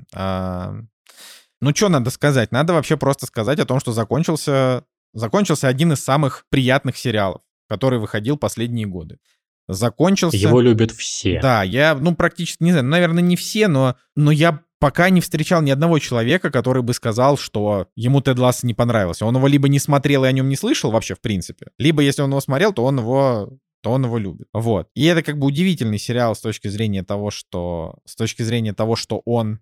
[1.61, 2.53] Ну, что надо сказать?
[2.53, 7.99] Надо вообще просто сказать о том, что закончился, закончился один из самых приятных сериалов, который
[7.99, 9.19] выходил последние годы.
[9.67, 10.37] Закончился...
[10.37, 11.41] Его любят все.
[11.41, 15.61] Да, я, ну, практически, не знаю, наверное, не все, но, но я пока не встречал
[15.61, 19.27] ни одного человека, который бы сказал, что ему Тед Ласс не понравился.
[19.27, 22.23] Он его либо не смотрел и о нем не слышал вообще, в принципе, либо если
[22.23, 24.49] он его смотрел, то он его то он его любит.
[24.53, 24.89] Вот.
[24.95, 28.97] И это как бы удивительный сериал с точки зрения того, что с точки зрения того,
[28.97, 29.61] что он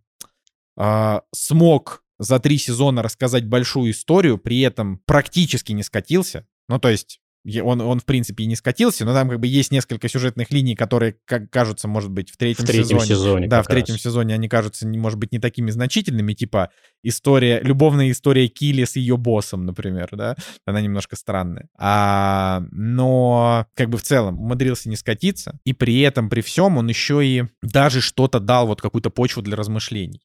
[0.77, 6.47] а, смог за три сезона рассказать большую историю, при этом практически не скатился.
[6.69, 7.21] Ну, то есть
[7.63, 10.75] он, он, в принципе, и не скатился, но там как бы есть несколько сюжетных линий,
[10.75, 13.07] которые как, кажутся, может быть, в В третьем, третьем сезоне.
[13.07, 13.49] сезоне.
[13.49, 14.03] Да, в третьем раз.
[14.03, 16.71] сезоне они кажутся, не, может быть, не такими значительными, типа
[17.05, 20.35] история, любовная история Килли с ее боссом, например, да,
[20.65, 21.69] она немножко странная.
[21.79, 26.89] А, но как бы в целом умудрился не скатиться, и при этом, при всем, он
[26.89, 30.21] еще и даже что-то дал, вот какую-то почву для размышлений.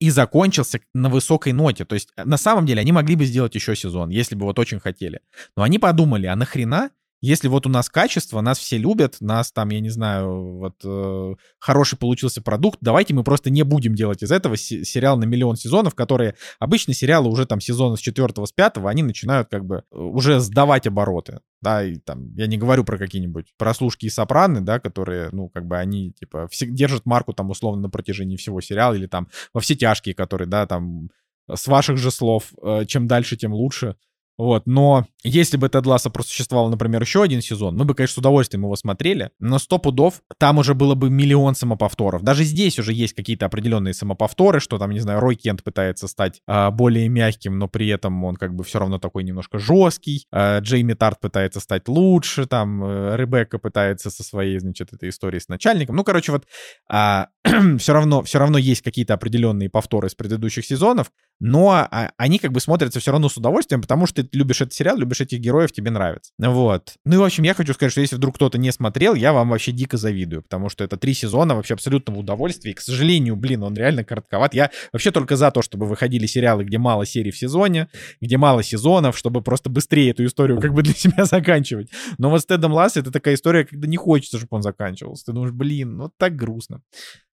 [0.00, 1.84] И закончился на высокой ноте.
[1.84, 4.80] То есть, на самом деле, они могли бы сделать еще сезон, если бы вот очень
[4.80, 5.20] хотели.
[5.56, 6.90] Но они подумали, а нахрена,
[7.20, 11.34] если вот у нас качество, нас все любят, нас там, я не знаю, вот э,
[11.58, 15.56] хороший получился продукт, давайте мы просто не будем делать из этого се- сериал на миллион
[15.56, 19.76] сезонов, которые обычно сериалы уже там сезона с четвертого, с пятого, они начинают как бы
[19.90, 21.40] э, уже сдавать обороты.
[21.62, 25.66] Да, и там, я не говорю про какие-нибудь прослушки и сопраны, да, которые, ну, как
[25.66, 29.60] бы они, типа, все, держат марку там условно на протяжении всего сериала, или там во
[29.60, 31.08] все тяжкие, которые, да, там,
[31.52, 33.96] с ваших же слов, э, чем дальше, тем лучше.
[34.38, 38.18] Вот, но если бы Тед Ласса просуществовал, например, еще один сезон, мы бы, конечно, с
[38.18, 42.22] удовольствием его смотрели, но сто пудов там уже было бы миллион самоповторов.
[42.22, 46.42] Даже здесь уже есть какие-то определенные самоповторы, что там, не знаю, Рой Кент пытается стать
[46.46, 50.26] а, более мягким, но при этом он как бы все равно такой немножко жесткий.
[50.30, 55.40] А, Джейми Тарт пытается стать лучше, там э, Ребекка пытается со своей, значит, этой историей
[55.40, 55.96] с начальником.
[55.96, 56.46] Ну, короче, вот
[56.88, 57.28] а,
[57.78, 62.52] все равно, все равно есть какие-то определенные повторы из предыдущих сезонов, но а, они как
[62.52, 65.70] бы смотрятся все равно с удовольствием, потому что ты любишь этот сериал, любишь этих героев,
[65.72, 66.32] тебе нравится.
[66.38, 66.94] Вот.
[67.04, 69.50] Ну и, в общем, я хочу сказать, что если вдруг кто-то не смотрел, я вам
[69.50, 73.62] вообще дико завидую, потому что это три сезона вообще абсолютного удовольствия, и, к сожалению, блин,
[73.62, 74.54] он реально коротковат.
[74.54, 77.88] Я вообще только за то, чтобы выходили сериалы, где мало серий в сезоне,
[78.20, 81.90] где мало сезонов, чтобы просто быстрее эту историю как бы для себя заканчивать.
[82.18, 85.26] Но вот с Тедом Ласс это такая история, когда не хочется, чтобы он заканчивался.
[85.26, 86.80] Ты думаешь, блин, ну так грустно.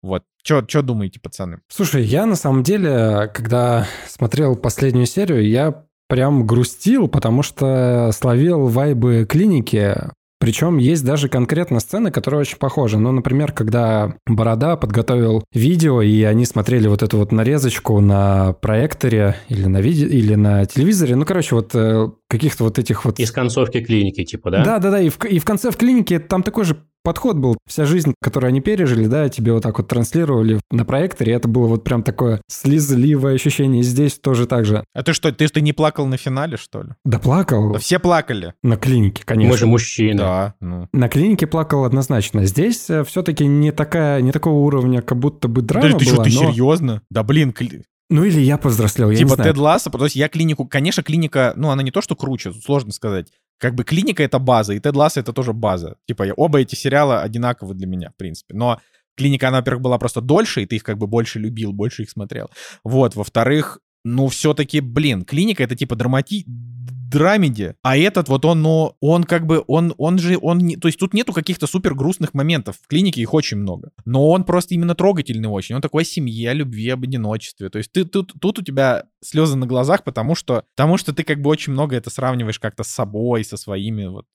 [0.01, 0.23] Вот.
[0.43, 1.59] Что думаете, пацаны?
[1.69, 8.67] Слушай, я на самом деле, когда смотрел последнюю серию, я прям грустил, потому что словил
[8.67, 9.95] вайбы клиники.
[10.41, 12.97] Причем есть даже конкретно сцены, которые очень похожи.
[12.97, 19.35] Ну, например, когда Борода подготовил видео, и они смотрели вот эту вот нарезочку на проекторе
[19.49, 20.07] или на, виде...
[20.07, 21.15] или на телевизоре.
[21.15, 23.19] Ну, короче, вот э, каких-то вот этих вот...
[23.19, 24.65] Из концовки клиники, типа, да?
[24.65, 24.99] Да, да, да.
[24.99, 27.57] И в, и в конце в клинике там такой же подход был.
[27.67, 31.67] Вся жизнь, которую они пережили, да, тебе вот так вот транслировали на проекторе, это было
[31.67, 33.81] вот прям такое слезливое ощущение.
[33.81, 34.83] И здесь тоже так же.
[34.93, 36.89] А ты что, ты что, не плакал на финале, что ли?
[37.05, 37.73] Да плакал.
[37.73, 38.53] Да все плакали.
[38.63, 39.51] На клинике, конечно.
[39.51, 40.17] Мы же мужчины.
[40.17, 40.87] Да, ну.
[40.93, 42.45] На клинике плакал однозначно.
[42.45, 46.33] Здесь все-таки не такая, не такого уровня, как будто бы драма Подожди, ты была, что,
[46.39, 47.01] ты но- серьезно?
[47.09, 49.51] Да блин, кли- Ну или я повзрослел, я не типа знаю.
[49.53, 52.91] Тед Лассо, то есть я клинику, конечно, клиника, ну, она не то, что круче, сложно
[52.91, 53.27] сказать.
[53.61, 55.95] Как бы клиника— это база, и Тед Лассо— это тоже база.
[56.07, 58.55] Типа я- оба эти сериала одинаковы для меня, в принципе.
[58.55, 58.81] Но
[59.15, 62.09] клиника, она, во-первых, была просто дольше, и ты их как бы больше любил, больше их
[62.09, 62.49] смотрел.
[62.83, 66.43] Вот, во-вторых, ну, все-таки, блин, клиника— это типа драмати...
[67.11, 70.87] драмеди, а этот вот он, ну, он как бы, он, он же, он, не, то
[70.87, 74.73] есть тут нету каких-то супер грустных моментов, в клинике их очень много, но он просто
[74.73, 78.33] именно трогательный очень, он такой о семье, о любви, об одиночестве, то есть ты тут,
[78.39, 81.95] тут у тебя слезы на глазах, потому что, потому что ты как бы очень много
[81.95, 84.25] это сравниваешь как-то с собой, со своими вот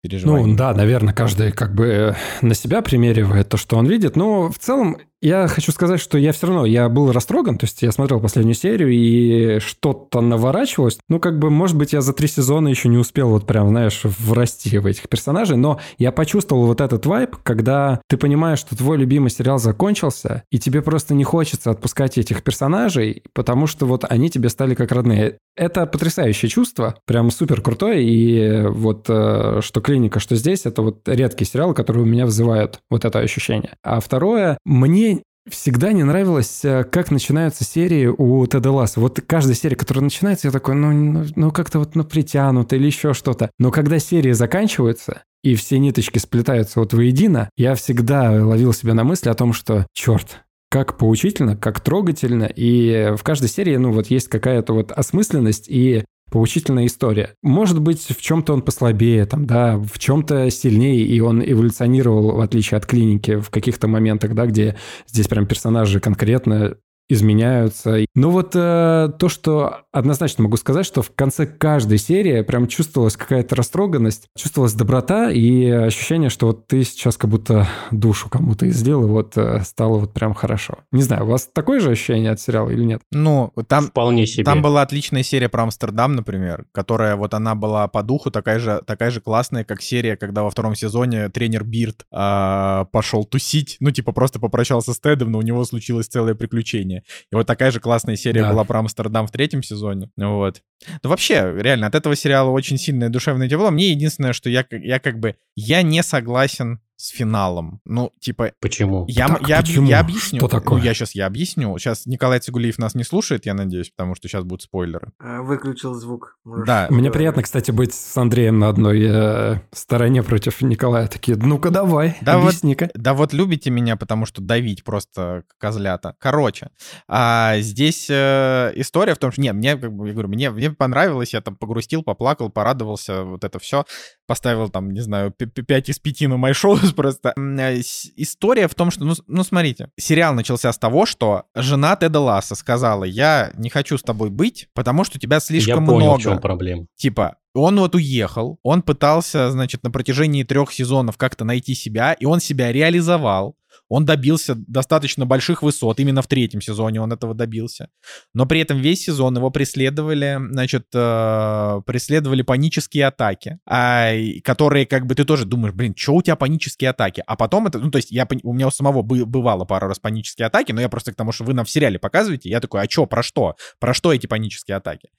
[0.00, 0.50] переживаниями.
[0.50, 4.16] Ну да, наверное, каждый как бы э, на себя примеривает то, что он видит.
[4.16, 7.80] Но в целом я хочу сказать, что я все равно, я был растроган, то есть
[7.80, 10.98] я смотрел последнюю серию, и что-то наворачивалось.
[11.08, 14.00] Ну, как бы, может быть, я за три сезона еще не успел вот прям, знаешь,
[14.02, 18.98] врасти в этих персонажей, но я почувствовал вот этот вайб, когда ты понимаешь, что твой
[18.98, 24.28] любимый сериал закончился, и тебе просто не хочется отпускать этих персонажей, потому что вот они
[24.28, 25.38] тебе стали как родные.
[25.56, 31.06] Это потрясающее чувство, прям супер крутое, и вот э, что клиника, что здесь, это вот
[31.06, 33.74] редкие сериалы, которые у меня вызывают вот это ощущение.
[33.82, 39.00] А второе, мне Всегда не нравилось, э, как начинаются серии у Теда Ласса.
[39.00, 42.86] Вот каждая серия, которая начинается, я такой, ну, ну, ну как-то вот ну, притянуто или
[42.86, 43.50] еще что-то.
[43.58, 49.02] Но когда серии заканчиваются, и все ниточки сплетаются вот воедино, я всегда ловил себя на
[49.02, 50.42] мысли о том, что, черт,
[50.72, 56.02] как поучительно, как трогательно, и в каждой серии, ну, вот есть какая-то вот осмысленность и
[56.30, 57.34] поучительная история.
[57.42, 62.40] Может быть, в чем-то он послабее, там, да, в чем-то сильнее, и он эволюционировал, в
[62.40, 64.76] отличие от клиники, в каких-то моментах, да, где
[65.06, 66.78] здесь прям персонажи конкретно
[67.08, 68.04] изменяются.
[68.14, 73.16] Но вот э, то, что однозначно могу сказать, что в конце каждой серии прям чувствовалась
[73.16, 79.04] какая-то растроганность, чувствовалась доброта и ощущение, что вот ты сейчас как будто душу кому-то излил,
[79.04, 80.78] и вот э, стало вот прям хорошо.
[80.90, 83.02] Не знаю, у вас такое же ощущение от сериала или нет?
[83.10, 84.44] Ну, там, Вполне себе.
[84.44, 88.82] Там была отличная серия про Амстердам, например, которая вот она была по духу такая же,
[88.86, 93.90] такая же классная, как серия, когда во втором сезоне тренер Бирд а, пошел тусить, ну,
[93.90, 96.91] типа просто попрощался с Тедом, но у него случилось целое приключение.
[97.00, 98.52] И вот такая же классная серия Да.
[98.52, 100.10] была про Амстердам в третьем сезоне.
[100.16, 100.62] Вот.
[101.02, 103.70] Ну, вообще, реально, от этого сериала очень сильное душевное тепло.
[103.70, 107.80] Мне единственное, что я, я как бы, я не согласен с финалом.
[107.84, 109.04] Ну, типа, Почему?
[109.08, 109.88] я, Так, я, почему?
[109.88, 110.38] я объясню.
[110.38, 110.78] Что такое?
[110.78, 111.76] Ну, я сейчас я объясню.
[111.78, 115.10] Сейчас Николай Цигулиев нас не слушает, я надеюсь, потому что сейчас будут спойлеры.
[115.18, 116.38] А, Выключил звук.
[116.44, 116.86] Можешь Да.
[116.90, 121.08] Мне приятно, кстати, быть с Андреем на одной э, стороне против Николая.
[121.08, 122.90] Такие, ну-ка давай, Да вот- объясни-ка.
[122.94, 126.14] Да вот любите меня, потому что давить просто козлята.
[126.20, 126.68] Короче,
[127.08, 129.40] а здесь э, история в том, что...
[129.40, 133.42] Не, мне, как бы, я говорю, мне, мне понравилось, я там погрустил, поплакал, порадовался, вот
[133.42, 133.84] это все.
[134.28, 136.52] Поставил там, не знаю, 5 из 5 на май
[136.92, 137.32] просто.
[137.36, 139.04] С- История в том, что...
[139.04, 143.98] Ну, ну, смотрите, сериал начался с того, что жена Теда Ласса сказала, я не хочу
[143.98, 146.18] с тобой быть, потому что тебя Я слишком понял, много.
[146.20, 146.86] в чем проблема.
[146.96, 152.24] Типа, он вот уехал, он пытался, значит, на протяжении трех сезонов как-то найти себя, и
[152.24, 153.56] он себя реализовал.
[153.88, 156.00] Он добился достаточно больших высот.
[156.00, 157.88] Именно в третьем сезоне он этого добился.
[158.34, 165.06] Но при этом весь сезон его преследовали, значит, э, преследовали панические атаки, и которые как
[165.06, 167.22] бы ты тоже думаешь, блин, что у тебя панические атаки?
[167.26, 169.98] А потом это, ну, то есть я, у меня у самого бы- бывало пару раз
[169.98, 172.82] панические атаки, но я просто к тому, что вы нам в сериале показываете, я такой,
[172.82, 173.56] а что, про что?
[173.78, 175.10] Про что эти панические атаки?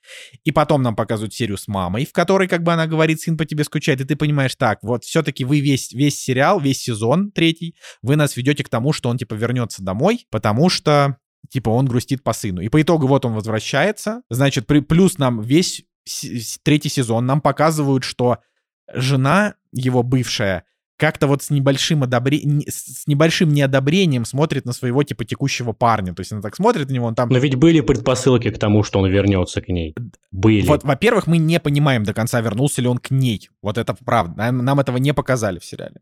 [0.44, 3.46] И потом нам показывают серию с мамой, в которой как бы она говорит, сын по
[3.46, 7.76] тебе скучает, и ты понимаешь, так, вот все-таки вы весь, весь сериал, весь сезон третий,
[8.02, 11.18] вы нас ведете к тому, что он типа вернется домой, потому что
[11.50, 12.62] типа он грустит по сыну.
[12.62, 15.84] И по итогу вот он возвращается, значит, при, плюс нам весь
[16.64, 18.40] третий сезон нам показывают, что
[18.94, 20.66] жена его бывшая
[20.98, 26.14] как-то вот с небольшим одобрением, с небольшим неодобрением смотрит на своего типа текущего парня.
[26.14, 28.84] То есть она так смотрит на него, он там Но ведь были предпосылки к тому,
[28.84, 29.96] что он вернется к ней.
[30.32, 30.66] Были.
[30.66, 33.50] Вот, во-первых, мы не понимаем до конца, вернулся ли он к ней.
[33.62, 34.36] Вот это правда.
[34.38, 35.96] Нам, нам этого не показали в сериале.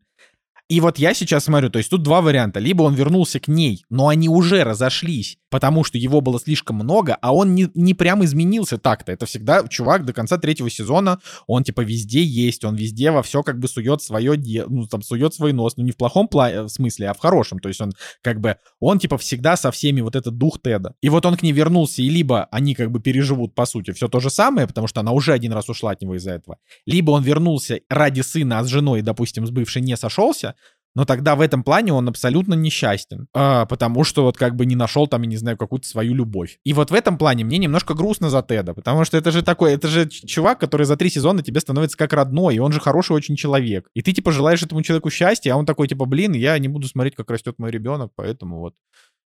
[0.71, 2.61] И вот я сейчас смотрю, то есть тут два варианта.
[2.61, 7.15] Либо он вернулся к ней, но они уже разошлись, потому что его было слишком много,
[7.21, 9.11] а он не, не прям изменился так-то.
[9.11, 13.43] Это всегда чувак до конца третьего сезона, он типа везде есть, он везде во все
[13.43, 14.31] как бы сует свое
[14.67, 17.59] ну там сует свой нос, ну не в плохом пла- смысле, а в хорошем.
[17.59, 17.91] То есть он
[18.23, 20.95] как бы, он типа всегда со всеми вот этот дух Теда.
[21.01, 24.07] И вот он к ней вернулся, и либо они как бы переживут по сути все
[24.07, 27.11] то же самое, потому что она уже один раз ушла от него из-за этого, либо
[27.11, 30.55] он вернулся ради сына, а с женой, допустим, с бывшей не сошелся,
[30.95, 34.75] но тогда в этом плане он абсолютно несчастен, а, потому что вот как бы не
[34.75, 36.57] нашел там, я не знаю, какую-то свою любовь.
[36.63, 39.73] И вот в этом плане мне немножко грустно за Теда, потому что это же такой,
[39.73, 43.13] это же чувак, который за три сезона тебе становится как родной, и он же хороший
[43.13, 43.87] очень человек.
[43.93, 46.87] И ты типа желаешь этому человеку счастья, а он такой типа, блин, я не буду
[46.87, 48.73] смотреть, как растет мой ребенок, поэтому вот.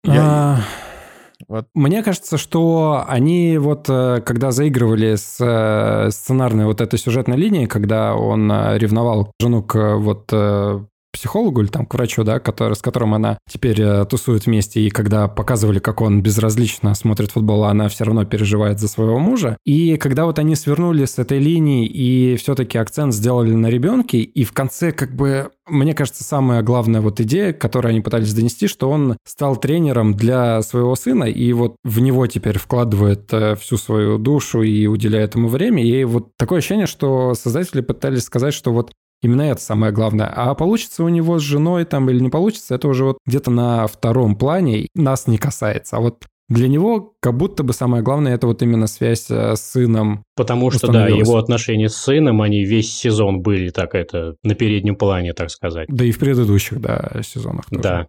[0.05, 0.23] Я...
[0.23, 0.61] А,
[1.47, 1.67] вот.
[1.73, 7.65] Мне кажется, что они вот, э, когда заигрывали с э, сценарной вот этой сюжетной линией,
[7.65, 10.31] когда он э, ревновал жену к вот
[11.19, 14.89] психологу или там к врачу, да, который, с которым она теперь э, тусует вместе, и
[14.89, 19.57] когда показывали, как он безразлично смотрит футбол, а она все равно переживает за своего мужа.
[19.65, 24.43] И когда вот они свернули с этой линии и все-таки акцент сделали на ребенке, и
[24.45, 28.89] в конце как бы мне кажется, самая главная вот идея, которую они пытались донести, что
[28.89, 34.17] он стал тренером для своего сына, и вот в него теперь вкладывает э, всю свою
[34.17, 35.83] душу и уделяет ему время.
[35.83, 38.91] И вот такое ощущение, что создатели пытались сказать, что вот
[39.21, 40.31] Именно это самое главное.
[40.33, 43.87] А получится у него с женой там или не получится, это уже вот где-то на
[43.87, 45.97] втором плане нас не касается.
[45.97, 49.61] А вот для него как будто бы самое главное это вот именно связь э, с
[49.61, 50.23] сыном.
[50.35, 54.95] Потому что, да, его отношения с сыном, они весь сезон были так это на переднем
[54.95, 55.87] плане, так сказать.
[55.89, 57.81] Да и в предыдущих, да, сезонах тоже.
[57.81, 58.07] Да.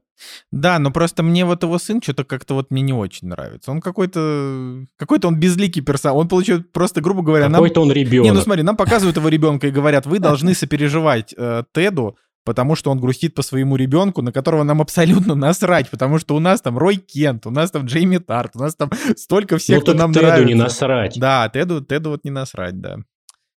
[0.50, 3.70] Да, но просто мне вот его сын что-то как-то вот мне не очень нравится.
[3.70, 4.84] Он какой-то...
[4.98, 6.18] Какой-то он безликий персонаж.
[6.18, 7.48] Он получает просто, грубо говоря...
[7.48, 7.88] Какой-то нам...
[7.88, 8.24] он ребенок.
[8.24, 12.74] Не, ну смотри, нам показывают его ребенка и говорят, вы должны сопереживать э, Теду, потому
[12.74, 16.60] что он грустит по своему ребенку, на которого нам абсолютно насрать, потому что у нас
[16.60, 19.94] там Рой Кент, у нас там Джейми Тарт, у нас там столько всех, ну, кто
[19.94, 20.48] нам Теду нравится.
[20.48, 21.18] не насрать.
[21.18, 22.98] Да, Теду, Теду вот не насрать, да.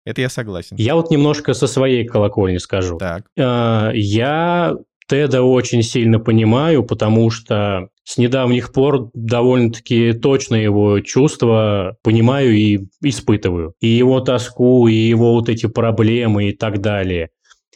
[0.06, 0.78] Это я согласен.
[0.78, 2.98] Я вот немножко со своей колокольни скажу.
[2.98, 3.26] Так.
[3.38, 4.76] А, я
[5.08, 12.88] Теда очень сильно понимаю, потому что с недавних пор довольно-таки точно его чувства понимаю и
[13.04, 13.74] испытываю.
[13.80, 17.30] И его тоску, и его вот эти проблемы и так далее.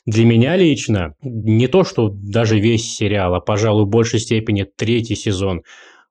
[0.05, 5.15] Для меня лично не то, что даже весь сериал, а, пожалуй, в большей степени третий
[5.15, 5.63] сезон,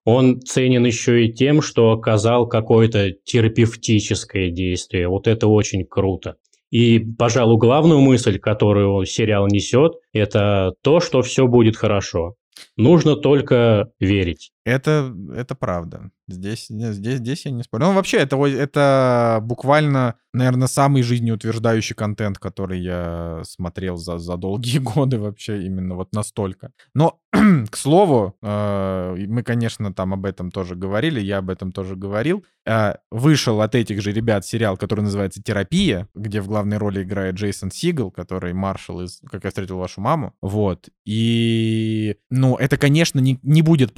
[0.05, 5.09] он ценен еще и тем, что оказал какое-то терапевтическое действие.
[5.09, 6.37] Вот это очень круто.
[6.71, 12.35] И, пожалуй, главную мысль, которую сериал несет, это то, что все будет хорошо.
[12.77, 14.51] Нужно только верить.
[14.65, 16.11] Это, это правда.
[16.27, 17.85] Здесь, здесь, здесь я не спорю.
[17.85, 24.79] Ну, вообще, это, это буквально, наверное, самый жизнеутверждающий контент, который я смотрел за, за долгие
[24.95, 26.71] годы вообще, именно вот настолько.
[26.95, 27.21] Но,
[27.71, 32.43] к слову, э, мы, конечно, там об этом тоже говорили, я об этом тоже говорил.
[32.67, 37.35] Э, вышел от этих же ребят сериал, который называется «Терапия», где в главной роли играет
[37.35, 40.33] Джейсон Сигал, который маршал из «Как я встретил вашу маму».
[40.41, 40.89] Вот.
[41.05, 43.93] И, ну, это, конечно, не, не будет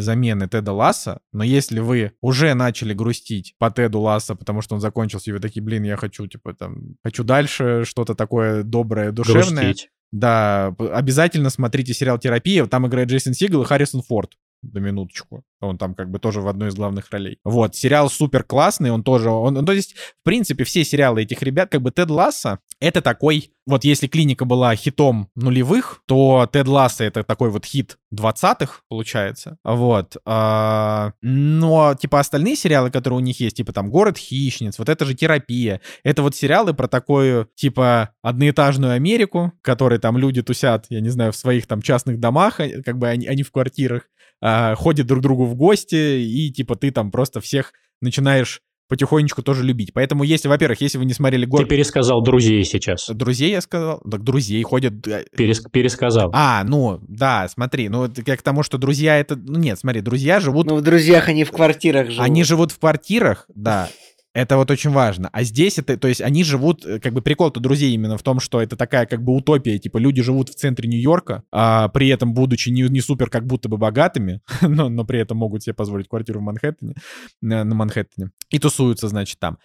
[0.00, 4.74] полноценной замены Теда Ласса, но если вы уже начали грустить по Теду Ласса, потому что
[4.74, 9.12] он закончился, и вы такие, блин, я хочу, типа, там, хочу дальше что-то такое доброе,
[9.12, 9.64] душевное.
[9.64, 9.90] Грустить.
[10.12, 12.66] Да, обязательно смотрите сериал «Терапия».
[12.66, 14.32] Там играет Джейсон Сигал и Харрисон Форд
[14.62, 15.44] до минуточку.
[15.60, 17.38] Он там как бы тоже в одной из главных ролей.
[17.44, 21.42] Вот, сериал супер классный, он тоже, он, ну, то есть, в принципе, все сериалы этих
[21.42, 26.66] ребят, как бы Тед Ласса, это такой, вот если клиника была хитом нулевых, то Тед
[26.66, 29.58] Ласса это такой вот хит двадцатых, получается.
[29.64, 30.16] Вот.
[30.24, 35.04] А, но, типа, остальные сериалы, которые у них есть, типа там «Город хищниц», вот это
[35.04, 35.80] же терапия.
[36.02, 41.10] Это вот сериалы про такую, типа, одноэтажную Америку, в которой там люди тусят, я не
[41.10, 44.04] знаю, в своих там частных домах, а, как бы они, они в квартирах,
[44.42, 49.62] а, ходят друг другу в гости, и, типа, ты там просто всех начинаешь потихонечку тоже
[49.62, 49.92] любить.
[49.94, 51.68] Поэтому, если, во-первых, если вы не смотрели город...
[51.68, 53.08] Ты пересказал друзей сейчас.
[53.08, 54.00] Друзей я сказал?
[54.00, 54.94] Так друзей ходят...
[55.36, 55.60] Перес...
[55.70, 56.30] Пересказал.
[56.34, 59.36] А, ну, да, смотри, ну, как к тому, что друзья это...
[59.36, 60.66] Ну, нет, смотри, друзья живут...
[60.66, 62.24] Ну, в друзьях они в квартирах живут.
[62.24, 63.88] Они живут в квартирах, да,
[64.32, 65.28] это вот очень важно.
[65.32, 68.38] А здесь это, то есть они живут, э, как бы прикол-то друзей именно в том,
[68.38, 72.32] что это такая как бы утопия, типа люди живут в центре Нью-Йорка, а при этом
[72.32, 76.08] будучи не, не супер как будто бы богатыми, но, но при этом могут себе позволить
[76.08, 76.94] квартиру в Манхэттене,
[77.40, 79.58] на, на Манхэттене, и тусуются, значит, там.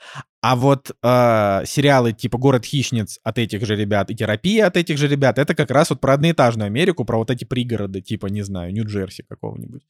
[0.47, 4.99] А вот э, сериалы типа «Город хищниц» от этих же ребят и «Терапия» от этих
[4.99, 8.43] же ребят, это как раз вот про одноэтажную Америку, про вот эти пригороды, типа, не
[8.43, 9.81] знаю, Нью-Джерси какого-нибудь.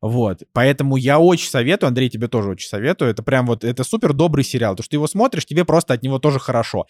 [0.00, 0.44] Вот.
[0.52, 3.10] Поэтому я очень советую, Андрей, тебе тоже очень советую.
[3.10, 4.76] Это прям вот, это супер добрый сериал.
[4.76, 6.86] То, что ты его смотришь, тебе просто от него тоже хорошо.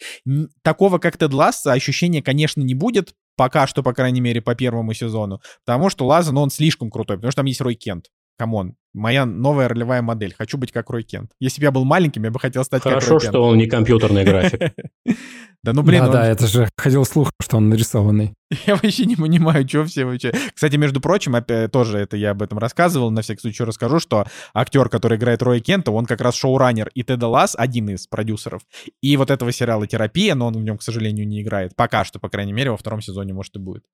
[0.60, 4.92] Такого, как Тед Ласса, ощущения, конечно, не будет, пока что, по крайней мере, по первому
[4.92, 8.10] сезону, потому что Лаза, ну, он слишком крутой, потому что там есть Рой Кент.
[8.36, 10.34] Come on, моя новая ролевая модель.
[10.36, 11.30] Хочу быть как Рой Кент.
[11.40, 13.32] Если бы я был маленьким, я бы хотел стать Хорошо, как Рой Кент.
[13.32, 14.72] что он не компьютерный график.
[15.62, 18.34] Да ну блин, да, он- да, это же ходил слух, что он нарисованный.
[18.66, 20.34] я вообще не понимаю, что все вообще.
[20.54, 24.26] Кстати, между прочим, опять, тоже это я об этом рассказывал, на всякий случай расскажу, что
[24.52, 28.60] актер, который играет Роя Кента, он как раз шоураннер и Теда Лассо, один из продюсеров,
[29.00, 31.74] и вот этого сериала «Терапия», но он в нем, к сожалению, не играет.
[31.74, 33.84] Пока что, по крайней мере, во втором сезоне, может, и будет.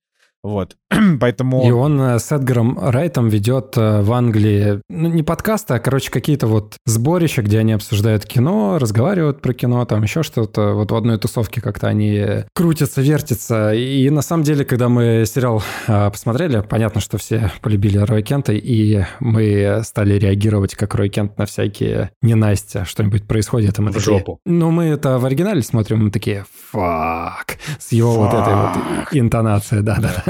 [0.42, 0.76] Вот.
[1.20, 1.66] Поэтому...
[1.66, 6.10] И он э, с Эдгаром Райтом ведет э, в Англии, ну, не подкасты, а, короче,
[6.10, 10.72] какие-то вот сборища, где они обсуждают кино, разговаривают про кино, там еще что-то.
[10.72, 13.74] Вот в одной тусовке как-то они э, крутятся, вертятся.
[13.74, 18.52] И на самом деле, когда мы сериал э, посмотрели, понятно, что все полюбили Роя Кента,
[18.54, 23.78] и мы стали реагировать как Рой Кент на всякие ненастья, что-нибудь происходит.
[23.78, 24.40] и мы В такие, жопу.
[24.46, 28.76] Ну, мы это в оригинале смотрим, мы такие, фак, с его вот этой вот
[29.12, 30.29] интонацией, да-да.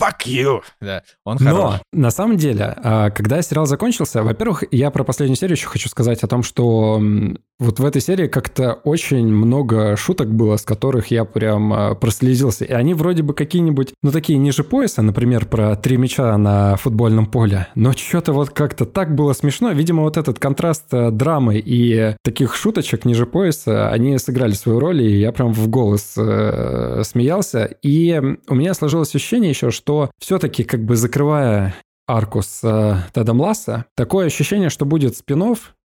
[0.00, 0.60] Fuck you!
[0.80, 1.80] Да, он Но хорош.
[1.92, 6.22] на самом деле, а, когда сериал закончился, во-первых, я про последнюю серию еще хочу сказать
[6.22, 7.00] о том, что
[7.58, 12.64] вот в этой серии как-то очень много шуток было, с которых я прям а, прослезился.
[12.64, 17.26] И они вроде бы какие-нибудь, ну такие ниже пояса, например, про три мяча на футбольном
[17.26, 17.68] поле.
[17.74, 19.72] Но что-то вот как-то так было смешно.
[19.72, 25.02] Видимо, вот этот контраст а, драмы и таких шуточек ниже пояса, они сыграли свою роль,
[25.02, 27.64] и я прям в голос э, смеялся.
[27.82, 31.74] И у меня сложилось ощущение еще, что все-таки как бы закрывая
[32.06, 35.40] арку с э, Тедом Ласса, такое ощущение, что будет спин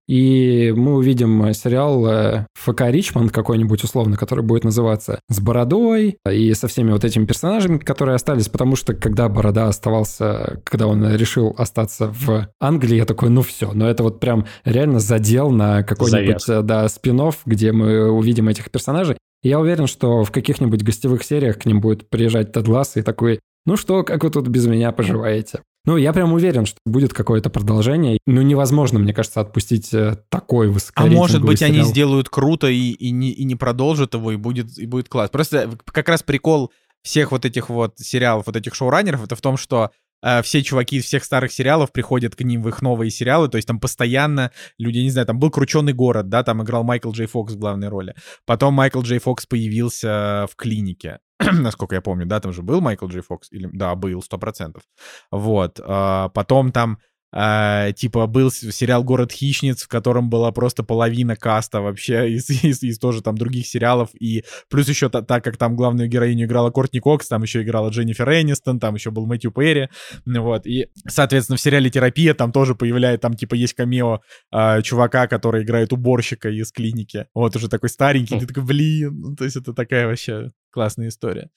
[0.07, 6.53] и мы увидим сериал э, ФК Ричмонд какой-нибудь условно, который будет называться «С бородой» и
[6.53, 11.55] со всеми вот этими персонажами, которые остались, потому что когда Борода оставался, когда он решил
[11.57, 16.49] остаться в Англии, я такой, ну все, но это вот прям реально задел на какой-нибудь,
[16.49, 19.17] э, да, спин где мы увидим этих персонажей.
[19.41, 23.39] Я уверен, что в каких-нибудь гостевых сериях к ним будет приезжать Тед Ласс и такой,
[23.65, 25.61] ну что, как вы тут без меня поживаете?
[25.85, 28.17] Ну, я прям уверен, что будет какое-то продолжение.
[28.25, 31.87] Ну, невозможно, мне кажется, отпустить э, такой А высокорейтинговый может быть, они сериал.
[31.87, 35.29] сделают круто и, и, не, и не продолжат его, и будет, и будет класс.
[35.29, 36.71] Просто как раз прикол
[37.03, 39.91] всех вот этих вот сериалов, вот этих шоураннеров, это в том, что
[40.23, 43.57] э, все чуваки из всех старых сериалов приходят к ним в их новые сериалы, то
[43.57, 47.27] есть там постоянно люди, не знаю, там был «Крученый город», да, там играл Майкл Джей
[47.27, 48.15] Фокс в главной роли.
[48.47, 51.19] Потом Майкл Джей Фокс появился в клинике.
[51.53, 54.83] насколько я помню, да, там же был Майкл Джей Фокс, или, да, был, сто процентов.
[55.31, 56.99] Вот, а, потом там,
[57.37, 62.81] а, типа, был сериал «Город хищниц», в котором была просто половина каста вообще из, из,
[62.81, 66.71] из тоже там других сериалов, и плюс еще та- так как там главную героиню играла
[66.71, 69.89] Кортни Кокс, там еще играла Дженнифер Энистон, там еще был Мэтью Перри,
[70.25, 74.21] вот, и, соответственно, в сериале «Терапия» там тоже появляется, там, типа, есть камео
[74.51, 79.35] а, чувака, который играет уборщика из клиники, вот, уже такой старенький, ты такой, блин, ну,
[79.35, 81.49] то есть это такая вообще классная история.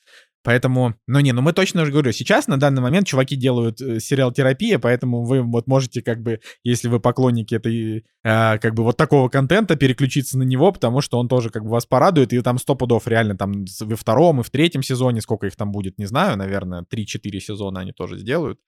[0.44, 3.98] Поэтому, ну не, ну мы точно уже говорю, сейчас на данный момент чуваки делают э,
[3.98, 8.84] сериал «Терапия», поэтому вы вот можете как бы, если вы поклонники этой, э, как бы
[8.84, 12.40] вот такого контента, переключиться на него, потому что он тоже как бы вас порадует, и
[12.40, 15.98] там сто пудов реально там во втором и в третьем сезоне, сколько их там будет,
[15.98, 18.60] не знаю, наверное, 3-4 сезона они тоже сделают.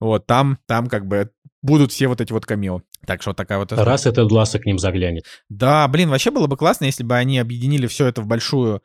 [0.00, 1.30] Вот, там, там как бы
[1.60, 2.82] будут все вот эти вот камео.
[3.06, 3.72] Так что вот такая вот...
[3.72, 5.24] Раз этот Ласса к ним заглянет.
[5.48, 8.82] Да, блин, вообще было бы классно, если бы они объединили все это в большую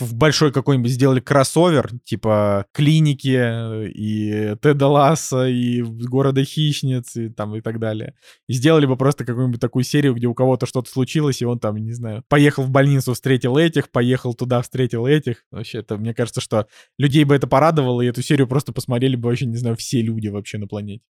[0.00, 7.28] в большой какой-нибудь сделали кроссовер, типа клиники э, и Теда Ласса, и города хищниц, и
[7.28, 8.14] там и так далее.
[8.48, 11.76] И сделали бы просто какую-нибудь такую серию, где у кого-то что-то случилось, и он там,
[11.76, 15.44] не знаю, поехал в больницу, встретил этих, поехал туда, встретил этих.
[15.50, 16.66] Вообще, это, мне кажется, что
[16.98, 20.28] людей бы это порадовало, и эту серию просто посмотрели бы вообще, не знаю, все люди
[20.28, 21.02] вообще на планете.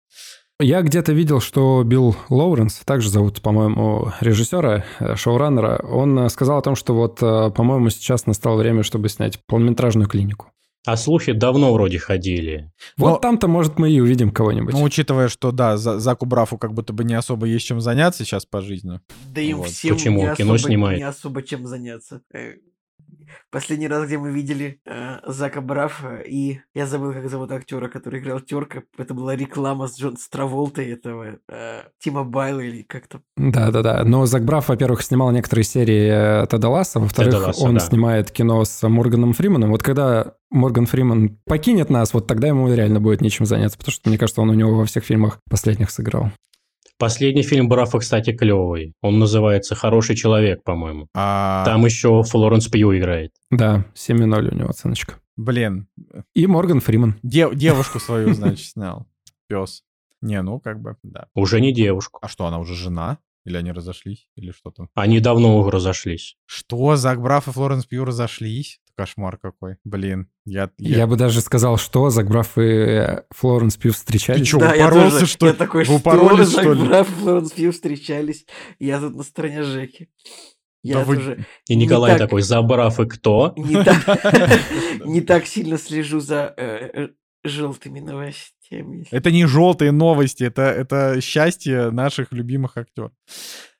[0.59, 6.57] Я где-то видел, что Билл Лоуренс, также зовут, по-моему, режиссера, э, шоураннера, он э, сказал
[6.57, 10.47] о том, что вот, э, по-моему, сейчас настало время, чтобы снять полнометражную клинику.
[10.83, 12.71] А слухи давно вроде ходили.
[12.97, 14.73] Вот Но- там-то, может, мы и увидим кого-нибудь.
[14.73, 18.23] Ну, учитывая, что, да, За- Заку Брафу как будто бы не особо есть чем заняться
[18.25, 18.99] сейчас по жизни.
[19.31, 19.67] Да и Вот.
[19.67, 20.21] всем Почему?
[20.27, 20.97] не Кино особо, снимает.
[20.97, 22.21] не особо чем заняться.
[23.51, 28.19] Последний раз, где мы видели э, Зака Брафа, и я забыл, как зовут актера, который
[28.19, 28.83] играл Терка.
[28.97, 33.21] Это была реклама с Джон Траволтой этого э, Тима Байла или как-то.
[33.35, 34.03] Да-да-да.
[34.03, 37.79] Но Зак Браф, во-первых, снимал некоторые серии э, Теда Ласса, во-вторых, Теда Ласса, он да.
[37.79, 39.71] снимает кино с Морганом Фриманом.
[39.71, 44.09] Вот когда Морган Фриман покинет нас, вот тогда ему реально будет нечем заняться, потому что,
[44.09, 46.31] мне кажется, он у него во всех фильмах последних сыграл.
[46.97, 48.93] Последний фильм Брафа, кстати, клевый.
[49.01, 51.07] Он называется «Хороший человек», по-моему.
[51.15, 53.31] А, Там еще Флоренс Пью играет.
[53.51, 55.15] Да, 7,0 у него оценочка.
[55.35, 55.87] Блин,
[56.33, 57.15] И Морган Фриман.
[57.21, 59.05] де- девушку свою, значит, снял.
[59.47, 59.83] Пес.
[60.21, 61.27] Не, ну как бы, да.
[61.35, 62.17] Уже не девушку.
[62.23, 63.19] А что, она уже жена?
[63.47, 64.27] Или они разошлись?
[64.35, 64.89] Или что там?
[64.93, 66.35] Они давно уже разошлись.
[66.45, 66.97] Что?
[66.97, 68.81] Зак Браф и Флоренс Пью разошлись?
[68.97, 69.77] Кошмар какой.
[69.85, 70.69] Блин, я...
[70.77, 74.41] Я, бы даже сказал, что Зак Браф и Флоренс Пью встречались.
[74.41, 75.57] Ты чё, Да, я упоролся, тоже- что Я ли?
[75.57, 76.85] такой, Вы что упоролись, Зак что ли?
[76.87, 78.45] Браф и Флоренс Пью встречались.
[78.79, 80.09] Я тут на стороне Жеки.
[80.83, 82.19] Я Да вы- тоже И Не Николай так.
[82.19, 83.53] такой, Забрав и кто?
[83.55, 84.03] не так,
[85.05, 87.09] не так сильно слежу за э,
[87.45, 88.56] желтыми новостями.
[89.11, 93.11] Это не желтые новости, это, это счастье наших любимых актеров.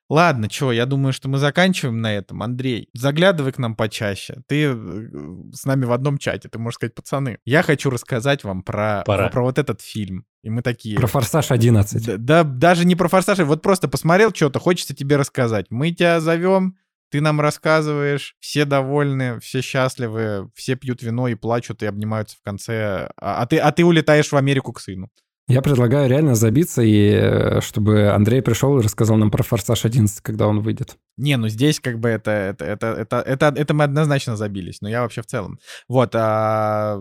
[0.10, 2.42] Ладно, что, я думаю, что мы заканчиваем на этом.
[2.42, 4.38] Андрей, заглядывай к нам почаще.
[4.48, 5.10] Ты э,
[5.54, 7.40] с нами в одном чате, ты можешь сказать, пацаны.
[7.44, 9.26] Я хочу рассказать вам про, Пора.
[9.26, 10.26] про, про вот этот фильм.
[10.44, 10.96] И мы такие...
[10.96, 12.00] Про «Форсаж 11».
[12.06, 15.66] Да, да, даже не про форсаж, вот просто посмотрел что-то, хочется тебе рассказать.
[15.72, 16.78] Мы тебя зовем,
[17.10, 22.42] ты нам рассказываешь, все довольны, все счастливы, все пьют вино и плачут и обнимаются в
[22.42, 25.10] конце, а, а ты, а ты улетаешь в Америку к сыну.
[25.50, 30.20] Я предлагаю реально забиться, и э, чтобы Андрей пришел и рассказал нам про «Форсаж 11»,
[30.22, 30.98] когда он выйдет.
[31.16, 34.90] Не, ну здесь как бы это, это, это, это, это, это мы однозначно забились, но
[34.90, 35.58] я вообще в целом.
[35.88, 36.98] Вот, а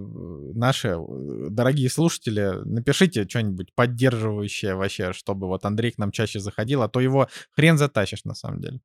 [0.54, 6.82] наши э, дорогие слушатели, напишите что-нибудь поддерживающее вообще, чтобы вот Андрей к нам чаще заходил,
[6.82, 8.78] а то его хрен затащишь на самом деле.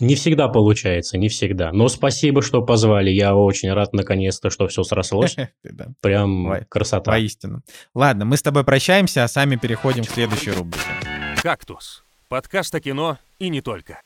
[0.00, 1.72] Не всегда получается, не всегда.
[1.72, 3.10] Но спасибо, что позвали.
[3.10, 5.36] Я очень рад наконец-то, что все срослось.
[6.00, 7.10] Прям красота.
[7.10, 7.62] Воистину.
[7.94, 10.84] Ладно, мы с тобой прощаемся, а сами переходим к следующей рубрике.
[11.42, 12.04] «Кактус».
[12.28, 14.02] Подкаст о кино и не только.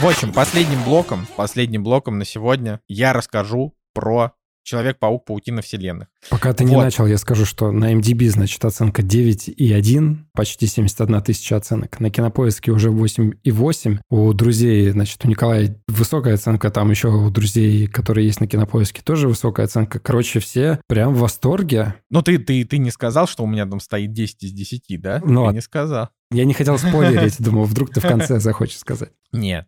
[0.00, 4.32] В общем, последним блоком, последним блоком на сегодня я расскажу про
[4.62, 6.08] Человек-паук Паутина Вселенных.
[6.28, 6.82] Пока ты не Вот.
[6.84, 11.98] начал, я скажу, что на MDB, значит, оценка 9,1, почти 71 тысяча оценок.
[11.98, 13.98] На Кинопоиске уже 8,8.
[14.10, 19.02] У друзей, значит, у Николая высокая оценка, там еще у друзей, которые есть на Кинопоиске,
[19.02, 19.98] тоже высокая оценка.
[19.98, 21.94] Короче, все прям в восторге.
[22.10, 25.22] Ну, ты, ты, ты не сказал, что у меня там стоит 10 из 10, да?
[25.24, 26.08] Ну, ты а- не сказал.
[26.32, 29.10] Я не хотел спойлерить, думал, вдруг ты в конце захочешь сказать.
[29.32, 29.66] Нет.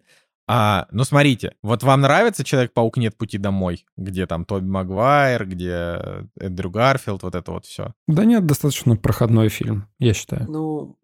[0.48, 6.28] А, ну, смотрите, вот вам нравится Человек-паук Нет пути домой, где там Тоби Магуайр, где
[6.38, 7.94] Эндрю Гарфилд, вот это вот все.
[8.08, 10.46] Да нет, достаточно проходной фильм, я считаю.
[10.50, 10.98] Ну,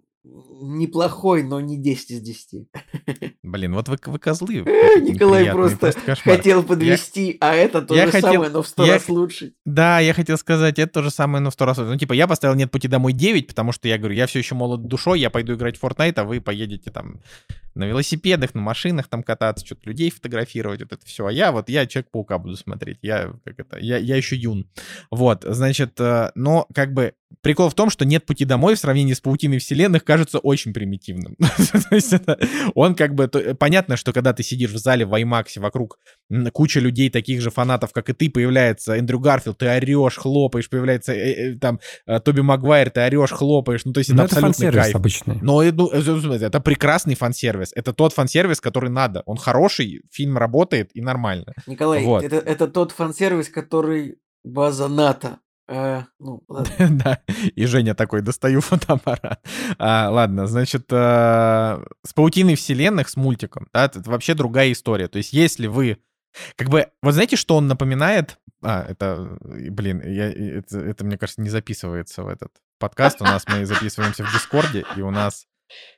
[0.61, 2.69] неплохой, но не 10 из 10.
[3.43, 4.55] Блин, вот вы, вы козлы.
[5.01, 6.37] Николай просто кошмар.
[6.37, 9.55] Хотел подвести, а это то я же хотел- самое, но в сто я- раз лучше.
[9.65, 11.79] Да, я хотел сказать, это то же самое, но в сто раз.
[11.79, 14.55] Ну, типа, я поставил «Нет пути домой» 9, потому что я говорю, я все еще
[14.55, 17.21] молод душой, я пойду играть в Fortnite, а вы поедете там
[17.79, 21.27] на велосипедах, на машинах там кататься, что-то людей фотографировать, вот это все.
[21.27, 24.69] А я вот, я Человек-паука буду смотреть, я как это, я, я еще юн.
[25.11, 29.13] Вот, значит, э, но как бы прикол в том, что «Нет пути домой» в сравнении
[29.13, 31.37] с «Паутиной вселенных» кажется очень примитивным.
[31.91, 32.39] То есть это-
[32.75, 33.29] он как бы...
[33.29, 35.99] то- Понятно, что когда ты сидишь в зале в IMAX, вокруг
[36.53, 41.13] куча людей, таких же фанатов, как и ты, появляется Эндрю Гарфилд, ты орешь, хлопаешь, появляется
[41.13, 44.37] э, э, там э, Тоби Магуайр, ты орешь, хлопаешь, ну то есть это Ну, это
[44.37, 44.97] абсолютный фан-сервис кайф.
[44.97, 45.39] обычный.
[45.43, 47.68] Но э, ну, это прекрасный фан-сервис.
[47.75, 49.23] Это тот фан-сервис, который надо.
[49.27, 51.55] Он хороший, фильм работает и нормально.
[51.67, 52.25] Николай, Вот.
[52.25, 55.39] это, это тот фан-сервис, который база НАТО.
[55.69, 56.43] Э, ну.
[56.79, 57.21] Да,
[57.55, 59.45] и Женя такой, достаю фотоаппарат.
[59.79, 65.09] А, ладно, значит, э, с паутиной вселенных, с мультиком, да, это вообще другая история.
[65.09, 65.99] То есть если вы,
[66.57, 68.39] как бы, вот знаете, что он напоминает?
[68.63, 73.21] А, это, э, блин, я, это, это, мне кажется, не записывается в этот подкаст.
[73.21, 75.47] У нас мы записываемся в Дискорде, и у нас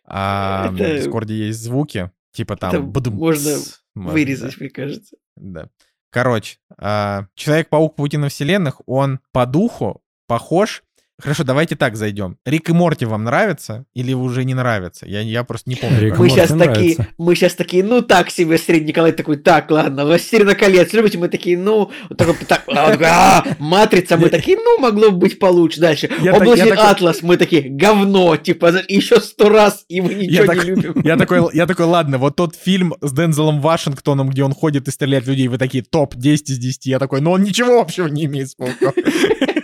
[0.05, 2.91] а, в Это- Дискорде есть звуки, типа там...
[2.91, 3.59] Это можно
[3.95, 4.57] можно, Вырезать, да.
[4.61, 5.17] мне кажется.
[5.37, 5.69] Да.
[6.11, 10.83] Короче, а, Человек-паук Паутина Вселенных, он по духу похож.
[11.21, 12.37] Хорошо, давайте так зайдем.
[12.45, 15.07] Рик и Морти вам нравится или уже не нравится?
[15.07, 16.01] Я, я просто не помню.
[16.01, 16.19] Рик.
[16.19, 17.07] Мы Морти сейчас такие, нравится.
[17.19, 21.19] мы сейчас такие, ну так себе, средний Николай такой, так, ладно, Властелина колец, любите?
[21.19, 25.11] Мы такие, ну, вот такой, так, а, он такой, «А, Матрица, мы такие, ну, могло
[25.11, 25.81] бы быть получше.
[25.81, 31.01] Дальше, Облачный Атлас, мы такие, говно, типа, еще сто раз, и мы ничего не любим.
[31.05, 34.91] Я такой, я такой, ладно, вот тот фильм с Дензелом Вашингтоном, где он ходит и
[34.91, 36.87] стреляет людей, вы такие, топ, 10 из 10.
[36.87, 38.57] Я такой, но он ничего общего не имеет с.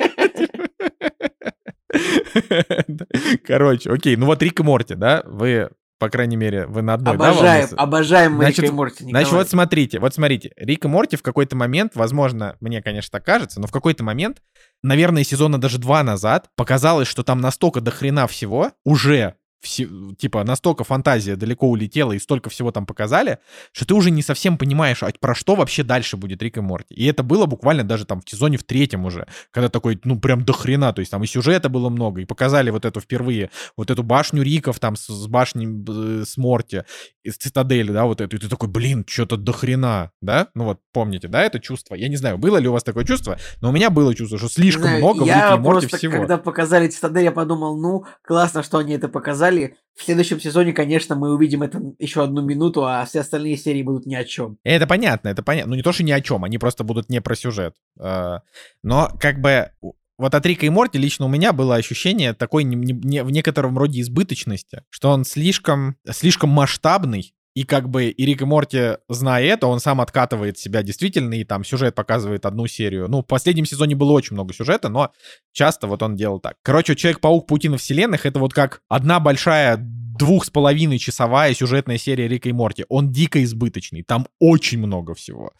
[3.47, 7.17] Короче, окей, ну вот Рик и Морти, да, вы, по крайней мере, вы на одной,
[7.17, 7.77] да, Обожаем, волне?
[7.77, 9.25] обожаем мы Значит, Рика и Морти, Николай.
[9.25, 13.25] Значит, вот смотрите, вот смотрите, Рик и Морти в какой-то момент, возможно, мне, конечно, так
[13.25, 14.43] кажется, но в какой-то момент,
[14.83, 19.89] наверное, сезона даже два назад, показалось, что там настолько до хрена всего уже все-
[20.19, 23.39] типа, настолько фантазия далеко улетела и столько всего там показали,
[23.73, 26.95] что ты уже не совсем понимаешь, а про что вообще дальше будет Рик и Морти.
[26.95, 30.45] И это было буквально даже там в сезоне в третьем уже, когда такой, ну, прям
[30.45, 33.91] до хрена, то есть там и сюжета было много, и показали вот эту впервые, вот
[33.91, 36.83] эту башню Риков там с, с башней э, с Морти,
[37.23, 40.49] из цитадели, да, вот эту, и ты такой, блин, что-то до хрена, да?
[40.55, 41.95] Ну вот, помните, да, это чувство?
[41.95, 44.49] Я не знаю, было ли у вас такое чувство, но у меня было чувство, что
[44.49, 46.13] слишком знаю, много в Рике и Морти всего.
[46.13, 50.73] когда показали Цитадель, я подумал, ну, классно, что они это показали, сказали, в следующем сезоне,
[50.73, 54.59] конечно, мы увидим это еще одну минуту, а все остальные серии будут ни о чем.
[54.63, 55.71] Это понятно, это понятно.
[55.71, 57.75] Ну не то, что ни о чем, они просто будут не про сюжет.
[57.99, 58.43] А,
[58.83, 59.71] но как бы
[60.19, 63.79] вот от Рика и Морти лично у меня было ощущение такой не, не, в некотором
[63.79, 69.43] роде избыточности, что он слишком, слишком масштабный, и как бы и Рик и Морти, зная
[69.43, 73.09] это, он сам откатывает себя действительно, и там сюжет показывает одну серию.
[73.09, 75.11] Ну, в последнем сезоне было очень много сюжета, но
[75.53, 76.57] часто вот он делал так.
[76.63, 79.79] Короче, Человек-паук Паутина вселенных— это вот как одна большая
[80.17, 82.85] двух с половиной часовая сюжетная серия Рика и Морти.
[82.89, 85.53] Он дико избыточный, там очень много всего.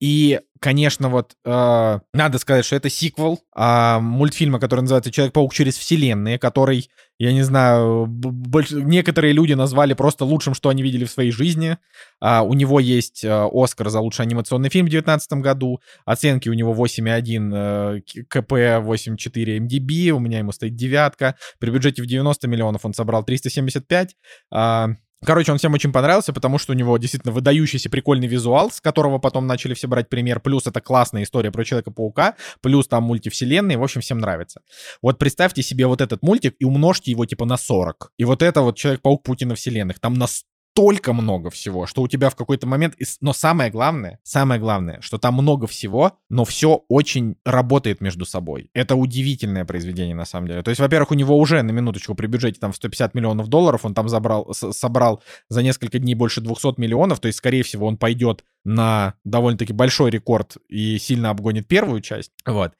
[0.00, 5.76] И, конечно, вот э, надо сказать, что это сиквел э, мультфильма, который называется «Человек-паук через
[5.76, 6.88] вселенные», который,
[7.22, 11.78] я не знаю, больше, некоторые люди назвали просто лучшим, что они видели в своей жизни.
[12.20, 15.80] Э, у него есть э, Оскар за лучший анимационный фильм в 2019 году.
[16.04, 20.16] Оценки у него 8,1 э, КП, 8,4 МДБ.
[20.16, 21.36] У меня ему стоит девятка.
[21.60, 24.16] При бюджете в 90 миллионов он собрал 375.
[24.52, 24.88] Э,
[25.24, 29.18] Короче, он всем очень понравился, потому что у него действительно выдающийся прикольный визуал, с которого
[29.18, 30.40] потом начали все брать пример.
[30.40, 34.62] Плюс это классная история про Человека-паука, плюс там мультивселенные, в общем, всем нравится.
[35.00, 38.12] Вот представьте себе вот этот мультик и умножьте его типа на 40.
[38.18, 40.00] И вот это вот Человек-паук Путина вселенных.
[40.00, 40.26] Там на
[40.72, 42.94] столько много всего, что у тебя в какой-то момент...
[43.20, 48.70] Но самое главное, самое главное, что там много всего, но все очень работает между собой.
[48.72, 50.62] Это удивительное произведение, на самом деле.
[50.62, 53.84] То есть, во-первых, у него уже, на минуточку, при бюджете там в 150 миллионов долларов,
[53.84, 57.98] он там забрал, собрал за несколько дней больше 200 миллионов, то есть, скорее всего, он
[57.98, 62.30] пойдет на довольно-таки большой рекорд и сильно обгонит первую часть.
[62.46, 62.72] Вот.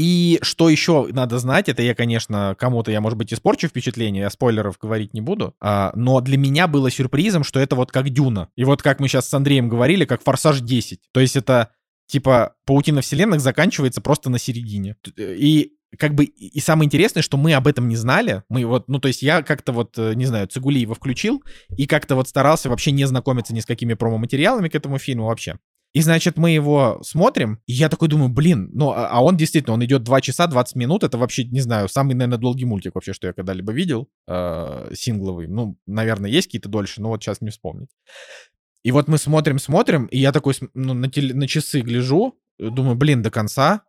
[0.00, 4.30] И что еще надо знать, это я, конечно, кому-то я, может быть, испорчу впечатление, я
[4.30, 8.48] спойлеров говорить не буду, а, но для меня было сюрпризом, что это вот как Дюна.
[8.56, 11.00] И вот как мы сейчас с Андреем говорили, как Форсаж 10.
[11.12, 11.68] То есть это
[12.06, 14.96] типа паутина вселенных заканчивается просто на середине.
[15.18, 18.42] И как бы и самое интересное, что мы об этом не знали.
[18.48, 21.42] Мы вот, ну, то есть я как-то вот, э, не знаю, Цигулиева включил
[21.76, 25.58] и как-то вот старался вообще не знакомиться ни с какими промо-материалами к этому фильму вообще.
[25.92, 29.74] И, значит, мы его смотрим, и я такой думаю, блин, ну, а, а он действительно,
[29.74, 33.12] он идет 2 часа 20 минут, это вообще, не знаю, самый, наверное, долгий мультик вообще,
[33.12, 35.48] что я когда-либо видел, э, сингловый.
[35.48, 37.90] Ну, наверное, есть какие-то дольше, но вот сейчас не вспомнить.
[38.84, 42.94] И вот мы смотрим, смотрим, и я такой ну, на, теле, на часы гляжу, думаю,
[42.94, 43.82] блин, до конца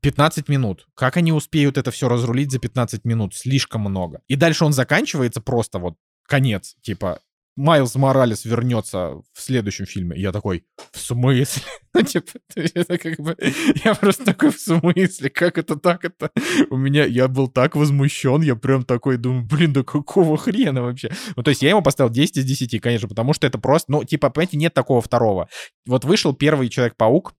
[0.00, 0.86] 15 минут.
[0.94, 3.34] Как они успеют это все разрулить за 15 минут?
[3.34, 4.20] Слишком много.
[4.26, 5.94] И дальше он заканчивается просто вот
[6.26, 7.20] конец, типа,
[7.56, 10.20] Майлз Моралес вернется в следующем фильме.
[10.20, 11.62] я такой, в смысле?
[11.96, 13.34] Ну, типа, это как бы...
[13.82, 15.30] Я просто такой, в смысле?
[15.30, 16.30] Как это так это?
[16.68, 17.06] У меня...
[17.06, 21.10] Я был так возмущен, я прям такой думаю, блин, да какого хрена вообще?
[21.36, 23.90] Ну, то есть я ему поставил 10 из 10, конечно, потому что это просто...
[23.90, 25.48] Ну, типа, понимаете, нет такого второго.
[25.86, 27.32] Вот вышел первый Человек-паук,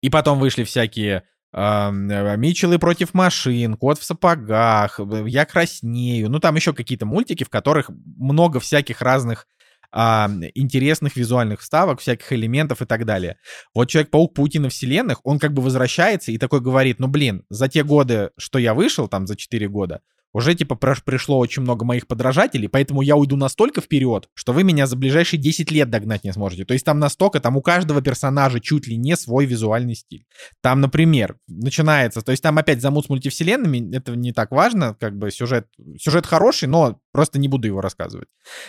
[0.00, 6.30] и потом вышли всякие э, Митчеллы против машин, Кот в сапогах, Я краснею.
[6.30, 9.46] Ну, там еще какие-то мультики, в которых много всяких разных
[9.90, 13.38] а, интересных визуальных вставок, всяких элементов и так далее.
[13.74, 17.82] Вот Человек-паук Паутина вселенных, он как бы возвращается и такой говорит, ну блин, за те
[17.82, 20.00] годы, что я вышел, там за 4 года,
[20.38, 24.86] уже типа пришло очень много моих подражателей, поэтому я уйду настолько вперед, что вы меня
[24.86, 26.64] за ближайшие 10 лет догнать не сможете.
[26.64, 30.26] То есть там настолько, там у каждого персонажа чуть ли не свой визуальный стиль.
[30.60, 35.18] Там, например, начинается, то есть там опять замут с мультивселенными, это не так важно, как
[35.18, 35.66] бы сюжет,
[35.98, 38.28] сюжет хороший, но просто не буду его рассказывать.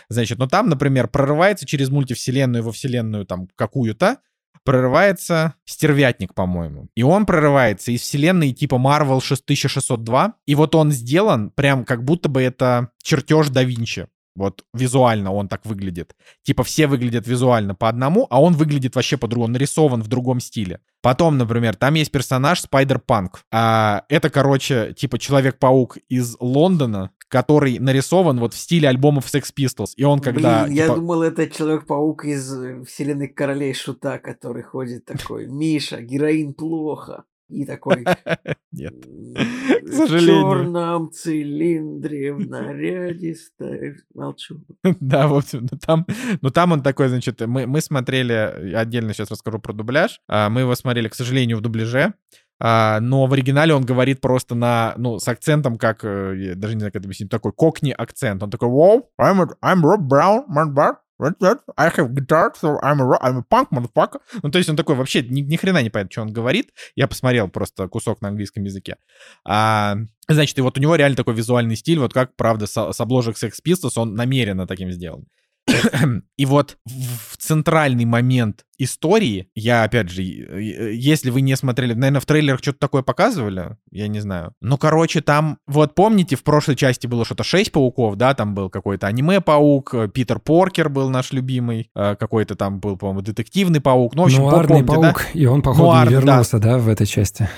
[0.09, 4.17] Значит, но там, например, прорывается через мультивселенную во вселенную там какую-то,
[4.63, 6.87] прорывается стервятник, по-моему.
[6.95, 10.33] И он прорывается из вселенной типа Marvel 6602.
[10.45, 14.07] И вот он сделан прям как будто бы это чертеж да Винчи.
[14.39, 16.15] Вот визуально он так выглядит.
[16.43, 20.39] Типа все выглядят визуально по одному, а он выглядит вообще по-другому, он нарисован в другом
[20.39, 20.79] стиле.
[21.01, 23.41] Потом, например, там есть персонаж Spider-Punk.
[23.51, 29.91] А, это, короче, типа Человек-паук из Лондона, который нарисован вот в стиле альбомов Sex Pistols.
[29.95, 30.63] И он когда...
[30.63, 30.87] Блин, типа...
[30.87, 37.23] я думал, это Человек-паук из э, вселенной Королей Шута, который ходит такой, Миша, героин плохо.
[37.49, 38.05] И такой...
[38.71, 38.93] Нет.
[38.95, 40.45] К сожалению.
[40.45, 44.01] В черном цилиндре, в наряде стоишь.
[44.13, 44.61] Молчу.
[44.83, 46.05] Да, в общем, ну там,
[46.41, 50.61] ну там он такой, значит, мы, мы смотрели, отдельно сейчас расскажу про дубляж, а, мы
[50.61, 52.13] его смотрели, к сожалению, в дубляже,
[52.61, 56.75] а, но в оригинале он говорит просто на, ну, с акцентом, как, э, я даже
[56.75, 58.43] не знаю, как это объяснить, такой кокни акцент.
[58.43, 60.73] Он такой, wow, I'm, I'm Rob Brown, man,
[61.19, 64.21] I have guitar, so I'm a, I'm a punk, motherfucker.
[64.41, 66.71] Ну, то есть он такой вообще ни, ни хрена не понятно, что он говорит.
[66.95, 68.95] Я посмотрел просто кусок на английском языке.
[69.43, 69.97] А,
[70.29, 73.35] значит, и вот у него реально такой визуальный стиль, вот как, правда, с, с обложек
[73.35, 75.25] Sex Pistols он намеренно таким сделан.
[76.37, 82.25] И вот в центральный момент истории, я, опять же, если вы не смотрели, наверное, в
[82.25, 84.53] трейлерах что-то такое показывали, я не знаю.
[84.61, 88.69] Ну, короче, там, вот помните, в прошлой части было что-то 6 пауков, да, там был
[88.69, 94.23] какой-то аниме-паук, Питер Поркер был наш любимый, э, какой-то там был, по-моему, детективный паук, ну,
[94.23, 95.39] в общем, Нуарный помните, паук, да?
[95.39, 96.21] и он, походу, Нуар, не да.
[96.21, 97.49] вернулся, да, в этой части.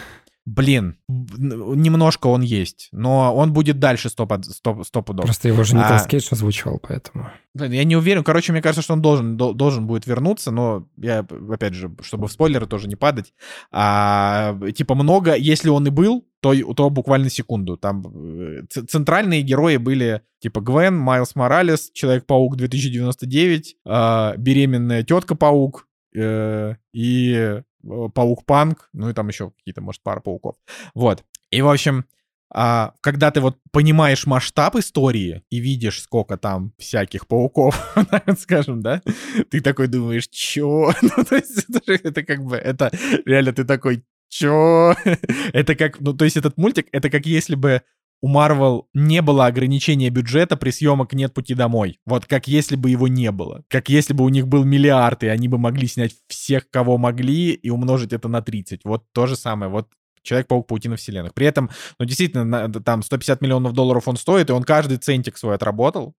[0.45, 5.25] Блин, немножко он есть, но он будет дальше стоп, стоп, стопудов.
[5.25, 6.07] Просто его же Николас А.
[6.07, 7.29] Кейдж озвучивал, поэтому...
[7.53, 8.23] Блин, Я не уверен.
[8.23, 12.27] Короче, мне кажется, что он должен, дол- должен будет вернуться, но я, опять же, чтобы
[12.27, 13.33] в спойлеры тоже не падать.
[13.71, 17.77] А, типа много, если он и был, то, то буквально секунду.
[17.77, 26.75] Там э, центральные герои были типа Гвен, Майлз Моралес, Человек-паук 2099, а, беременная тетка-паук э,
[26.93, 30.55] и э, Паук-панк, ну и там еще какие-то, может, пара пауков.
[30.93, 31.23] Вот.
[31.51, 32.05] И, в общем,
[32.53, 37.95] а, когда ты вот понимаешь масштаб истории и видишь, сколько там всяких пауков,
[38.39, 39.01] скажем, да,
[39.49, 40.91] ты такой думаешь, чё?
[41.01, 42.91] Ну, то есть это, же- это как бы, это
[43.25, 44.95] реально ты такой, чё?
[45.53, 47.81] это как, ну, то есть этот мультик, это как если бы
[48.21, 51.99] у Марвел не было ограничения бюджета при съемок «Нет пути домой».
[52.05, 53.63] Вот как если бы его не было.
[53.67, 57.51] Как если бы у них был миллиард, и они бы могли снять всех, кого могли,
[57.51, 58.81] и умножить это на 30.
[58.83, 59.71] Вот то же самое.
[59.71, 59.87] Вот
[60.23, 61.33] Человек-паук Паутина Вселенных.
[61.33, 65.55] При этом, ну, действительно, там 150 миллионов долларов он стоит, и он каждый центик свой
[65.55, 66.15] отработал.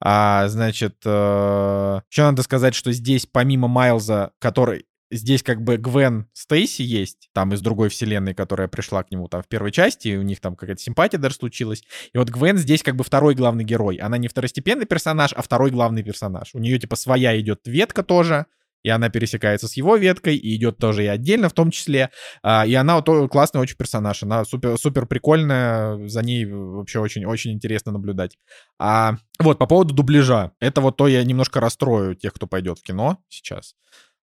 [0.00, 6.82] А, значит, еще надо сказать, что здесь помимо Майлза, который здесь как бы Гвен Стейси
[6.82, 10.22] есть, там из другой вселенной, которая пришла к нему там в первой части, и у
[10.22, 11.82] них там какая-то симпатия даже случилась.
[12.12, 13.96] И вот Гвен здесь как бы второй главный герой.
[13.96, 16.50] Она не второстепенный персонаж, а второй главный персонаж.
[16.54, 18.46] У нее типа своя идет ветка тоже,
[18.82, 22.10] и она пересекается с его веткой, и идет тоже и отдельно в том числе.
[22.42, 27.26] А, и она вот классный очень персонаж, она супер, супер прикольная, за ней вообще очень,
[27.26, 28.38] очень интересно наблюдать.
[28.78, 30.52] А, вот, по поводу дубляжа.
[30.60, 33.74] Это вот то я немножко расстрою тех, кто пойдет в кино сейчас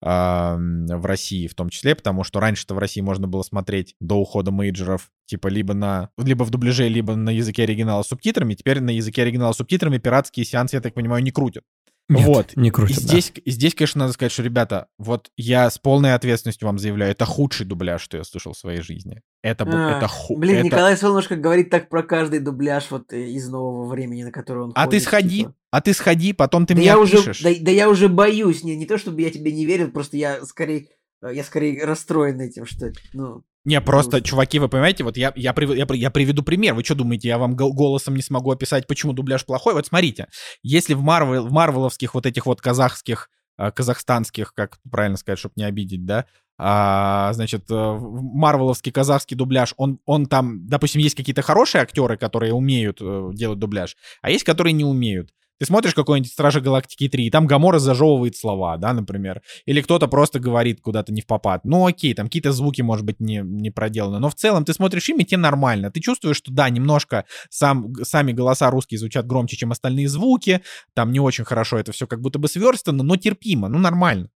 [0.01, 4.51] в России в том числе, потому что раньше-то в России можно было смотреть до ухода
[4.51, 8.55] мейджеров типа либо на либо в дубляже, либо на языке оригинала с субтитрами.
[8.55, 11.65] Теперь на языке оригинала с субтитрами пиратские сеансы, я так понимаю, не крутят.
[12.11, 12.53] Нет, Вот.
[12.57, 13.03] не И крутят, да.
[13.09, 17.12] здесь, и здесь, конечно, надо сказать, что, ребята, вот я с полной ответственностью вам заявляю,
[17.12, 19.23] это худший дубляж, что я слышал в своей жизни.
[19.43, 23.11] Это, был- А, это, ху- Блин, это- Николай Солнышко говорит так про каждый дубляж вот
[23.15, 25.55] э, из нового времени, на который он А ты ходит, сходи, типа.
[25.74, 27.42] А ты сходи, потом ты да мне я уже, опишешь.
[27.42, 30.46] да, да я уже боюсь, не, не то чтобы я тебе не верил, просто я
[30.46, 30.86] скорее,
[31.20, 35.51] э, я скорее расстроен этим, что, ну, Не, просто, чуваки, вы понимаете, вот я, я,
[35.51, 36.74] прив- я, я приведу пример.
[36.74, 39.74] Вы что думаете, я вам гол- голосом не смогу описать, почему дубляж плохой?
[39.74, 40.28] Вот смотрите,
[40.62, 43.28] если в, Марвел, в марвеловских вот этих вот казахских,
[43.59, 46.26] э, казахстанских, как правильно сказать, чтобы не обидеть, да,
[46.56, 52.52] а, значит, э, марвеловский казахский дубляж, он, он там, допустим, есть какие-то хорошие актеры, которые
[52.52, 53.01] умеют
[53.34, 55.32] делать дубляж, а есть, которые не умеют.
[55.59, 59.43] Ты смотришь какой-нибудь «Стражи Галактики 3», и там Гамора зажевывает слова, да, например.
[59.66, 61.64] Или кто-то просто говорит куда-то не в попад.
[61.64, 64.18] Ну окей, там какие-то звуки, может быть, не, не проделаны.
[64.18, 65.90] Но в целом ты смотришь фильм, и тебе нормально.
[65.90, 70.60] Ты чувствуешь, что да, немножко сам, сами голоса русские звучат громче, чем остальные звуки.
[70.94, 74.28] Там не очень хорошо это все как будто бы сверстано, но терпимо, ну нормально.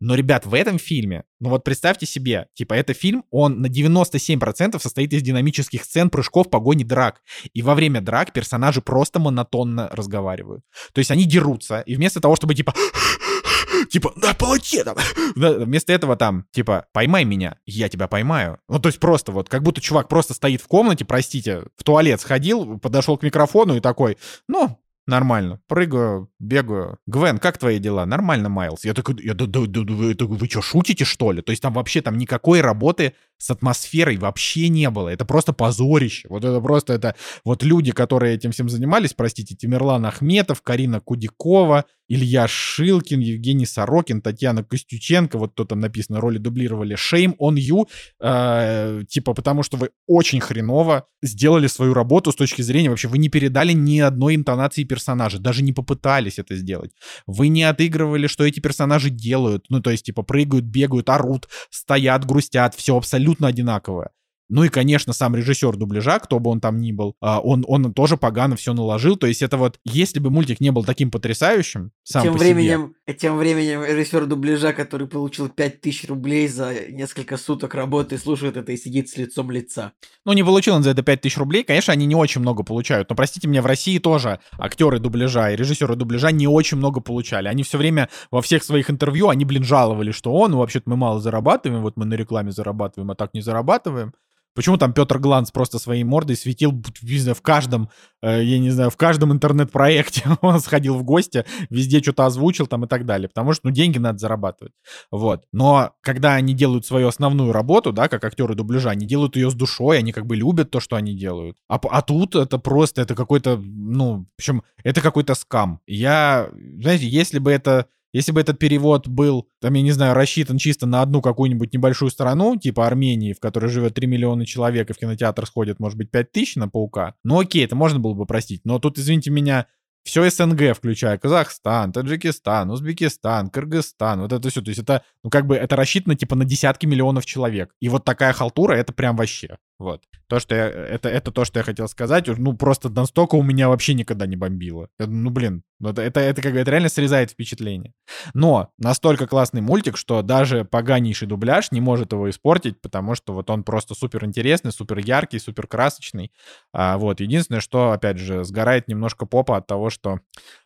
[0.00, 4.78] Но, ребят, в этом фильме, ну вот представьте себе, типа, это фильм, он на 97%
[4.80, 7.22] состоит из динамических сцен, прыжков, погони, драк.
[7.52, 10.64] И во время драк персонажи просто монотонно разговаривают.
[10.92, 12.74] То есть они дерутся, и вместо того, чтобы, типа,
[13.90, 14.96] типа, на палаке там.
[15.36, 18.58] Вместо этого там, типа, поймай меня, я тебя поймаю.
[18.68, 22.20] Ну, то есть просто вот, как будто чувак просто стоит в комнате, простите, в туалет
[22.20, 26.98] сходил, подошел к микрофону и такой, ну, нормально, прыгаю, бегаю.
[27.06, 28.04] Гвен, как твои дела?
[28.06, 28.84] Нормально, Майлз.
[28.84, 31.42] Я такой, я, да, да, да, вы, это вы что, шутите, что ли?
[31.42, 35.08] То есть там вообще там никакой работы с атмосферой вообще не было.
[35.08, 36.28] Это просто позорище.
[36.28, 41.84] Вот это просто, это вот люди, которые этим всем занимались, простите, Тимирлан Ахметов, Карина Кудикова,
[42.12, 46.94] Илья Шилкин, Евгений Сорокин, Татьяна Костюченко, вот кто там написано, роли дублировали.
[46.94, 47.88] Shame on you,
[48.20, 53.16] э, типа, потому что вы очень хреново сделали свою работу с точки зрения, вообще, вы
[53.16, 56.90] не передали ни одной интонации персонажа, даже не попытались это сделать.
[57.26, 62.26] Вы не отыгрывали, что эти персонажи делают, ну, то есть, типа, прыгают, бегают, орут, стоят,
[62.26, 64.10] грустят, все абсолютно одинаковое.
[64.48, 67.94] Ну и, конечно, сам режиссер дубляжа, кто бы он там ни был, а, он, он
[67.94, 69.16] тоже погано все наложил.
[69.16, 72.54] То есть это вот, если бы мультик не был таким потрясающим, сам тем по себе,
[72.54, 78.72] временем, тем временем режиссер дубляжа, который получил 5000 рублей за несколько суток работы, слушает это
[78.72, 79.92] и сидит с лицом лица.
[80.24, 83.08] ну, не получил он за это 5000 рублей, конечно, они не очень много получают.
[83.08, 87.48] Но, простите меня, в России тоже актеры дубляжа и режиссеры дубляжа не очень много получали.
[87.48, 90.96] Они все время во всех своих интервью, они, блин, жаловались, что он, ну, вообще-то мы
[90.96, 94.12] мало зарабатываем, вот мы на рекламе зарабатываем, а так не зарабатываем.
[94.54, 96.72] Почему там Петр Гланц просто своей мордой светил
[97.02, 97.88] не знаю, в каждом,
[98.22, 102.84] э, я не знаю, в каждом интернет-проекте он сходил в гости, везде что-то озвучил там
[102.84, 104.72] и так далее, потому что, ну, деньги надо зарабатывать.
[105.10, 105.44] Вот.
[105.52, 109.54] Но когда они делают свою основную работу, да, как актеры дубляжа, они делают ее с
[109.54, 111.56] душой, они как бы любят то, что они делают.
[111.68, 115.80] А, а тут это просто, это какой-то, ну, общем, это какой-то скам.
[115.86, 116.50] Я,
[116.80, 120.86] знаете, если бы это если бы этот перевод был, там, я не знаю, рассчитан чисто
[120.86, 124.98] на одну какую-нибудь небольшую страну, типа Армении, в которой живет 3 миллиона человек, и в
[124.98, 128.62] кинотеатр сходит, может быть, 5 тысяч на Паука, ну окей, это можно было бы простить.
[128.64, 129.66] Но тут, извините меня,
[130.04, 134.60] все СНГ, включая Казахстан, Таджикистан, Узбекистан, Кыргызстан, вот это все.
[134.60, 137.74] То есть это, ну как бы, это рассчитано типа на десятки миллионов человек.
[137.80, 139.58] И вот такая халтура, это прям вообще.
[139.82, 140.02] Вот.
[140.28, 142.28] То, что я, это, это то, что я хотел сказать.
[142.28, 144.88] Ну, просто настолько у меня вообще никогда не бомбило.
[145.00, 147.92] Ну, блин, ну, это, это, это, как, это реально срезает впечатление.
[148.32, 153.50] Но настолько классный мультик, что даже поганейший дубляж не может его испортить, потому что вот
[153.50, 156.30] он просто супер интересный, супер яркий, супер красочный.
[156.72, 157.18] А, вот.
[157.18, 160.20] Единственное, что, опять же, сгорает немножко попа от того, что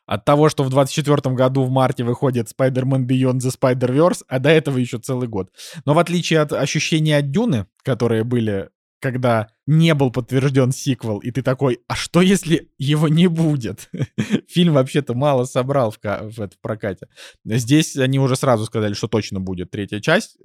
[0.04, 4.50] от того, что в 24 году в марте выходит Spider-Man Beyond the Spider-Verse, а до
[4.50, 5.50] этого еще целый год.
[5.86, 8.68] Но в отличие от ощущений от Дюны, которые были
[9.06, 13.88] когда не был подтвержден сиквел, и ты такой, а что если его не будет?
[14.48, 17.06] Фильм вообще-то мало собрал в, в, в прокате.
[17.44, 20.38] Здесь они уже сразу сказали, что точно будет третья часть.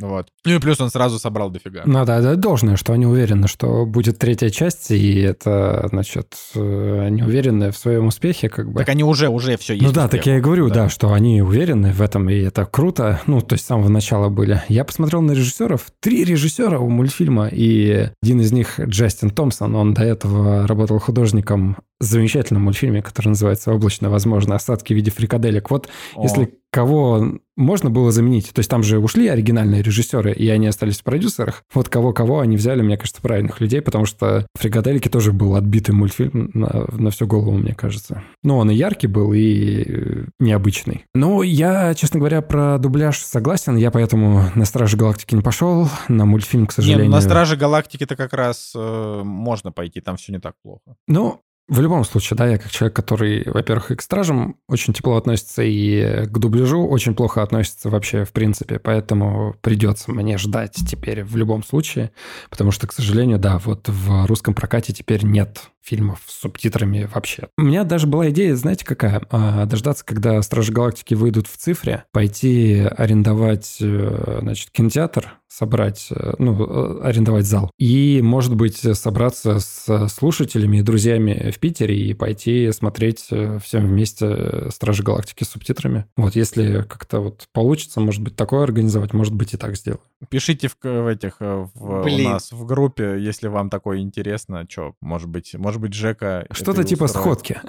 [0.00, 0.28] Вот.
[0.44, 1.82] Ну и плюс он сразу собрал дофига.
[1.84, 7.22] Надо отдать должное, что они уверены, что будет третья часть, и это, значит, э, они
[7.22, 8.80] уверены в своем успехе, как бы.
[8.80, 9.86] Так они уже, уже все есть.
[9.86, 10.74] Ну да, так я и говорю, да.
[10.74, 13.20] да, что они уверены в этом, и это круто.
[13.26, 14.62] Ну, то есть с самого начала были.
[14.68, 19.94] Я посмотрел на режиссеров, три режиссера у мультфильма, и один из них Джастин Томпсон, он
[19.94, 24.54] до этого работал художником замечательном мультфильме, который называется «Облачно возможно.
[24.54, 25.70] Остатки в виде фрикаделек».
[25.70, 26.22] Вот О.
[26.22, 31.00] если кого можно было заменить, то есть там же ушли оригинальные режиссеры, и они остались
[31.00, 35.56] в продюсерах, вот кого-кого они взяли, мне кажется, правильных людей, потому что «Фрикадельки» тоже был
[35.56, 38.22] отбитый мультфильм на, на всю голову, мне кажется.
[38.42, 41.04] Ну, он и яркий был, и э, необычный.
[41.14, 46.24] Но я, честно говоря, про дубляж согласен, я поэтому на «Страже Галактики» не пошел, на
[46.24, 47.04] мультфильм, к сожалению...
[47.04, 50.94] Не, ну, на «Страже Галактики»-то как раз э, можно пойти, там все не так плохо.
[51.08, 51.40] Ну,
[51.70, 55.62] в любом случае, да, я как человек, который, во-первых, и к стражам очень тепло относится,
[55.62, 61.36] и к дубляжу очень плохо относится вообще в принципе, поэтому придется мне ждать теперь в
[61.36, 62.10] любом случае,
[62.50, 67.48] потому что, к сожалению, да, вот в русском прокате теперь нет фильмов с субтитрами вообще.
[67.56, 69.22] У меня даже была идея, знаете, какая?
[69.30, 76.34] А, дождаться, когда «Стражи Галактики» выйдут в цифре, пойти арендовать, э, значит, кинотеатр, собрать, э,
[76.38, 77.70] ну, э, арендовать зал.
[77.78, 83.20] И, может быть, собраться с слушателями и друзьями в Питере и пойти смотреть
[83.62, 86.06] всем вместе «Стражи Галактики» с субтитрами.
[86.16, 90.02] Вот если как-то вот получится, может быть, такое организовать, может быть, и так сделаю.
[90.28, 95.28] Пишите в, в этих, в, у нас в группе, если вам такое интересно, что, может
[95.28, 96.46] быть, может может быть, Жека...
[96.50, 97.60] Что-то типа сходки.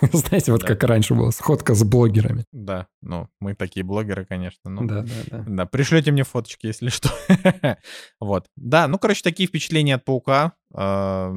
[0.12, 0.68] Знаете, вот да.
[0.68, 2.44] как раньше было, сходка с блогерами.
[2.52, 4.70] Да, ну, мы такие блогеры, конечно.
[4.70, 5.44] Ну, да, да, да.
[5.46, 7.10] Да, пришлете мне фоточки, если что.
[8.20, 8.46] вот.
[8.56, 10.54] Да, ну, короче, такие впечатления от Паука.
[10.74, 11.32] Э,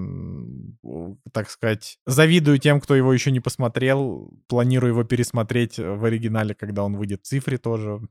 [1.31, 4.31] так сказать, завидую тем, кто его еще не посмотрел.
[4.47, 8.01] Планирую его пересмотреть в оригинале, когда он выйдет в цифре тоже.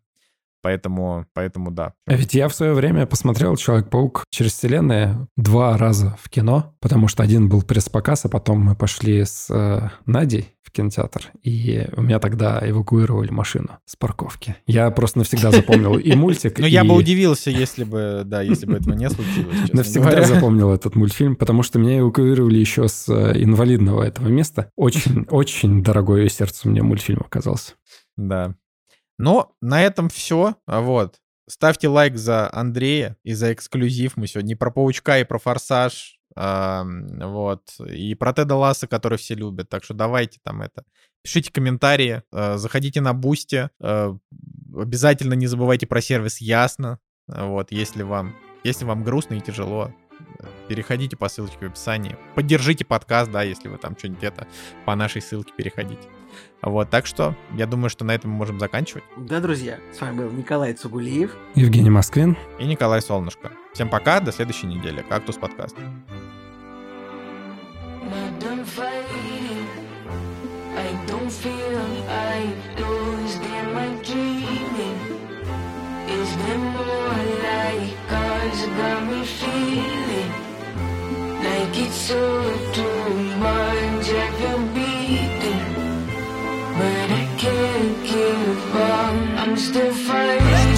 [0.62, 1.92] Поэтому, поэтому да.
[2.06, 7.08] А ведь я в свое время посмотрел «Человек-паук через вселенные» два раза в кино, потому
[7.08, 12.02] что один был пресс-показ, а потом мы пошли с э, Надей в кинотеатр, и у
[12.02, 14.54] меня тогда эвакуировали машину с парковки.
[14.66, 18.76] Я просто навсегда запомнил и мультик, Ну, я бы удивился, если бы, да, если бы
[18.76, 24.04] этого не случилось, Навсегда запомнил этот мультфильм, потому что меня эвакуировали еще с э, инвалидного
[24.04, 24.70] этого места.
[24.76, 27.72] Очень, очень дорогое сердцу мне мультфильм оказался.
[28.16, 28.54] Да,
[29.18, 30.56] но на этом все.
[30.66, 31.18] Вот.
[31.48, 34.16] Ставьте лайк за Андрея и за эксклюзив.
[34.16, 36.18] Мы сегодня и про Паучка, и про Форсаж.
[36.36, 37.62] Э, вот.
[37.80, 39.68] И про Теда Лассо, который все любят.
[39.68, 40.84] Так что давайте там это.
[41.22, 42.22] Пишите комментарии.
[42.32, 43.70] Э, заходите на Boosty.
[43.80, 46.98] Обязательно не забывайте про сервис Ясно.
[47.26, 47.72] Вот.
[47.72, 48.34] Если вам,
[48.64, 49.92] если вам грустно и тяжело,
[50.68, 52.16] переходите по ссылочке в описании.
[52.34, 54.46] Поддержите подкаст, да, если вы там что-нибудь это
[54.84, 56.08] по нашей ссылке переходите.
[56.62, 59.04] Вот, так что я думаю, что на этом мы можем заканчивать.
[59.16, 63.50] Да, друзья, с вами был Николай Цугулиев, Евгений Москвин и Николай Солнышко.
[63.74, 65.04] Всем пока, до следующей недели.
[65.08, 65.76] Кактус подкаст.
[71.24, 71.50] it's so
[73.40, 75.12] too much of your beating
[78.74, 79.91] But
[89.62, 90.71] still fighting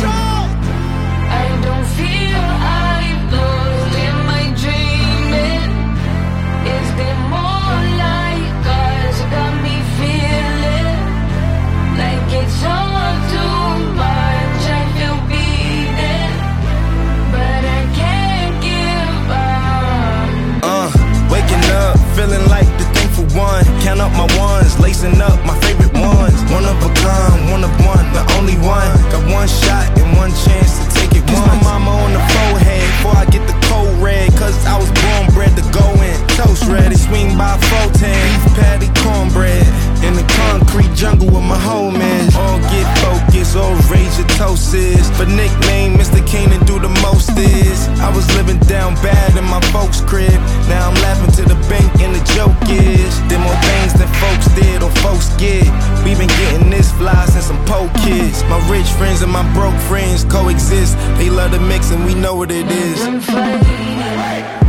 [58.48, 60.96] My rich friends and my broke friends coexist.
[61.18, 64.63] They love the mix, and we know what it is.